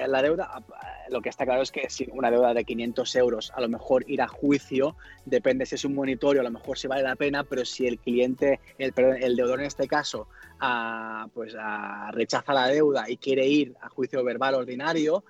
la 0.08 0.22
deuda, 0.22 0.64
lo 1.10 1.22
que 1.22 1.28
está 1.28 1.44
claro 1.44 1.62
es 1.62 1.70
que 1.70 1.88
si 1.88 2.08
una 2.12 2.30
deuda 2.30 2.54
de 2.54 2.64
500 2.64 3.14
euros, 3.16 3.52
a 3.54 3.60
lo 3.60 3.68
mejor 3.68 4.04
ir 4.08 4.20
a 4.22 4.28
juicio, 4.28 4.96
depende 5.26 5.64
si 5.64 5.76
es 5.76 5.84
un 5.84 5.94
monitorio, 5.94 6.40
a 6.40 6.44
lo 6.44 6.50
mejor 6.50 6.76
si 6.76 6.88
vale 6.88 7.02
la 7.02 7.16
pena, 7.16 7.44
pero 7.44 7.64
si 7.64 7.86
el 7.86 7.98
cliente, 7.98 8.60
el, 8.78 8.92
el 8.96 9.36
deudor 9.36 9.60
en 9.60 9.66
este 9.66 9.86
caso, 9.86 10.28
pues 11.34 11.54
rechaza 12.12 12.52
la 12.52 12.66
deuda 12.68 13.08
y 13.08 13.16
quiere 13.16 13.46
ir 13.46 13.74
a 13.80 13.88
juicio 13.88 14.22
verbal 14.24 14.54
ordinario, 14.54 15.24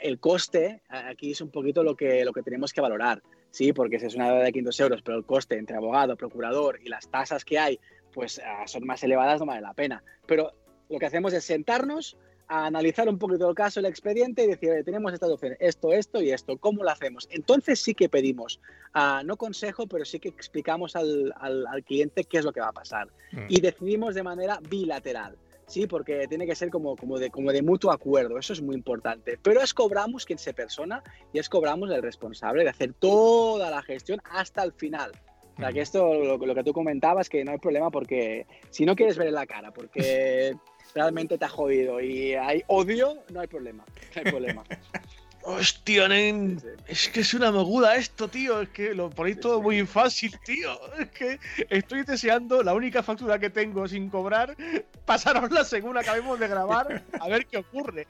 el 0.00 0.18
coste 0.18 0.82
aquí 0.88 1.32
es 1.32 1.40
un 1.40 1.50
poquito 1.50 1.82
lo 1.82 1.96
que, 1.96 2.24
lo 2.24 2.32
que 2.32 2.42
tenemos 2.42 2.72
que 2.72 2.80
valorar, 2.80 3.22
¿sí? 3.50 3.72
Porque 3.72 3.98
si 3.98 4.06
es 4.06 4.14
una 4.14 4.28
deuda 4.28 4.44
de 4.44 4.52
500 4.52 4.80
euros, 4.80 5.02
pero 5.02 5.18
el 5.18 5.24
coste 5.24 5.58
entre 5.58 5.76
abogado, 5.76 6.16
procurador 6.16 6.80
y 6.82 6.88
las 6.88 7.08
tasas 7.08 7.44
que 7.44 7.58
hay, 7.58 7.78
pues 8.12 8.40
ah, 8.44 8.66
son 8.66 8.86
más 8.86 9.02
elevadas, 9.02 9.40
no 9.40 9.46
vale 9.46 9.60
la 9.60 9.74
pena. 9.74 10.02
Pero 10.26 10.52
lo 10.88 10.98
que 10.98 11.06
hacemos 11.06 11.32
es 11.32 11.44
sentarnos 11.44 12.16
a 12.46 12.66
analizar 12.66 13.08
un 13.08 13.18
poquito 13.18 13.48
el 13.48 13.54
caso, 13.54 13.80
el 13.80 13.86
expediente 13.86 14.44
y 14.44 14.46
decir, 14.46 14.70
tenemos 14.84 15.12
estas 15.12 15.30
opciones, 15.30 15.58
esto, 15.60 15.92
esto 15.92 16.20
y 16.20 16.30
esto, 16.30 16.58
¿cómo 16.58 16.84
lo 16.84 16.90
hacemos? 16.90 17.26
Entonces 17.30 17.80
sí 17.80 17.94
que 17.94 18.08
pedimos, 18.08 18.60
uh, 18.94 19.24
no 19.24 19.36
consejo, 19.36 19.86
pero 19.86 20.04
sí 20.04 20.20
que 20.20 20.28
explicamos 20.28 20.94
al, 20.94 21.32
al, 21.40 21.84
cliente 21.84 22.24
qué 22.24 22.38
es 22.38 22.44
lo 22.44 22.52
que 22.52 22.60
va 22.60 22.68
a 22.68 22.72
pasar. 22.72 23.08
Mm. 23.32 23.46
Y 23.48 23.60
decidimos 23.60 24.14
de 24.14 24.22
manera 24.22 24.60
bilateral. 24.68 25.36
Sí, 25.66 25.86
porque 25.86 26.26
tiene 26.28 26.46
que 26.46 26.54
ser 26.54 26.70
como, 26.70 26.96
como, 26.96 27.18
de, 27.18 27.30
como 27.30 27.52
de 27.52 27.62
mutuo 27.62 27.90
acuerdo, 27.90 28.38
eso 28.38 28.52
es 28.52 28.60
muy 28.60 28.74
importante. 28.74 29.38
Pero 29.42 29.60
es 29.60 29.72
cobramos 29.72 30.24
quien 30.24 30.38
se 30.38 30.52
persona 30.52 31.02
y 31.32 31.38
es 31.38 31.48
cobramos 31.48 31.90
el 31.90 32.02
responsable 32.02 32.64
de 32.64 32.70
hacer 32.70 32.92
toda 32.92 33.70
la 33.70 33.82
gestión 33.82 34.20
hasta 34.30 34.62
el 34.62 34.72
final. 34.72 35.12
O 35.56 35.60
sea, 35.60 35.72
que 35.72 35.80
esto, 35.80 36.14
lo, 36.14 36.36
lo, 36.36 36.54
que 36.54 36.64
tú 36.64 36.72
comentabas, 36.72 37.28
que 37.28 37.44
no 37.44 37.52
hay 37.52 37.58
problema 37.58 37.90
porque 37.90 38.46
si 38.70 38.84
no 38.84 38.96
quieres 38.96 39.16
ver 39.16 39.32
la 39.32 39.46
cara, 39.46 39.70
porque 39.72 40.56
realmente 40.94 41.38
te 41.38 41.44
ha 41.44 41.48
jodido 41.48 42.00
y 42.00 42.34
hay 42.34 42.62
odio, 42.66 43.18
no 43.32 43.40
hay 43.40 43.46
problema. 43.46 43.84
No 44.14 44.22
hay 44.22 44.30
problema. 44.30 44.64
Hostia, 45.46 46.08
nen, 46.08 46.58
es 46.88 47.08
que 47.10 47.20
es 47.20 47.34
una 47.34 47.52
moguda 47.52 47.96
esto, 47.96 48.28
tío. 48.28 48.62
Es 48.62 48.70
que 48.70 48.94
lo 48.94 49.10
ponéis 49.10 49.40
todo 49.40 49.60
muy 49.60 49.84
fácil, 49.86 50.38
tío. 50.44 50.72
Es 50.98 51.10
que 51.10 51.38
estoy 51.68 52.02
deseando 52.02 52.62
la 52.62 52.72
única 52.72 53.02
factura 53.02 53.38
que 53.38 53.50
tengo 53.50 53.86
sin 53.86 54.08
cobrar. 54.08 54.56
Pasarosla 55.04 55.64
según 55.64 55.98
acabemos 55.98 56.40
de 56.40 56.48
grabar, 56.48 57.02
a 57.20 57.28
ver 57.28 57.46
qué 57.46 57.58
ocurre. 57.58 58.06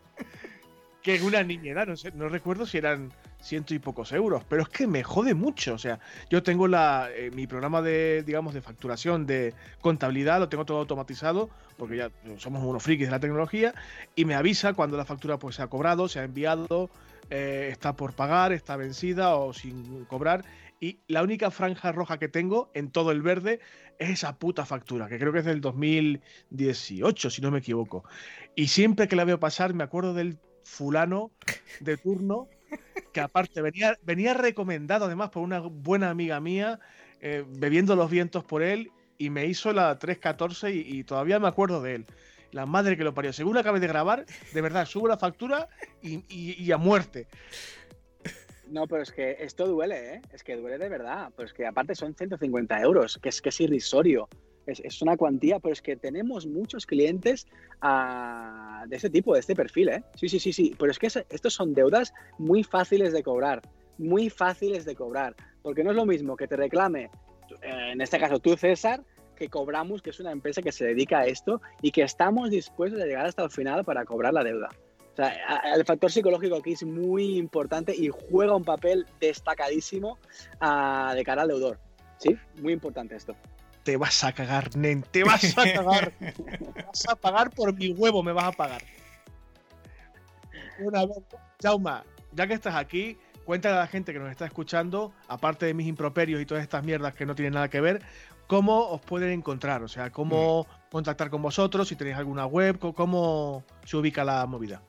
Que 1.05 1.21
una 1.21 1.43
niñera, 1.43 1.85
no 1.85 1.99
sé, 1.99 2.13
no 2.13 2.31
recuerdo 2.31 2.65
si 2.65 2.79
eran 2.79 3.13
ciento 3.39 3.75
y 3.75 3.79
pocos 3.79 4.11
euros, 4.13 4.43
pero 4.49 4.63
es 4.63 4.71
que 4.71 4.87
me 4.87 5.03
jode 5.03 5.35
mucho. 5.35 5.75
O 5.75 5.79
sea, 5.79 6.01
yo 6.31 6.43
tengo 6.43 6.67
la, 6.67 7.11
eh, 7.15 7.31
mi 7.31 7.47
programa 7.47 7.83
de, 7.83 8.23
digamos, 8.23 8.55
de 8.55 8.63
facturación, 8.63 9.27
de 9.27 9.53
contabilidad, 9.83 10.39
lo 10.39 10.49
tengo 10.49 10.65
todo 10.65 10.79
automatizado, 10.79 11.51
porque 11.77 11.99
ya 11.99 12.11
somos 12.39 12.65
unos 12.65 12.83
frikis 12.83 13.09
de 13.09 13.11
la 13.11 13.21
tecnología, 13.21 13.75
y 14.17 14.25
me 14.25 14.35
avisa 14.35 14.73
cuando 14.73 14.97
la 14.97 15.05
factura 15.05 15.39
pues 15.39 15.57
se 15.57 15.63
ha 15.63 15.67
cobrado, 15.67 16.09
se 16.09 16.21
ha 16.21 16.25
enviado, 16.25 16.89
eh, 17.29 17.69
está 17.71 17.95
por 17.95 18.15
pagar, 18.15 18.55
está 18.55 18.77
vencida 18.77 19.37
o 19.37 19.53
sin 19.53 20.07
cobrar. 20.07 20.43
Y 20.81 21.01
la 21.07 21.23
única 21.23 21.51
franja 21.51 21.93
roja 21.93 22.19
que 22.19 22.29
tengo 22.29 22.71
en 22.73 22.91
todo 22.91 23.11
el 23.11 23.21
verde 23.21 23.61
es 23.99 24.09
esa 24.09 24.39
puta 24.39 24.65
factura, 24.65 25.07
que 25.09 25.19
creo 25.19 25.35
que 25.35 25.41
es 25.41 25.45
del 25.45 25.61
2018, 25.61 27.29
si 27.29 27.43
no 27.43 27.51
me 27.51 27.59
equivoco. 27.59 28.05
Y 28.57 28.69
siempre 28.69 29.07
que 29.07 29.17
la 29.17 29.25
veo 29.25 29.39
pasar, 29.39 29.75
me 29.75 29.85
acuerdo 29.85 30.15
del 30.15 30.39
fulano 30.65 31.31
de 31.81 31.97
turno, 31.97 32.49
que 33.13 33.21
aparte 33.21 33.63
venía, 33.63 33.99
venía 34.03 34.35
recomendado 34.35 35.05
además 35.05 35.31
por 35.31 35.43
una 35.43 35.61
buena 35.61 36.11
amiga 36.11 36.41
mía, 36.41 36.81
eh, 37.21 37.45
bebiendo 37.47 37.95
los 37.97 38.11
vientos 38.11 38.45
por 38.45 38.63
él, 38.63 38.91
y 39.17 39.31
me 39.31 39.47
hizo 39.47 39.73
la 39.73 39.97
314 39.99 40.73
y, 40.73 40.81
y 40.99 41.05
todavía 41.05 41.39
me 41.39 41.47
acuerdo 41.49 41.81
de 41.81 41.95
él. 41.97 42.07
La 42.51 42.67
madre 42.67 42.97
que 42.97 43.05
lo 43.05 43.15
parió. 43.15 43.33
Según 43.33 43.57
acabé 43.57 43.81
de 43.81 43.89
grabar, 43.89 44.27
de 44.53 44.61
verdad, 44.61 44.87
subo 44.87 45.09
la 45.09 45.19
factura 45.19 45.69
y, 46.03 46.25
y- 46.29 46.71
a 46.73 46.77
muerte. 46.77 47.27
No, 48.69 48.87
pero 48.87 49.03
es 49.03 49.11
que 49.13 49.37
esto 49.41 49.67
duele, 49.67 50.15
¿eh? 50.15 50.23
Es 50.33 50.43
que 50.43 50.57
duele 50.57 50.79
de 50.79 50.89
verdad. 50.89 51.31
Pero 51.37 51.47
es 51.49 51.53
que 51.53 51.67
aparte 51.67 51.95
son 51.95 52.15
150 52.15 52.81
euros, 52.81 53.19
que 53.21 53.29
es 53.29 53.43
que 53.43 53.49
es 53.49 53.61
irrisorio. 53.61 54.29
Es, 54.67 54.81
es 54.81 55.03
una 55.03 55.17
cuantía, 55.17 55.59
pero 55.61 55.73
es 55.73 55.83
que 55.83 55.97
tenemos 55.97 56.47
muchos 56.47 56.87
clientes 56.87 57.47
ah, 57.83 58.85
de 58.89 58.97
este 58.97 59.11
tipo, 59.11 59.35
de 59.35 59.41
este 59.41 59.55
perfil, 59.55 59.89
¿eh? 59.91 60.05
Sí, 60.17 60.29
sí, 60.29 60.39
sí, 60.41 60.53
sí. 60.53 60.75
Pero 60.79 60.91
es 60.91 60.99
que 60.99 61.07
es- 61.09 61.25
estos 61.29 61.53
son 61.55 61.75
deudas 61.75 62.13
muy 62.39 62.63
fáciles 62.65 63.13
de 63.13 63.23
cobrar. 63.23 63.63
Muy 63.99 64.31
fáciles 64.31 64.85
de 64.85 64.95
cobrar. 64.95 65.35
Porque 65.63 65.85
no 65.85 65.91
es 65.91 65.97
lo 65.97 66.07
mismo 66.07 66.37
que 66.37 66.49
te 66.49 66.57
reclame, 66.57 67.11
en 67.63 68.01
este 68.01 68.19
caso 68.19 68.39
tú, 68.39 68.57
César, 68.57 69.03
que 69.37 69.49
cobramos, 69.49 70.01
que 70.03 70.11
es 70.11 70.21
una 70.21 70.33
empresa 70.33 70.63
que 70.63 70.73
se 70.73 70.85
dedica 70.87 71.21
a 71.21 71.27
esto 71.27 71.61
y 71.83 71.91
que 71.91 72.03
estamos 72.03 72.51
dispuestos 72.51 73.01
a 73.01 73.05
llegar 73.07 73.27
hasta 73.27 73.43
el 73.45 73.51
final 73.51 73.85
para 73.85 74.05
cobrar 74.05 74.33
la 74.33 74.45
deuda. 74.45 74.69
O 75.13 75.17
sea, 75.17 75.61
el 75.75 75.85
factor 75.85 76.11
psicológico 76.11 76.57
aquí 76.57 76.73
es 76.73 76.83
muy 76.85 77.37
importante 77.39 77.95
y 77.97 78.09
juega 78.09 78.57
un 78.57 78.65
papel 78.65 79.07
destacadísimo 79.21 80.19
ah, 80.61 81.13
de 81.15 81.23
cara 81.25 81.43
al 81.43 81.49
deudor. 81.49 81.79
Sí, 82.19 82.37
muy 82.61 82.73
importante 82.73 83.15
esto. 83.15 83.37
Te 83.85 83.97
vas 83.97 84.25
a 84.25 84.33
cagar, 84.33 84.75
nen, 84.77 85.03
te 85.03 85.25
vas 85.25 85.57
a 85.57 85.73
cagar. 85.73 86.13
Me 86.21 86.83
vas 86.83 87.07
a 87.09 87.15
pagar 87.15 87.51
por 87.51 87.75
mi 87.75 87.91
huevo, 87.91 88.23
me 88.23 88.33
vas 88.33 88.47
a 88.47 88.53
pagar. 88.53 88.83
Una 90.79 91.05
vez, 91.07 91.19
Jauma, 91.63 92.05
ya 92.33 92.47
que 92.47 92.55
estás 92.55 92.75
aquí, 92.75 93.19
cuéntale 93.45 93.77
a 93.77 93.81
la 93.81 93.87
gente 93.87 94.13
que 94.13 94.19
nos 94.19 94.31
está 94.31 94.47
escuchando, 94.47 95.13
aparte 95.29 95.67
de 95.67 95.75
mis 95.75 95.87
improperios 95.87 96.41
y 96.41 96.47
todas 96.47 96.63
estas 96.63 96.83
mierdas 96.85 97.15
que 97.15 97.27
no 97.27 97.35
tienen 97.35 97.55
nada 97.55 97.69
que 97.69 97.81
ver, 97.81 98.03
cómo 98.47 98.89
os 98.89 99.01
pueden 99.01 99.31
encontrar, 99.31 99.83
o 99.83 99.89
sea, 99.89 100.11
cómo 100.11 100.67
contactar 100.91 101.31
con 101.31 101.43
vosotros, 101.43 101.89
si 101.89 101.97
tenéis 101.97 102.17
alguna 102.17 102.47
web, 102.47 102.79
cómo 102.95 103.65
se 103.85 103.97
ubica 103.97 104.25
la 104.25 104.47
movida. 104.47 104.83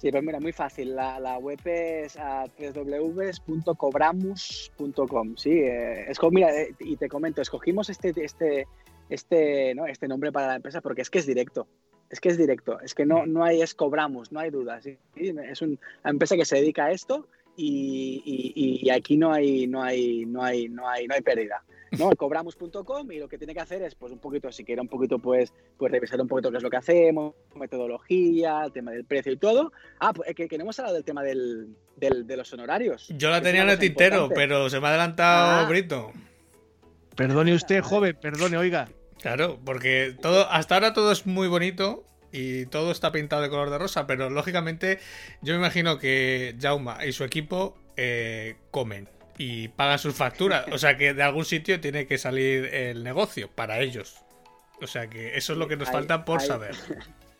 Sí, 0.00 0.10
pues 0.10 0.24
mira, 0.24 0.40
muy 0.40 0.52
fácil. 0.52 0.96
La, 0.96 1.20
la 1.20 1.36
web 1.38 1.60
es 1.66 2.16
ah, 2.18 2.46
www.cobramus.com. 2.58 5.36
Sí, 5.36 5.50
eh, 5.50 6.10
es 6.10 6.18
como, 6.18 6.32
mira, 6.32 6.50
eh, 6.58 6.74
y 6.80 6.96
te 6.96 7.08
comento, 7.08 7.42
escogimos 7.42 7.90
este, 7.90 8.12
este, 8.16 8.66
este, 9.08 9.74
¿no? 9.74 9.86
este 9.86 10.08
nombre 10.08 10.32
para 10.32 10.48
la 10.48 10.56
empresa 10.56 10.80
porque 10.80 11.02
es 11.02 11.10
que 11.10 11.18
es 11.18 11.26
directo. 11.26 11.66
Es 12.08 12.20
que 12.20 12.28
es 12.30 12.38
directo. 12.38 12.80
Es 12.80 12.94
que 12.94 13.06
no, 13.06 13.26
no 13.26 13.44
hay, 13.44 13.62
es 13.62 13.74
cobramos, 13.74 14.32
no 14.32 14.40
hay 14.40 14.50
dudas. 14.50 14.82
¿sí? 14.82 14.98
Es 15.16 15.62
un- 15.62 15.78
una 16.02 16.10
empresa 16.10 16.36
que 16.36 16.44
se 16.44 16.56
dedica 16.56 16.86
a 16.86 16.90
esto 16.92 17.28
y, 17.56 18.22
y- 18.24 18.80
y 18.86 18.90
aquí 18.90 19.16
no 19.16 19.32
hay, 19.32 19.66
no 19.66 19.82
hay, 19.82 20.24
no 20.26 20.42
hay, 20.42 20.68
no 20.68 20.88
hay, 20.88 21.06
no 21.06 21.14
hay 21.14 21.20
pérdida. 21.20 21.62
¿No? 21.98 22.10
Cobramos.com 22.16 23.10
y 23.12 23.18
lo 23.18 23.28
que 23.28 23.38
tiene 23.38 23.54
que 23.54 23.60
hacer 23.60 23.82
es, 23.82 23.94
pues 23.94 24.12
un 24.12 24.18
poquito, 24.18 24.50
si 24.52 24.64
quiere 24.64 24.80
un 24.80 24.88
poquito, 24.88 25.18
pues, 25.18 25.52
pues 25.76 25.90
revisar 25.92 26.20
un 26.20 26.28
poquito 26.28 26.50
qué 26.50 26.56
es 26.58 26.62
lo 26.62 26.70
que 26.70 26.76
hacemos, 26.76 27.34
metodología, 27.54 28.62
el 28.64 28.72
tema 28.72 28.90
del 28.92 29.04
precio 29.04 29.32
y 29.32 29.36
todo. 29.36 29.72
Ah, 29.98 30.12
pues 30.12 30.34
que, 30.34 30.48
que 30.48 30.56
no 30.58 30.62
hemos 30.62 30.78
hablado 30.78 30.94
del 30.96 31.04
tema 31.04 31.22
del, 31.22 31.74
del- 31.96 32.26
de 32.26 32.36
los 32.36 32.52
honorarios. 32.52 33.08
Yo 33.16 33.30
la 33.30 33.40
tenía 33.42 33.62
en 33.62 33.70
el 33.70 33.78
tintero, 33.78 34.16
importante. 34.24 34.34
pero 34.34 34.70
se 34.70 34.80
me 34.80 34.86
ha 34.86 34.90
adelantado 34.90 35.64
Ah. 35.64 35.68
Brito. 35.68 36.12
Perdone 37.16 37.54
usted, 37.54 37.80
joven, 37.82 38.16
perdone, 38.20 38.56
oiga. 38.56 38.88
Claro, 39.20 39.58
porque 39.64 40.16
todo, 40.22 40.48
hasta 40.50 40.74
ahora 40.76 40.92
todo 40.94 41.12
es 41.12 41.26
muy 41.26 41.48
bonito 41.48 42.04
y 42.32 42.64
todo 42.66 42.90
está 42.92 43.12
pintado 43.12 43.42
de 43.42 43.50
color 43.50 43.68
de 43.68 43.76
rosa, 43.78 44.06
pero 44.06 44.30
lógicamente 44.30 44.98
yo 45.42 45.52
me 45.52 45.58
imagino 45.58 45.98
que 45.98 46.56
Jauma 46.58 47.04
y 47.04 47.12
su 47.12 47.24
equipo 47.24 47.76
eh, 47.98 48.56
comen 48.70 49.08
y 49.42 49.68
pagan 49.68 49.98
sus 49.98 50.14
facturas. 50.14 50.66
O 50.70 50.76
sea 50.76 50.98
que 50.98 51.14
de 51.14 51.22
algún 51.22 51.46
sitio 51.46 51.80
tiene 51.80 52.06
que 52.06 52.18
salir 52.18 52.66
el 52.74 53.02
negocio 53.02 53.48
para 53.50 53.80
ellos. 53.80 54.16
O 54.82 54.86
sea 54.86 55.06
que 55.08 55.34
eso 55.38 55.54
es 55.54 55.58
lo 55.58 55.66
que 55.66 55.76
nos 55.78 55.88
Hay- 55.88 55.94
falta 55.94 56.24
por 56.26 56.40
hay- 56.40 56.46
saber. 56.46 56.74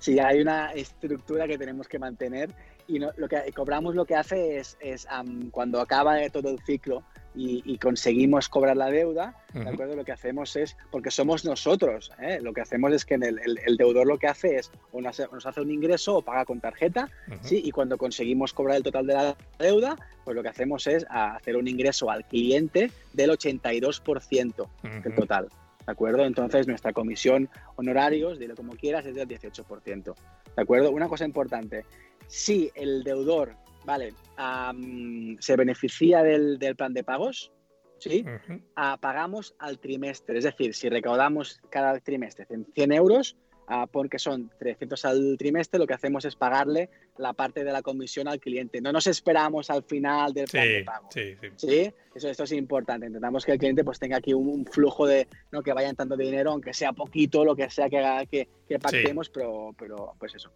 Sí, 0.00 0.18
hay 0.20 0.40
una 0.40 0.72
estructura 0.72 1.46
que 1.48 1.56
tenemos 1.56 1.88
que 1.88 1.98
mantener 1.98 2.50
y 2.86 2.98
no- 2.98 3.10
lo 3.16 3.28
que 3.28 3.50
cobramos 3.54 3.94
lo 3.94 4.04
que 4.04 4.14
hace 4.14 4.58
es, 4.58 4.76
es, 4.80 5.06
am, 5.10 5.50
cuando 5.50 5.80
acaba 5.80 6.16
todo 6.30 6.50
el 6.50 6.58
ciclo 6.64 7.02
y, 7.38 7.62
y 7.64 7.78
conseguimos 7.78 8.48
cobrar 8.48 8.76
la 8.76 8.90
deuda, 8.90 9.36
¿de 9.54 9.68
acuerdo? 9.68 9.94
Lo 9.94 10.04
que 10.04 10.10
hacemos 10.12 10.56
es, 10.56 10.76
porque 10.90 11.10
somos 11.12 11.44
nosotros, 11.44 12.10
¿eh? 12.20 12.40
lo 12.42 12.52
que 12.52 12.60
hacemos 12.62 12.92
es 12.92 13.04
que 13.04 13.14
en 13.14 13.22
el, 13.22 13.38
el- 13.38 13.58
el 13.64 13.76
deudor 13.76 14.06
lo 14.08 14.18
que 14.18 14.26
hace 14.26 14.56
es 14.56 14.72
o 14.90 15.00
nos 15.00 15.18
hace, 15.20 15.32
nos 15.32 15.46
hace 15.46 15.60
un 15.60 15.70
ingreso 15.70 16.16
o 16.16 16.22
paga 16.22 16.44
con 16.44 16.60
tarjeta. 16.60 17.08
¿sí? 17.42 17.60
Y 17.64 17.70
cuando 17.70 17.96
conseguimos 17.96 18.52
cobrar 18.52 18.76
el 18.78 18.82
total 18.82 19.06
de 19.06 19.14
la 19.14 19.36
deuda, 19.58 19.96
pues 20.24 20.34
lo 20.34 20.42
que 20.42 20.48
hacemos 20.48 20.86
es 20.88 21.06
hacer 21.08 21.56
un 21.56 21.68
ingreso 21.68 22.10
al 22.10 22.24
cliente 22.26 22.90
del 23.12 23.30
82% 23.30 24.68
del 24.82 25.12
Ujú. 25.12 25.20
total. 25.20 25.48
¿De 25.86 25.92
acuerdo? 25.92 26.24
Entonces 26.26 26.66
nuestra 26.66 26.92
comisión 26.92 27.48
honorarios, 27.76 28.38
dilo 28.38 28.54
como 28.54 28.72
quieras, 28.74 29.06
es 29.06 29.14
del 29.14 29.26
18%. 29.28 30.14
¿De 30.56 30.62
acuerdo? 30.62 30.90
Una 30.90 31.08
cosa 31.08 31.24
importante, 31.24 31.84
si 32.26 32.70
el 32.74 33.04
deudor, 33.04 33.54
¿vale? 33.88 34.12
am, 34.36 35.36
se 35.40 35.56
beneficia 35.56 36.22
del, 36.22 36.58
del 36.58 36.76
plan 36.76 36.92
de 36.92 37.02
pagos, 37.02 37.50
¿sí? 37.98 38.22
Ujú. 38.22 38.60
Ah, 38.76 38.98
pagamos 39.00 39.54
al 39.58 39.78
trimestre. 39.78 40.36
Es 40.38 40.44
decir, 40.44 40.74
si 40.74 40.90
recaudamos 40.90 41.58
cada 41.70 41.98
trimestre 42.00 42.46
100 42.74 42.92
euros, 42.92 43.36
ah, 43.66 43.86
porque 43.90 44.18
son 44.18 44.50
300 44.58 45.04
al 45.06 45.36
trimestre, 45.38 45.78
lo 45.80 45.86
que 45.86 45.94
hacemos 45.94 46.26
es 46.26 46.36
pagarle 46.36 46.90
la 47.16 47.32
parte 47.32 47.64
de 47.64 47.72
la 47.72 47.80
comisión 47.80 48.28
al 48.28 48.40
cliente. 48.40 48.82
No 48.82 48.92
nos 48.92 49.06
esperamos 49.06 49.70
al 49.70 49.82
final 49.82 50.34
del 50.34 50.46
plan 50.46 50.68
de 50.68 50.78
Sí, 50.80 50.84
pago. 50.84 51.08
sí, 51.10 51.36
sí. 51.40 51.48
¿Sí? 51.56 51.94
Eso, 52.14 52.28
esto 52.28 52.44
es 52.44 52.52
importante. 52.52 53.06
Intentamos 53.06 53.44
que 53.46 53.52
el 53.52 53.58
cliente 53.58 53.84
pues 53.84 53.98
tenga 53.98 54.18
aquí 54.18 54.34
un, 54.34 54.48
un 54.48 54.66
flujo 54.66 55.06
de, 55.06 55.26
¿no? 55.50 55.62
que 55.62 55.72
vaya 55.72 55.88
entrando 55.88 56.14
de 56.14 56.24
dinero, 56.26 56.50
aunque 56.52 56.74
sea 56.74 56.92
poquito, 56.92 57.42
lo 57.42 57.56
que 57.56 57.70
sea 57.70 57.88
que, 57.88 58.28
que, 58.30 58.48
que 58.68 58.78
pactemos, 58.78 59.30
pero, 59.30 59.74
pero 59.78 60.12
pues 60.18 60.34
eso. 60.34 60.52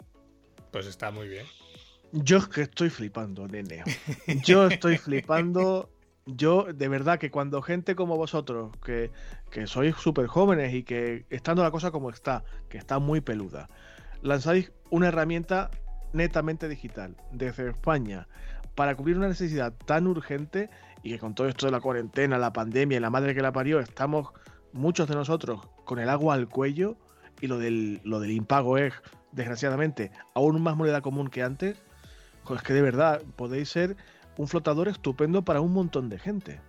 Pues 0.71 0.87
está 0.87 1.11
muy 1.11 1.29
bien. 1.29 1.47
Yo 2.13 2.39
es 2.39 2.49
que 2.49 2.63
estoy 2.63 2.91
flipando, 2.91 3.49
nene. 3.49 3.83
Yo 4.45 4.67
estoy 4.67 4.99
flipando. 4.99 5.91
Yo, 6.27 6.67
de 6.73 6.89
verdad, 6.89 7.19
que 7.19 7.31
cuando 7.31 7.63
gente 7.63 7.97
como 7.97 8.17
vosotros, 8.17 8.71
que, 8.85 9.11
que 9.51 9.67
sois 9.67 9.97
súper 9.97 10.29
jóvenes 10.29 10.73
y 10.73 10.85
que 10.85 11.27
estando 11.31 11.65
la 11.65 11.73
cosa 11.73 11.91
como 11.91 12.11
está, 12.11 12.45
que 12.69 12.79
está 12.79 13.01
muy 13.01 13.21
peluda, 13.21 13.69
lanzáis 14.23 14.71
una 14.91 15.09
herramienta 15.09 15.71
netamente 16.13 16.69
digital 16.69 17.17
desde 17.33 17.71
España 17.71 18.29
para 18.75 18.95
cubrir 18.95 19.17
una 19.17 19.29
necesidad 19.29 19.73
tan 19.85 20.07
urgente 20.07 20.71
y 21.03 21.11
que 21.11 21.19
con 21.19 21.35
todo 21.35 21.49
esto 21.49 21.67
de 21.67 21.73
la 21.73 21.81
cuarentena, 21.81 22.39
la 22.39 22.53
pandemia 22.53 22.99
y 22.99 23.01
la 23.01 23.11
madre 23.11 23.35
que 23.35 23.43
la 23.43 23.53
parió, 23.53 23.81
estamos 23.81 24.29
muchos 24.73 25.09
de 25.09 25.15
nosotros 25.15 25.61
con 25.85 25.99
el 25.99 26.09
agua 26.09 26.35
al 26.35 26.49
cuello 26.49 26.97
y 27.41 27.49
lo 27.49 27.59
del, 27.59 28.01
lo 28.05 28.21
del 28.21 28.31
impago 28.31 28.79
es, 28.79 28.95
desgraciadamente, 29.33 30.13
aún 30.35 30.63
más 30.63 30.77
moneda 30.77 31.01
común 31.01 31.29
que 31.29 31.43
antes. 31.43 31.83
Pues 32.47 32.63
que 32.63 32.73
de 32.73 32.83
verdad 32.83 33.23
podéis 33.37 33.69
ser 33.69 33.97
un 34.37 34.49
flotador 34.49 34.89
estupendo 34.89 35.43
para 35.43 35.61
un 35.61 35.73
montón 35.73 36.09
de 36.09 36.19
gente. 36.19 36.61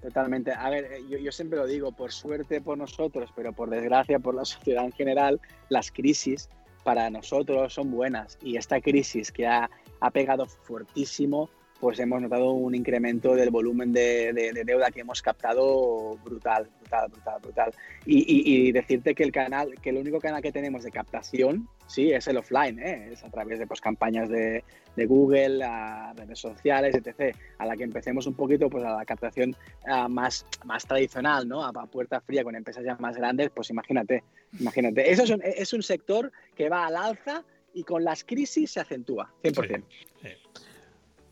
Totalmente. 0.00 0.52
A 0.52 0.70
ver, 0.70 0.84
eh, 0.92 1.20
yo, 1.22 1.32
siempre 1.32 1.58
lo 1.58 1.66
digo, 1.66 1.92
por 1.92 2.10
suerte 2.12 2.60
por 2.60 2.78
nosotros, 2.78 3.30
pero 3.36 3.52
por 3.52 3.68
desgracia 3.68 4.18
por 4.18 4.34
la 4.34 4.44
sociedad 4.44 4.84
en 4.84 4.92
general, 4.92 5.40
las 5.68 5.90
crisis 5.90 6.48
para 6.84 7.10
nosotros 7.10 7.74
son 7.74 7.90
buenas. 7.90 8.38
Y 8.42 8.56
esta 8.56 8.80
crisis 8.80 9.30
que 9.30 9.46
ha, 9.46 9.70
ha 10.00 10.10
pegado 10.10 10.46
fuertísimo, 10.46 11.50
pues 11.80 11.98
hemos 11.98 12.20
notado 12.20 12.50
un 12.52 12.74
incremento 12.74 13.34
del 13.34 13.50
volumen 13.50 13.92
de, 13.92 14.32
de- 14.34 14.52
de 14.52 14.64
deuda 14.64 14.90
que 14.90 15.00
hemos 15.00 15.22
captado 15.22 16.16
brutal, 16.24 16.68
brutal, 16.80 17.08
brutal, 17.10 17.40
brutal. 17.40 17.72
Y, 18.04 18.18
y- 18.18 18.68
y 18.68 18.72
decirte 18.72 19.14
que 19.14 19.22
el 19.22 19.32
canal, 19.32 19.74
que 19.80 19.88
el 19.90 19.96
único 19.96 20.18
canal 20.20 20.42
que 20.42 20.52
tenemos 20.52 20.82
de 20.84 20.90
captación, 20.90 21.68
sí, 21.86 22.12
es 22.12 22.28
el 22.28 22.36
offline, 22.36 22.78
¿eh? 22.78 23.08
es 23.12 23.24
a 23.24 23.30
través 23.30 23.58
de 23.58 23.66
pues, 23.66 23.80
campañas 23.80 24.28
de, 24.28 24.62
de 24.94 25.06
Google, 25.06 25.64
a 25.64 26.12
redes 26.14 26.38
sociales, 26.38 26.94
etc. 26.94 27.34
A 27.58 27.64
la 27.64 27.76
que 27.76 27.84
empecemos 27.84 28.26
un 28.26 28.34
poquito, 28.34 28.68
pues 28.68 28.84
a 28.84 28.96
la 28.96 29.04
captación 29.06 29.56
ah, 29.86 30.06
más, 30.08 30.44
más 30.66 30.84
tradicional, 30.86 31.48
¿no? 31.48 31.64
A, 31.64 31.70
a 31.70 31.86
puerta 31.86 32.20
fría 32.20 32.44
con 32.44 32.54
empresas 32.54 32.84
ya 32.84 32.96
más 32.96 33.16
grandes, 33.16 33.50
pues 33.54 33.70
imagínate, 33.70 34.22
imagínate. 34.60 35.10
Eso 35.10 35.22
es 35.24 35.30
un, 35.30 35.40
es 35.42 35.72
un 35.72 35.82
sector 35.82 36.30
que 36.54 36.68
va 36.68 36.86
al 36.86 36.96
alza 36.96 37.42
y 37.72 37.84
con 37.84 38.04
las 38.04 38.22
crisis 38.24 38.72
se 38.72 38.80
acentúa, 38.80 39.32
100%. 39.42 39.82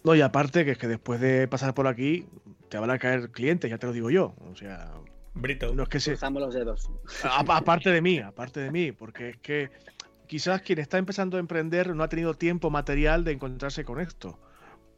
No, 0.04 0.14
y 0.14 0.20
aparte 0.20 0.64
que 0.64 0.72
es 0.72 0.78
que 0.78 0.86
después 0.88 1.20
de 1.20 1.48
pasar 1.48 1.74
por 1.74 1.86
aquí 1.86 2.26
te 2.68 2.78
van 2.78 2.90
a 2.90 2.98
caer 2.98 3.30
clientes, 3.30 3.70
ya 3.70 3.78
te 3.78 3.86
lo 3.86 3.92
digo 3.92 4.10
yo. 4.10 4.34
O 4.50 4.54
sea, 4.54 4.92
Brito. 5.34 5.74
no 5.74 5.82
es 5.82 5.88
que 5.88 6.00
se... 6.00 6.12
Cruzamos 6.12 6.42
los 6.42 6.54
dedos. 6.54 6.90
a- 7.24 7.40
aparte 7.56 7.90
de 7.90 8.00
mí, 8.00 8.18
aparte 8.20 8.60
de 8.60 8.70
mí, 8.70 8.92
porque 8.92 9.30
es 9.30 9.36
que 9.38 9.70
quizás 10.26 10.62
quien 10.62 10.78
está 10.78 10.98
empezando 10.98 11.36
a 11.36 11.40
emprender 11.40 11.94
no 11.94 12.02
ha 12.04 12.08
tenido 12.08 12.34
tiempo 12.34 12.70
material 12.70 13.24
de 13.24 13.32
encontrarse 13.32 13.84
con 13.84 14.00
esto. 14.00 14.38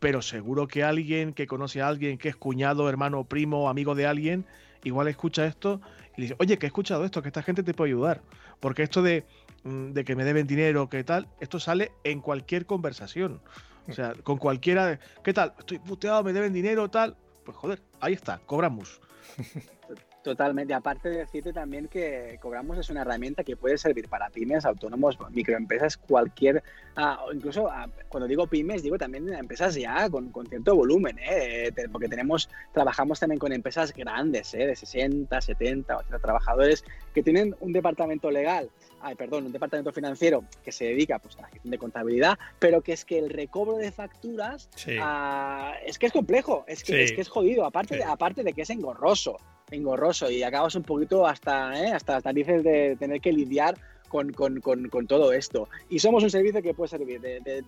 Pero 0.01 0.22
seguro 0.22 0.66
que 0.66 0.82
alguien 0.82 1.34
que 1.34 1.46
conoce 1.46 1.82
a 1.82 1.88
alguien 1.88 2.16
que 2.18 2.28
es 2.30 2.36
cuñado, 2.36 2.88
hermano, 2.88 3.24
primo, 3.24 3.68
amigo 3.68 3.94
de 3.94 4.07
alguien, 4.07 4.46
igual 4.82 5.09
escucha 5.09 5.44
esto 5.44 5.80
y 6.16 6.22
dice, 6.22 6.36
oye, 6.38 6.59
que 6.59 6.66
he 6.66 6.68
escuchado 6.68 7.05
esto, 7.05 7.20
que 7.22 7.28
esta 7.28 7.42
gente 7.42 7.62
te 7.62 7.74
puede 7.74 7.90
ayudar. 7.90 8.22
Porque 8.61 8.82
esto 8.82 9.03
de, 9.03 9.24
mm, 9.64 9.92
de 9.92 10.05
que 10.05 10.16
me 10.16 10.24
deben 10.24 10.46
dinero, 10.46 10.88
que 10.88 11.05
tal, 11.05 11.28
esto 11.40 11.61
sale 11.61 11.92
en 12.05 12.20
cualquier 12.20 12.64
conversación. 12.66 13.40
O 13.88 13.92
sea, 13.92 14.14
con 14.22 14.38
cualquiera, 14.38 14.86
de, 14.86 14.98
¿qué 15.22 15.32
tal? 15.32 15.54
Estoy 15.58 15.78
puteado, 15.78 16.22
me 16.22 16.32
deben 16.32 16.52
dinero, 16.52 16.88
tal. 16.88 17.16
Pues 17.44 17.56
joder, 17.56 17.82
ahí 18.00 18.12
está, 18.12 18.38
cobramos. 18.46 19.00
Totalmente. 20.22 20.74
Aparte 20.74 21.08
de 21.08 21.18
decirte 21.18 21.52
también 21.52 21.88
que 21.88 22.38
Cobramos 22.42 22.76
es 22.76 22.90
una 22.90 23.02
herramienta 23.02 23.42
que 23.42 23.56
puede 23.56 23.78
servir 23.78 24.08
para 24.08 24.28
pymes, 24.28 24.66
autónomos, 24.66 25.18
microempresas, 25.30 25.96
cualquier, 25.96 26.62
ah, 26.96 27.24
incluso 27.32 27.70
ah, 27.70 27.88
cuando 28.08 28.28
digo 28.28 28.46
pymes, 28.46 28.82
digo 28.82 28.98
también 28.98 29.32
empresas 29.32 29.74
ya 29.74 30.10
con, 30.10 30.30
cierto 30.48 30.76
volumen, 30.76 31.18
¿eh? 31.20 31.72
porque 31.90 32.08
tenemos, 32.08 32.50
trabajamos 32.74 33.18
también 33.18 33.38
con 33.38 33.52
empresas 33.52 33.94
grandes, 33.94 34.52
¿eh? 34.52 34.66
de 34.66 34.76
60, 34.76 35.40
70, 35.40 35.96
80 35.96 36.18
trabajadores, 36.18 36.84
que 37.14 37.22
tienen 37.22 37.56
un 37.60 37.72
departamento 37.72 38.30
legal, 38.30 38.68
ay, 39.00 39.14
perdón, 39.14 39.46
un 39.46 39.52
departamento 39.52 39.90
financiero 39.90 40.44
que 40.62 40.70
se 40.70 40.84
dedica 40.84 41.18
pues, 41.18 41.38
a 41.38 41.42
la 41.42 41.48
gestión 41.48 41.70
de 41.70 41.78
contabilidad, 41.78 42.38
pero 42.58 42.82
que 42.82 42.92
es 42.92 43.06
que 43.06 43.18
el 43.18 43.30
recobro 43.30 43.78
de 43.78 43.90
facturas 43.90 44.68
ah, 45.00 45.72
es 45.86 45.98
que 45.98 46.06
es 46.06 46.12
complejo, 46.12 46.64
es 46.66 46.84
que, 46.84 47.04
es, 47.04 47.12
que 47.12 47.22
es 47.22 47.28
jodido, 47.30 47.64
aparte, 47.64 48.04
aparte 48.04 48.42
de 48.44 48.52
que 48.52 48.62
es 48.62 48.70
engorroso 48.70 49.38
engorroso 49.70 50.30
y 50.30 50.42
acabas 50.42 50.74
un 50.74 50.82
poquito 50.82 51.26
hasta, 51.26 51.78
¿eh? 51.80 51.92
hasta 51.92 52.14
las 52.14 52.24
narices 52.24 52.62
de 52.62 52.96
tener 52.96 53.20
que 53.20 53.32
lidiar 53.32 53.76
con, 54.08 54.32
con, 54.32 54.60
con, 54.60 55.06
todo 55.06 55.32
esto. 55.32 55.68
Y 55.88 56.00
somos 56.00 56.24
un 56.24 56.30
servicio 56.30 56.60
que 56.60 56.74
puede 56.74 56.88
servir 56.88 57.20
de, 57.20 57.62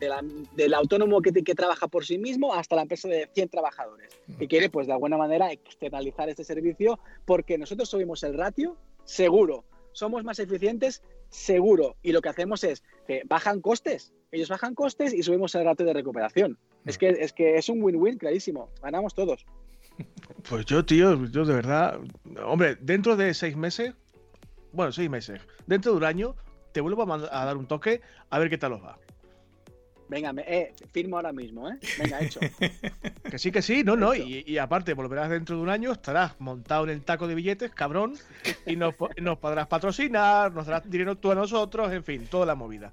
del 0.55 0.75
autónomo 0.75 1.23
que, 1.23 1.33
que, 1.33 1.55
trabaja 1.55 1.87
por 1.87 2.05
sí 2.05 2.19
mismo 2.19 2.53
hasta 2.53 2.77
la 2.77 2.83
empresa 2.83 3.09
de 3.09 3.29
100 3.33 3.49
trabajadores 3.49 4.11
que 4.39 4.49
quiere, 4.49 4.69
pues 4.69 4.89
de 4.89 4.93
alguna 4.93 5.17
manera, 5.17 5.53
externalizar 5.53 6.29
este 6.29 6.45
servicio 6.45 6.99
porque 7.25 7.57
nosotros 7.57 7.89
subimos 7.89 8.25
el 8.25 8.37
ratio 8.37 8.77
seguro, 9.05 9.65
somos 9.93 10.25
más 10.25 10.39
eficientes 10.41 11.03
seguro 11.29 11.97
y 12.03 12.13
lo 12.13 12.21
que 12.21 12.29
hacemos 12.29 12.65
es 12.65 12.83
que 13.07 13.23
bajan 13.25 13.61
costes, 13.61 14.13
ellos 14.33 14.49
bajan 14.49 14.75
costes 14.75 15.15
y 15.15 15.23
subimos 15.23 15.55
el 15.55 15.65
ratio 15.65 15.87
de 15.87 15.93
recuperación. 15.93 16.59
Es 16.85 16.99
que, 16.99 17.11
es 17.11 17.33
que 17.33 17.57
es 17.57 17.69
un 17.69 17.83
win-win 17.83 18.19
clarísimo, 18.19 18.69
ganamos 18.83 19.15
todos. 19.15 19.47
Pues 20.49 20.67
yo, 20.67 20.85
tío, 20.85 21.25
yo 21.27 21.45
de 21.45 21.55
verdad, 21.55 22.01
hombre, 22.45 22.77
dentro 22.81 23.17
de 23.17 23.33
seis 23.33 23.57
meses, 23.57 23.95
bueno, 24.73 24.93
seis 24.93 25.09
meses, 25.09 25.41
dentro 25.67 25.93
de 25.93 25.99
un 25.99 26.05
año, 26.05 26.35
te 26.73 26.81
vuelvo 26.81 27.11
a, 27.13 27.45
dar 27.45 27.57
un 27.57 27.67
toque 27.67 28.01
a 28.31 28.39
ver 28.39 28.51
qué 28.51 28.59
tal 28.59 28.73
os 28.73 28.83
va. 28.83 28.99
Venga, 30.09 30.35
eh, 30.47 30.75
firmo 30.91 31.17
ahora 31.17 31.33
mismo, 31.33 31.71
¿eh? 31.71 31.79
Venga, 31.99 32.21
hecho. 32.21 32.41
que 33.31 33.39
sí, 33.39 33.51
que 33.51 33.63
sí, 33.63 33.83
no, 33.83 33.97
no. 33.97 34.15
Y, 34.15 34.59
aparte, 34.59 34.93
volverás 34.93 35.31
dentro 35.31 35.57
de 35.57 35.63
un 35.63 35.71
año, 35.71 35.93
estarás 35.93 36.39
montado 36.39 36.85
en 36.85 36.91
el 36.91 37.03
taco 37.03 37.27
de 37.27 37.35
billetes, 37.35 37.71
cabrón, 37.71 38.15
y 38.67 38.77
nos, 38.77 38.95
nos 39.19 39.39
podrás 39.39 39.69
patrocinar, 39.69 40.53
nos 40.53 40.67
darás 40.67 40.91
dinero 40.91 41.17
tú 41.17 41.31
a 41.31 41.35
nosotros, 41.35 41.91
en 41.93 42.05
fin, 42.05 42.27
toda 42.27 42.45
la 42.45 42.55
movida. 42.55 42.93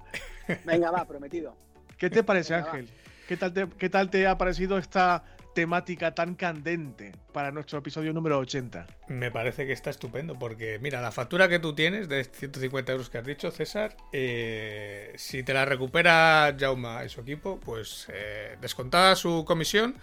Venga, 0.64 0.90
va, 0.90 1.04
prometido. 1.04 1.54
¿Qué 1.98 2.08
te 2.08 2.22
parece, 2.22 2.54
Ángel? 2.54 2.88
¿Qué 3.28 3.36
tal, 3.36 3.68
¿Qué 3.76 3.90
tal 3.90 4.08
te 4.08 4.26
ha 4.26 4.38
parecido 4.38 4.78
esta 4.78 5.22
temática 5.54 6.14
tan 6.14 6.34
candente 6.34 7.12
para 7.32 7.50
nuestro 7.50 7.78
episodio 7.78 8.12
número 8.12 8.38
80? 8.38 8.86
Me 9.08 9.30
parece 9.30 9.66
que 9.66 9.72
está 9.72 9.90
estupendo 9.90 10.38
porque, 10.38 10.78
mira, 10.80 11.00
la 11.00 11.12
factura 11.12 11.48
que 11.48 11.58
tú 11.58 11.74
tienes 11.74 12.08
de 12.08 12.24
150 12.24 12.92
euros 12.92 13.10
que 13.10 13.18
has 13.18 13.26
dicho, 13.26 13.50
César, 13.50 13.96
eh, 14.12 15.12
si 15.16 15.42
te 15.42 15.54
la 15.54 15.64
recupera 15.64 16.56
Jauma 16.58 17.04
y 17.04 17.08
su 17.08 17.20
equipo, 17.20 17.58
pues 17.60 18.06
eh, 18.12 18.56
descontada 18.60 19.16
su 19.16 19.44
comisión, 19.44 19.96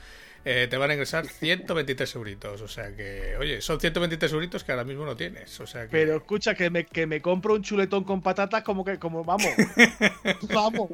eh, 0.49 0.67
te 0.69 0.77
van 0.77 0.89
a 0.91 0.93
ingresar 0.93 1.27
123 1.27 2.15
euritos. 2.15 2.61
O 2.61 2.67
sea 2.67 2.95
que, 2.95 3.35
oye, 3.37 3.61
son 3.61 3.79
123 3.79 4.31
euritos 4.31 4.63
que 4.63 4.71
ahora 4.71 4.83
mismo 4.83 5.05
no 5.05 5.15
tienes. 5.15 5.59
O 5.59 5.67
sea 5.67 5.87
Pero 5.89 6.15
escucha, 6.15 6.55
que 6.55 6.69
me, 6.69 6.85
que 6.85 7.05
me 7.05 7.21
compro 7.21 7.53
un 7.55 7.63
chuletón 7.63 8.03
con 8.03 8.21
patatas 8.21 8.63
como 8.63 8.85
que, 8.85 8.97
como 8.97 9.23
vamos. 9.23 9.51
vamos. 10.53 10.89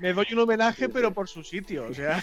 Me 0.00 0.12
doy 0.12 0.26
un 0.32 0.40
homenaje, 0.40 0.88
pero 0.88 1.12
por 1.12 1.28
su 1.28 1.44
sitio. 1.44 1.86
O 1.88 1.94
sea. 1.94 2.22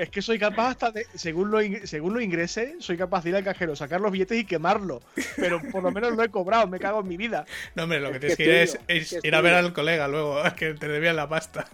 Es 0.00 0.08
que 0.08 0.22
soy 0.22 0.38
capaz 0.38 0.68
hasta 0.70 0.92
de, 0.92 1.06
según 1.14 1.50
lo, 1.50 1.58
según 1.84 2.14
lo 2.14 2.20
ingrese, 2.20 2.76
soy 2.78 2.96
capaz 2.96 3.22
de 3.22 3.30
ir 3.30 3.36
al 3.36 3.44
cajero, 3.44 3.76
sacar 3.76 4.00
los 4.00 4.10
billetes 4.10 4.38
y 4.38 4.44
quemarlo. 4.46 5.02
Pero 5.36 5.60
por 5.70 5.82
lo 5.82 5.90
menos 5.90 6.16
lo 6.16 6.22
he 6.22 6.30
cobrado, 6.30 6.66
me 6.66 6.78
cago 6.78 7.00
en 7.00 7.08
mi 7.08 7.18
vida. 7.18 7.44
No, 7.74 7.82
hombre, 7.82 8.00
lo 8.00 8.12
que 8.12 8.20
tienes 8.20 8.36
que 8.38 8.44
ir 8.44 8.50
es, 8.88 9.18
ir 9.22 9.34
a 9.34 9.40
ver 9.40 9.54
al 9.54 9.74
colega 9.74 10.08
luego, 10.08 10.42
que 10.56 10.72
te 10.74 10.88
debían 10.88 11.16
la 11.16 11.28
pasta. 11.28 11.66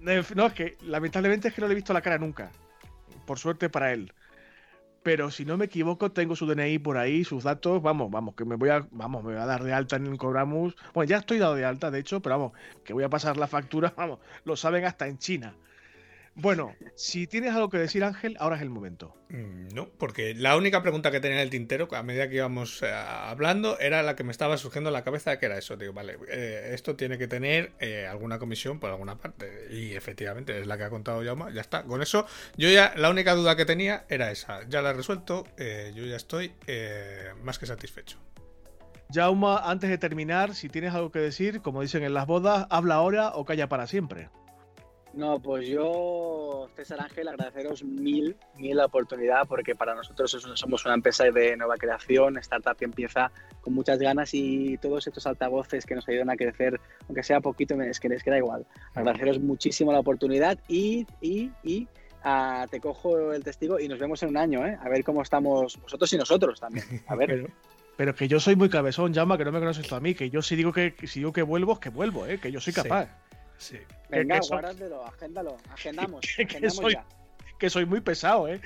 No, 0.00 0.46
es 0.46 0.52
que 0.54 0.76
lamentablemente 0.82 1.48
es 1.48 1.54
que 1.54 1.60
no 1.60 1.66
le 1.66 1.72
he 1.72 1.76
visto 1.76 1.92
la 1.92 2.00
cara 2.00 2.16
nunca. 2.16 2.50
Por 3.26 3.38
suerte 3.38 3.68
para 3.68 3.92
él. 3.92 4.12
Pero 5.04 5.30
si 5.30 5.44
no 5.44 5.58
me 5.58 5.66
equivoco, 5.66 6.12
tengo 6.12 6.34
su 6.34 6.46
DNI 6.46 6.78
por 6.78 6.96
ahí, 6.96 7.24
sus 7.24 7.44
datos. 7.44 7.82
Vamos, 7.82 8.10
vamos, 8.10 8.34
que 8.34 8.46
me 8.46 8.56
voy 8.56 8.70
a, 8.70 8.88
vamos, 8.90 9.22
me 9.22 9.32
voy 9.32 9.40
a 9.40 9.44
dar 9.44 9.62
de 9.62 9.74
alta 9.74 9.96
en 9.96 10.06
el 10.06 10.16
Cobramus. 10.16 10.74
Bueno, 10.94 11.08
ya 11.10 11.18
estoy 11.18 11.38
dado 11.38 11.54
de 11.54 11.66
alta, 11.66 11.90
de 11.90 11.98
hecho, 12.00 12.20
pero 12.22 12.38
vamos, 12.38 12.52
que 12.84 12.94
voy 12.94 13.04
a 13.04 13.10
pasar 13.10 13.36
la 13.36 13.46
factura, 13.46 13.92
vamos, 13.98 14.18
lo 14.44 14.56
saben 14.56 14.86
hasta 14.86 15.06
en 15.06 15.18
China. 15.18 15.58
Bueno, 16.36 16.74
si 16.96 17.28
tienes 17.28 17.54
algo 17.54 17.70
que 17.70 17.78
decir, 17.78 18.02
Ángel, 18.02 18.36
ahora 18.40 18.56
es 18.56 18.62
el 18.62 18.70
momento. 18.70 19.14
Mm, 19.28 19.68
no, 19.72 19.88
porque 19.88 20.34
la 20.34 20.56
única 20.56 20.82
pregunta 20.82 21.12
que 21.12 21.20
tenía 21.20 21.36
en 21.36 21.42
el 21.42 21.50
tintero, 21.50 21.88
a 21.92 22.02
medida 22.02 22.28
que 22.28 22.36
íbamos 22.36 22.82
eh, 22.82 22.92
hablando, 22.92 23.78
era 23.78 24.02
la 24.02 24.16
que 24.16 24.24
me 24.24 24.32
estaba 24.32 24.56
surgiendo 24.56 24.90
en 24.90 24.94
la 24.94 25.04
cabeza, 25.04 25.38
que 25.38 25.46
era 25.46 25.58
eso. 25.58 25.76
Digo, 25.76 25.92
vale, 25.92 26.18
eh, 26.28 26.70
esto 26.72 26.96
tiene 26.96 27.18
que 27.18 27.28
tener 27.28 27.72
eh, 27.78 28.06
alguna 28.08 28.40
comisión 28.40 28.80
por 28.80 28.90
alguna 28.90 29.16
parte. 29.16 29.68
Y 29.70 29.92
efectivamente, 29.94 30.58
es 30.58 30.66
la 30.66 30.76
que 30.76 30.84
ha 30.84 30.90
contado 30.90 31.22
Yauma, 31.22 31.50
ya 31.52 31.60
está. 31.60 31.84
Con 31.84 32.02
eso, 32.02 32.26
yo 32.56 32.68
ya, 32.68 32.92
la 32.96 33.10
única 33.10 33.34
duda 33.34 33.54
que 33.54 33.64
tenía 33.64 34.04
era 34.08 34.32
esa. 34.32 34.68
Ya 34.68 34.82
la 34.82 34.90
he 34.90 34.94
resuelto, 34.94 35.44
yo 35.56 36.04
ya 36.04 36.16
estoy 36.16 36.52
más 37.42 37.58
que 37.60 37.66
satisfecho. 37.66 38.18
Jauma, 39.12 39.58
antes 39.70 39.88
de 39.88 39.98
terminar, 39.98 40.54
si 40.54 40.68
tienes 40.68 40.94
algo 40.94 41.12
que 41.12 41.20
decir, 41.20 41.60
como 41.60 41.82
dicen 41.82 42.02
en 42.02 42.14
las 42.14 42.26
bodas, 42.26 42.66
habla 42.70 42.96
ahora 42.96 43.30
o 43.34 43.44
calla 43.44 43.68
para 43.68 43.86
siempre. 43.86 44.30
No, 45.16 45.38
pues 45.38 45.68
yo, 45.68 46.68
César 46.74 47.00
Ángel, 47.00 47.28
agradeceros 47.28 47.84
mil, 47.84 48.36
mil 48.56 48.76
la 48.76 48.86
oportunidad 48.86 49.46
porque 49.46 49.74
para 49.74 49.94
nosotros 49.94 50.36
somos 50.54 50.84
una 50.84 50.94
empresa 50.94 51.24
de 51.24 51.56
nueva 51.56 51.76
creación, 51.76 52.36
startup 52.38 52.76
que 52.76 52.84
empieza 52.84 53.30
con 53.60 53.74
muchas 53.74 53.98
ganas 53.98 54.34
y 54.34 54.76
todos 54.78 55.06
estos 55.06 55.26
altavoces 55.26 55.86
que 55.86 55.94
nos 55.94 56.08
ayudan 56.08 56.30
a 56.30 56.36
crecer, 56.36 56.80
aunque 57.06 57.22
sea 57.22 57.40
poquito, 57.40 57.80
es 57.80 58.00
que 58.00 58.08
les 58.08 58.24
queda 58.24 58.38
igual. 58.38 58.66
Agradeceros 58.94 59.38
muchísimo 59.40 59.92
la 59.92 60.00
oportunidad 60.00 60.58
y, 60.68 61.06
y, 61.20 61.50
y 61.62 61.86
te 62.70 62.80
cojo 62.80 63.32
el 63.32 63.44
testigo 63.44 63.78
y 63.78 63.88
nos 63.88 63.98
vemos 63.98 64.22
en 64.22 64.30
un 64.30 64.36
año, 64.36 64.66
¿eh? 64.66 64.78
A 64.82 64.88
ver 64.88 65.04
cómo 65.04 65.22
estamos 65.22 65.78
vosotros 65.80 66.12
y 66.12 66.16
nosotros 66.16 66.58
también. 66.58 66.84
A 67.06 67.14
ver. 67.14 67.50
Pero, 67.96 68.12
que 68.12 68.26
yo 68.26 68.40
soy 68.40 68.56
muy 68.56 68.68
cabezón, 68.68 69.12
llama, 69.12 69.38
que 69.38 69.44
no 69.44 69.52
me 69.52 69.60
conoces 69.60 69.86
tú 69.86 69.94
a 69.94 70.00
mí, 70.00 70.14
que 70.16 70.28
yo 70.28 70.42
si 70.42 70.56
digo 70.56 70.72
que 70.72 70.96
si 71.04 71.20
digo 71.20 71.32
que 71.32 71.42
vuelvo, 71.42 71.74
es 71.74 71.78
que 71.78 71.90
vuelvo, 71.90 72.26
¿eh? 72.26 72.40
Que 72.40 72.50
yo 72.50 72.60
soy 72.60 72.72
capaz. 72.72 73.04
Sí. 73.04 73.10
Venga, 74.08 74.40
guárdatelo, 74.40 75.06
agéndalo, 75.06 75.56
agendamos. 75.70 76.20
Que, 76.48 76.70
soy, 76.70 76.96
que 77.58 77.70
soy 77.70 77.86
muy 77.86 78.00
pesado, 78.00 78.48
¿eh? 78.48 78.60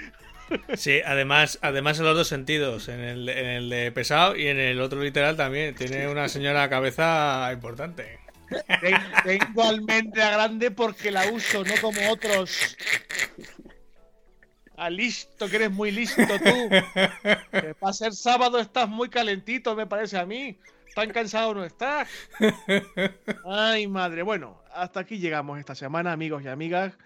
Sí, 0.77 1.01
además, 1.05 1.59
además 1.63 1.99
en 1.99 2.07
los 2.07 2.17
dos 2.17 2.29
sentidos, 2.29 2.89
en 2.89 3.01
el, 3.01 3.29
en 3.29 3.47
el 3.47 3.69
de 3.71 3.93
pesado 3.93 4.37
y 4.37 4.49
en 4.49 4.59
el 4.59 4.81
otro 4.81 5.01
literal 5.01 5.37
también. 5.37 5.75
Tiene 5.75 6.09
una 6.09 6.29
señora 6.29 6.69
cabeza 6.69 7.51
importante. 7.53 8.19
Tengo 9.25 9.63
almendra 9.63 10.31
grande 10.31 10.71
porque 10.71 11.11
la 11.11 11.31
uso, 11.31 11.65
no 11.65 11.75
como 11.81 12.11
otros. 12.11 12.77
Ah, 14.77 14.91
listo, 14.91 15.49
que 15.49 15.57
eres 15.57 15.71
muy 15.71 15.91
listo 15.91 16.23
tú. 16.23 16.69
Que 17.51 17.75
para 17.75 17.93
ser 17.93 18.13
sábado 18.15 18.59
estás 18.59 18.89
muy 18.89 19.09
calentito, 19.09 19.75
me 19.75 19.87
parece 19.87 20.17
a 20.17 20.25
mí. 20.25 20.59
Tan 20.99 21.11
cansado 21.11 21.55
no 21.55 21.65
estás. 21.65 22.09
Ay, 23.45 23.87
madre. 23.87 24.25
Bueno, 24.25 24.65
hasta 24.75 24.99
aquí 24.99 25.21
llegamos 25.21 25.61
esta 25.61 25.77
semana, 25.77 26.11
amigos 26.11 26.43
y 26.43 26.49
amigas. 26.49 26.99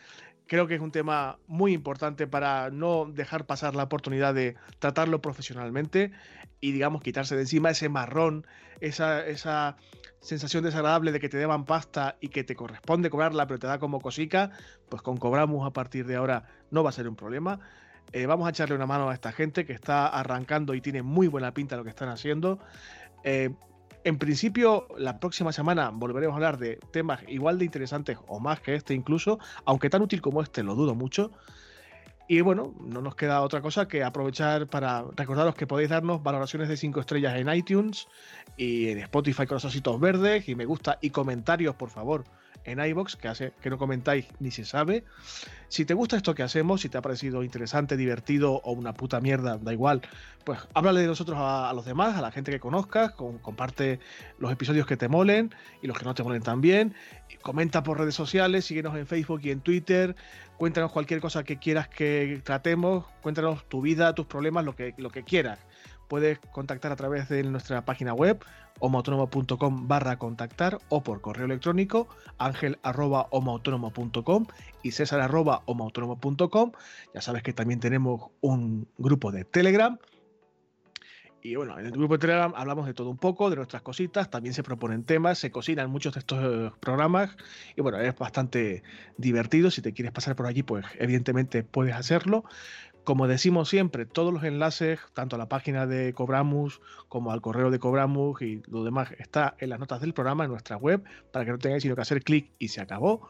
Creo 0.47 0.67
que 0.67 0.77
es 0.77 0.81
un 0.81 0.91
tema 0.91 1.39
muy 1.47 1.75
importante 1.75 2.27
para 2.27 2.71
no 2.71 3.05
dejar 3.05 3.45
pasar 3.45 3.77
la 3.77 3.83
oportunidad 3.83 4.33
de 4.33 4.57
tratarlo 4.79 5.21
profesionalmente 5.21 6.11
y, 6.59 6.73
digamos, 6.73 7.03
quitarse 7.03 7.35
de 7.35 7.43
encima 7.43 7.69
ese 7.69 7.91
marrón, 7.91 8.47
esa, 8.81 9.27
esa 9.27 9.77
sensación 10.21 10.65
desagradable 10.65 11.13
de 11.13 11.21
que 11.21 11.29
te 11.29 11.37
deban 11.37 11.67
pasta 11.67 12.17
y 12.19 12.29
que 12.29 12.45
te 12.45 12.57
corresponde 12.57 13.11
cobrarla, 13.11 13.47
pero 13.47 13.59
te 13.59 13.67
da 13.67 13.79
como 13.79 14.01
cosica. 14.01 14.53
Pues 14.89 15.03
con 15.03 15.19
Cobramos 15.19 15.67
a 15.67 15.75
partir 15.75 16.07
de 16.07 16.17
ahora 16.17 16.45
no 16.71 16.83
va 16.83 16.89
a 16.89 16.95
ser 16.95 17.07
un 17.09 17.17
problema. 17.17 17.61
Eh, 18.13 18.25
vamos 18.25 18.47
a 18.47 18.51
echarle 18.53 18.75
una 18.75 18.87
mano 18.87 19.11
a 19.11 19.13
esta 19.13 19.33
gente 19.33 19.67
que 19.67 19.75
está 19.75 20.07
arrancando 20.07 20.73
y 20.73 20.81
tiene 20.81 21.03
muy 21.03 21.29
buena 21.29 21.53
pinta 21.53 21.77
lo 21.77 21.85
que 21.85 21.91
están 21.91 22.09
haciendo. 22.09 22.59
Eh, 23.23 23.51
en 24.05 24.19
principio, 24.19 24.89
la 24.99 25.19
próxima 25.19 25.53
semana 25.53 25.91
volveremos 25.93 26.35
a 26.35 26.37
hablar 26.37 26.59
de 26.59 26.79
temas 26.91 27.21
igual 27.29 27.59
de 27.59 27.65
interesantes 27.65 28.19
o 28.27 28.41
más 28.41 28.61
que 28.61 28.75
este 28.75 28.95
incluso, 28.95 29.39
aunque 29.65 29.91
tan 29.91 30.03
útil 30.03 30.21
como 30.21 30.43
este 30.43 30.63
lo 30.63 30.75
dudo 30.75 30.95
mucho. 30.95 31.33
Y 32.29 32.41
bueno, 32.41 32.75
no 32.81 33.03
nos 33.03 33.15
queda 33.15 33.43
otra 33.43 33.61
cosa 33.61 33.89
que 33.89 34.03
aprovechar 34.03 34.67
para 34.67 35.05
recordaros 35.17 35.55
que 35.55 35.67
podéis 35.67 35.91
darnos 35.91 36.23
valoraciones 36.23 36.69
de 36.69 36.77
5 36.77 37.01
estrellas 37.01 37.37
en 37.37 37.53
iTunes 37.53 38.09
y 38.57 38.89
en 38.89 38.99
Spotify 38.99 39.47
con 39.47 39.57
los 39.57 39.65
ositos 39.65 40.01
verdes 40.01 40.49
y 40.49 40.55
me 40.55 40.65
gusta 40.65 40.99
y 41.01 41.11
comentarios, 41.11 41.75
por 41.75 41.91
favor, 41.91 42.25
en 42.65 42.85
iBox, 42.85 43.17
que 43.17 43.53
que 43.61 43.71
no 43.71 43.79
comentáis 43.79 44.27
ni 44.39 44.51
se 44.51 44.65
sabe. 44.65 45.05
Si 45.69 45.85
te 45.85 45.95
gusta 45.95 46.17
esto 46.17 46.35
que 46.35 46.43
hacemos, 46.43 46.83
si 46.83 46.89
te 46.89 46.99
ha 46.99 47.03
parecido 47.03 47.43
interesante, 47.43 47.97
divertido 47.97 48.53
o 48.53 48.73
una 48.73 48.93
puta 48.93 49.21
mierda, 49.21 49.57
da 49.57 49.73
igual, 49.73 50.03
pues 50.45 50.59
háblale 50.75 51.01
de 51.01 51.07
nosotros 51.07 51.39
a, 51.41 51.73
los 51.75 51.85
demás, 51.85 52.17
a 52.17 52.21
la 52.21 52.31
gente 52.31 52.51
que 52.51 52.61
conozcas, 52.61 53.13
comparte 53.13 54.01
los 54.39 54.53
episodios 54.53 54.87
que 54.87 54.97
te 54.97 55.09
molen 55.09 55.55
y 55.81 55.87
los 55.87 55.99
que 55.99 56.05
no 56.05 56.15
te 56.15 56.23
molen 56.23 56.43
también. 56.43 56.95
comenta 57.41 57.83
por 57.83 57.99
redes 57.99 58.15
sociales, 58.15 58.67
síguenos 58.67 58.97
en 58.97 59.07
Facebook 59.07 59.41
y 59.45 59.51
en 59.51 59.61
Twitter, 59.61 60.15
cuéntanos 60.59 60.93
cualquier 60.93 61.21
cosa 61.21 61.43
que 61.43 61.59
quieras 61.59 61.89
que 61.89 62.03
que 62.03 62.41
tratemos, 62.45 63.07
cuéntanos 63.23 63.69
tu 63.69 63.81
vida, 63.81 64.15
tus 64.15 64.27
problemas, 64.27 64.65
lo 64.65 64.77
que, 64.77 64.95
lo 64.99 65.11
que 65.11 65.23
quieras. 65.23 65.59
Puedes 66.09 66.39
contactar 66.53 66.93
a 66.93 66.97
través 66.97 67.29
de 67.29 67.43
nuestra 67.43 67.85
página 67.85 68.15
web 68.15 68.45
homoautónomo.com 68.81 69.89
barra 69.89 70.19
contactar 70.19 70.79
o 70.89 71.03
por 71.03 71.21
correo 71.21 71.47
electrónico 71.47 72.09
ángel 72.39 72.79
arroba 72.83 73.29
y 74.83 74.91
césar 74.93 75.21
arroba. 75.21 75.63
Ya 77.15 77.21
sabes 77.21 77.43
que 77.43 77.53
también 77.53 77.81
tenemos 77.81 78.31
un 78.41 78.89
grupo 78.99 79.33
de 79.33 79.45
Telegram 79.45 79.99
y 81.45 81.57
bueno, 81.57 81.77
en 81.77 81.87
el 81.87 81.91
grupo 81.91 82.15
de 82.15 82.21
Telegram 82.21 82.53
hablamos 82.55 82.87
de 82.87 82.95
todo 82.95 83.11
un 83.11 83.19
poco, 83.19 83.51
de 83.51 83.57
nuestras 83.57 83.83
cositas, 83.83 84.31
también 84.31 84.55
se 84.55 84.63
proponen 84.63 85.03
temas, 85.03 85.39
se 85.39 85.51
cocinan 85.51 85.91
muchos 85.91 86.15
de 86.15 86.21
estos 86.21 86.39
eh, 86.41 86.71
programas 86.79 87.37
y 87.75 87.83
bueno, 87.83 87.99
es 87.99 88.17
bastante 88.17 88.85
divertido. 89.17 89.73
Si 89.73 89.83
te 89.83 89.93
quieres 89.93 90.13
pasar 90.13 90.37
por 90.37 90.47
allí, 90.47 90.63
pues 90.63 90.87
evidentemente 91.01 91.65
puedes 91.65 91.97
hacerlo. 91.97 92.45
Como 93.05 93.27
decimos 93.27 93.69
siempre, 93.69 94.07
todos 94.07 94.33
los 94.33 94.45
enlaces, 94.45 95.01
tanto 95.13 95.37
a 95.37 95.39
la 95.39 95.49
página 95.49 95.87
de 95.87 96.13
Cobramus 96.13 96.81
como 97.09 97.33
al 97.33 97.41
correo 97.41 97.71
de 97.71 97.81
Cobramus 97.81 98.41
y 98.43 98.63
lo 98.69 98.85
demás, 98.85 99.11
está 99.19 99.57
en 99.59 99.71
las 99.71 99.81
notas 99.81 100.01
del 100.01 100.15
programa, 100.15 100.45
en 100.45 100.51
nuestra 100.51 100.77
web, 100.77 101.03
para 101.33 101.45
que 101.45 101.51
no 101.51 101.59
tengáis 101.59 101.83
sino 101.83 101.97
que 101.97 102.03
hacer 102.03 102.23
clic 102.23 102.53
y 102.59 102.69
se 102.69 102.81
acabó. 102.81 103.29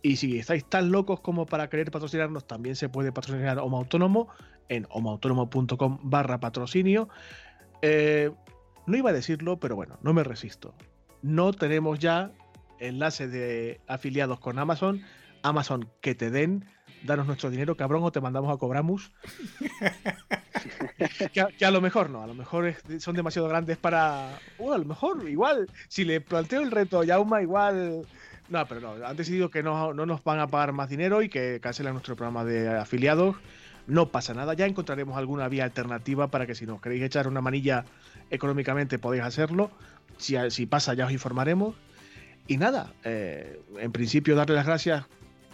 Y 0.00 0.16
si 0.16 0.38
estáis 0.38 0.64
tan 0.64 0.90
locos 0.90 1.20
como 1.20 1.46
para 1.46 1.68
querer 1.68 1.90
patrocinarnos, 1.90 2.46
también 2.46 2.76
se 2.76 2.88
puede 2.88 3.12
patrocinar 3.12 3.58
Homo 3.58 3.78
Autónomo 3.78 4.28
en 4.68 4.86
homoautónomo.com 4.90 5.98
barra 6.02 6.40
patrocinio. 6.40 7.08
Eh, 7.82 8.30
no 8.86 8.96
iba 8.96 9.10
a 9.10 9.12
decirlo, 9.14 9.58
pero 9.58 9.76
bueno, 9.76 9.98
no 10.02 10.12
me 10.12 10.24
resisto. 10.24 10.74
No 11.22 11.52
tenemos 11.52 11.98
ya 11.98 12.32
enlace 12.78 13.28
de 13.28 13.80
afiliados 13.86 14.40
con 14.40 14.58
Amazon. 14.58 15.02
Amazon, 15.42 15.88
que 16.00 16.14
te 16.14 16.30
den, 16.30 16.66
danos 17.04 17.26
nuestro 17.26 17.50
dinero, 17.50 17.76
cabrón, 17.76 18.02
o 18.02 18.10
te 18.10 18.20
mandamos 18.20 18.52
a 18.52 18.58
Cobramus. 18.58 19.12
que, 21.32 21.64
a, 21.64 21.70
lo 21.70 21.80
mejor 21.80 22.10
no, 22.10 22.22
a 22.22 22.26
lo 22.26 22.34
mejor 22.34 22.74
son 22.98 23.14
demasiado 23.14 23.48
grandes 23.48 23.76
para. 23.76 24.38
Uh, 24.58 24.72
a 24.72 24.78
lo 24.78 24.84
mejor, 24.84 25.28
igual, 25.28 25.68
si 25.88 26.04
le 26.04 26.20
planteo 26.20 26.62
el 26.62 26.70
reto 26.70 27.00
a 27.00 27.04
Yauma, 27.04 27.42
igual 27.42 28.06
no, 28.48 28.66
pero 28.66 28.80
no, 28.80 29.06
han 29.06 29.16
decidido 29.16 29.50
que 29.50 29.62
no, 29.62 29.94
no 29.94 30.06
nos 30.06 30.22
van 30.22 30.40
a 30.40 30.48
pagar 30.48 30.72
más 30.72 30.88
dinero 30.88 31.22
y 31.22 31.28
que 31.28 31.60
cancelan 31.60 31.94
nuestro 31.94 32.16
programa 32.16 32.44
de 32.44 32.68
afiliados. 32.68 33.36
No 33.86 34.10
pasa 34.10 34.32
nada, 34.32 34.54
ya 34.54 34.66
encontraremos 34.66 35.16
alguna 35.16 35.48
vía 35.48 35.64
alternativa 35.64 36.28
para 36.28 36.46
que 36.46 36.54
si 36.54 36.64
nos 36.64 36.80
queréis 36.80 37.02
echar 37.02 37.28
una 37.28 37.42
manilla 37.42 37.84
económicamente 38.30 38.98
podéis 38.98 39.24
hacerlo. 39.24 39.70
Si, 40.16 40.36
si 40.50 40.66
pasa 40.66 40.94
ya 40.94 41.06
os 41.06 41.12
informaremos. 41.12 41.74
Y 42.46 42.58
nada, 42.58 42.92
eh, 43.04 43.60
en 43.78 43.92
principio 43.92 44.36
darle 44.36 44.54
las 44.54 44.66
gracias 44.66 45.04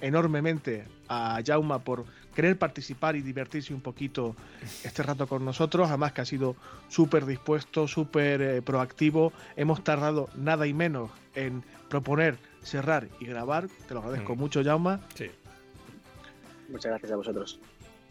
enormemente 0.01 0.85
a 1.09 1.41
Jauma 1.45 1.81
por 1.81 2.05
querer 2.35 2.59
participar 2.59 3.17
y 3.17 3.23
divertirse 3.23 3.75
un 3.75 3.81
poquito 3.81 4.37
este 4.85 5.03
rato 5.03 5.27
con 5.27 5.45
nosotros. 5.45 5.89
Además 5.89 6.13
que 6.13 6.21
ha 6.21 6.25
sido 6.25 6.57
súper 6.89 7.27
dispuesto, 7.27 7.89
súper 7.89 8.41
eh, 8.41 8.63
proactivo. 8.63 9.33
Hemos 9.57 9.83
tardado 9.85 10.29
nada 10.37 10.67
y 10.67 10.75
menos 10.75 11.11
en 11.35 11.63
proponer 11.89 12.39
cerrar 12.63 13.09
y 13.19 13.27
grabar. 13.27 13.69
Te 13.89 13.95
lo 13.95 14.01
agradezco 14.01 14.37
mm. 14.37 14.39
mucho, 14.39 14.65
Jauma. 14.65 15.01
Sí. 15.15 15.31
Muchas 16.69 16.91
gracias 16.91 17.13
a 17.13 17.17
vosotros. 17.17 17.59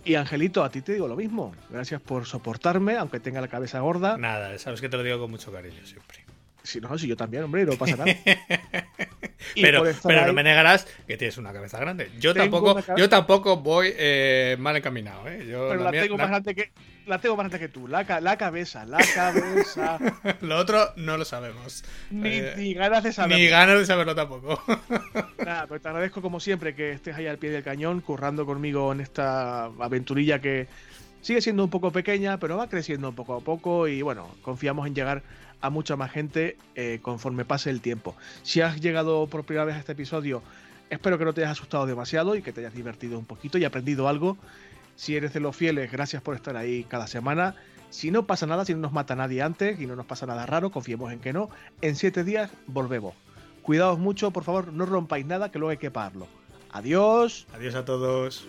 Y 0.05 0.15
Angelito, 0.15 0.63
a 0.63 0.69
ti 0.69 0.81
te 0.81 0.93
digo 0.93 1.07
lo 1.07 1.15
mismo. 1.15 1.53
Gracias 1.69 2.01
por 2.01 2.25
soportarme, 2.25 2.97
aunque 2.97 3.19
tenga 3.19 3.41
la 3.41 3.47
cabeza 3.47 3.79
gorda. 3.79 4.17
Nada, 4.17 4.57
sabes 4.57 4.81
que 4.81 4.89
te 4.89 4.97
lo 4.97 5.03
digo 5.03 5.19
con 5.19 5.31
mucho 5.31 5.51
cariño 5.51 5.85
siempre. 5.85 6.25
Si 6.63 6.79
no, 6.79 6.97
si 6.97 7.07
yo 7.07 7.17
también, 7.17 7.43
hombre, 7.43 7.65
no 7.65 7.73
pasa 7.73 7.97
nada. 7.97 8.11
pero, 9.55 9.83
pero 10.03 10.27
no 10.27 10.33
me 10.33 10.43
negarás 10.43 10.87
que 11.07 11.17
tienes 11.17 11.37
una 11.37 11.53
cabeza 11.53 11.79
grande. 11.79 12.11
Yo 12.19 12.33
tampoco, 12.33 12.79
yo 12.97 13.09
tampoco 13.09 13.57
voy 13.57 13.93
eh, 13.95 14.57
mal 14.59 14.75
encaminado. 14.75 15.27
¿eh? 15.27 15.39
pero 15.45 15.75
la, 15.75 15.91
tengo 15.91 16.17
más 16.17 16.29
grande 16.29 16.55
que, 16.55 16.71
la 17.05 17.19
tengo 17.19 17.35
más 17.35 17.49
grande 17.49 17.59
que 17.59 17.71
tú. 17.71 17.87
La, 17.87 18.03
la 18.21 18.37
cabeza, 18.37 18.85
la 18.85 18.99
cabeza. 19.13 19.97
lo 20.41 20.57
otro 20.57 20.93
no 20.95 21.17
lo 21.17 21.25
sabemos. 21.25 21.83
Ni, 22.09 22.29
eh, 22.29 22.73
ganas 22.73 23.03
de 23.03 23.13
saberlo. 23.13 23.37
Ni 23.37 23.47
ganas 23.47 23.79
de 23.79 23.85
saberlo 23.85 24.15
tampoco. 24.15 24.61
Nada, 25.45 25.67
pues 25.67 25.81
te 25.81 25.87
agradezco 25.87 26.21
como 26.21 26.39
siempre 26.39 26.75
que 26.75 26.91
estés 26.91 27.15
ahí 27.15 27.27
al 27.27 27.37
pie 27.37 27.49
del 27.49 27.63
cañón, 27.63 28.01
currando 28.01 28.45
conmigo 28.45 28.91
en 28.91 29.01
esta 29.01 29.65
aventurilla 29.65 30.39
que 30.39 30.67
sigue 31.21 31.41
siendo 31.41 31.63
un 31.63 31.69
poco 31.69 31.91
pequeña, 31.91 32.39
pero 32.39 32.57
va 32.57 32.69
creciendo 32.69 33.11
poco 33.13 33.35
a 33.35 33.41
poco 33.41 33.87
y 33.87 34.01
bueno, 34.01 34.35
confiamos 34.41 34.87
en 34.87 34.95
llegar 34.95 35.23
a 35.61 35.69
mucha 35.69 35.95
más 35.95 36.11
gente 36.11 36.57
eh, 36.75 36.99
conforme 37.01 37.45
pase 37.45 37.69
el 37.69 37.81
tiempo. 37.81 38.15
Si 38.43 38.61
has 38.61 38.79
llegado 38.79 39.27
por 39.27 39.43
primera 39.43 39.65
vez 39.65 39.75
a 39.75 39.79
este 39.79 39.91
episodio, 39.93 40.41
espero 40.89 41.17
que 41.17 41.25
no 41.25 41.33
te 41.33 41.41
hayas 41.41 41.51
asustado 41.51 41.85
demasiado 41.85 42.35
y 42.35 42.41
que 42.41 42.53
te 42.53 42.61
hayas 42.61 42.73
divertido 42.73 43.19
un 43.19 43.25
poquito 43.25 43.57
y 43.57 43.65
aprendido 43.65 44.07
algo. 44.07 44.37
Si 44.95 45.15
eres 45.15 45.33
de 45.33 45.39
los 45.39 45.55
fieles, 45.55 45.91
gracias 45.91 46.21
por 46.21 46.35
estar 46.35 46.57
ahí 46.57 46.83
cada 46.83 47.07
semana. 47.07 47.55
Si 47.89 48.11
no 48.11 48.25
pasa 48.25 48.45
nada, 48.45 48.65
si 48.65 48.73
no 48.73 48.81
nos 48.81 48.91
mata 48.91 49.15
nadie 49.15 49.41
antes 49.41 49.79
y 49.79 49.85
no 49.85 49.95
nos 49.95 50.05
pasa 50.05 50.25
nada 50.25 50.45
raro, 50.45 50.71
confiemos 50.71 51.11
en 51.11 51.19
que 51.19 51.33
no, 51.33 51.49
en 51.81 51.95
siete 51.95 52.23
días 52.23 52.51
volvemos. 52.67 53.15
Cuidaos 53.63 53.97
mucho, 53.97 54.31
por 54.31 54.43
favor, 54.43 54.73
no 54.73 54.85
rompáis 54.85 55.25
nada, 55.25 55.51
que 55.51 55.59
luego 55.59 55.71
hay 55.71 55.77
que 55.77 55.91
pagarlo. 55.91 56.27
Adiós. 56.71 57.47
Adiós 57.53 57.75
a 57.75 57.85
todos. 57.85 58.47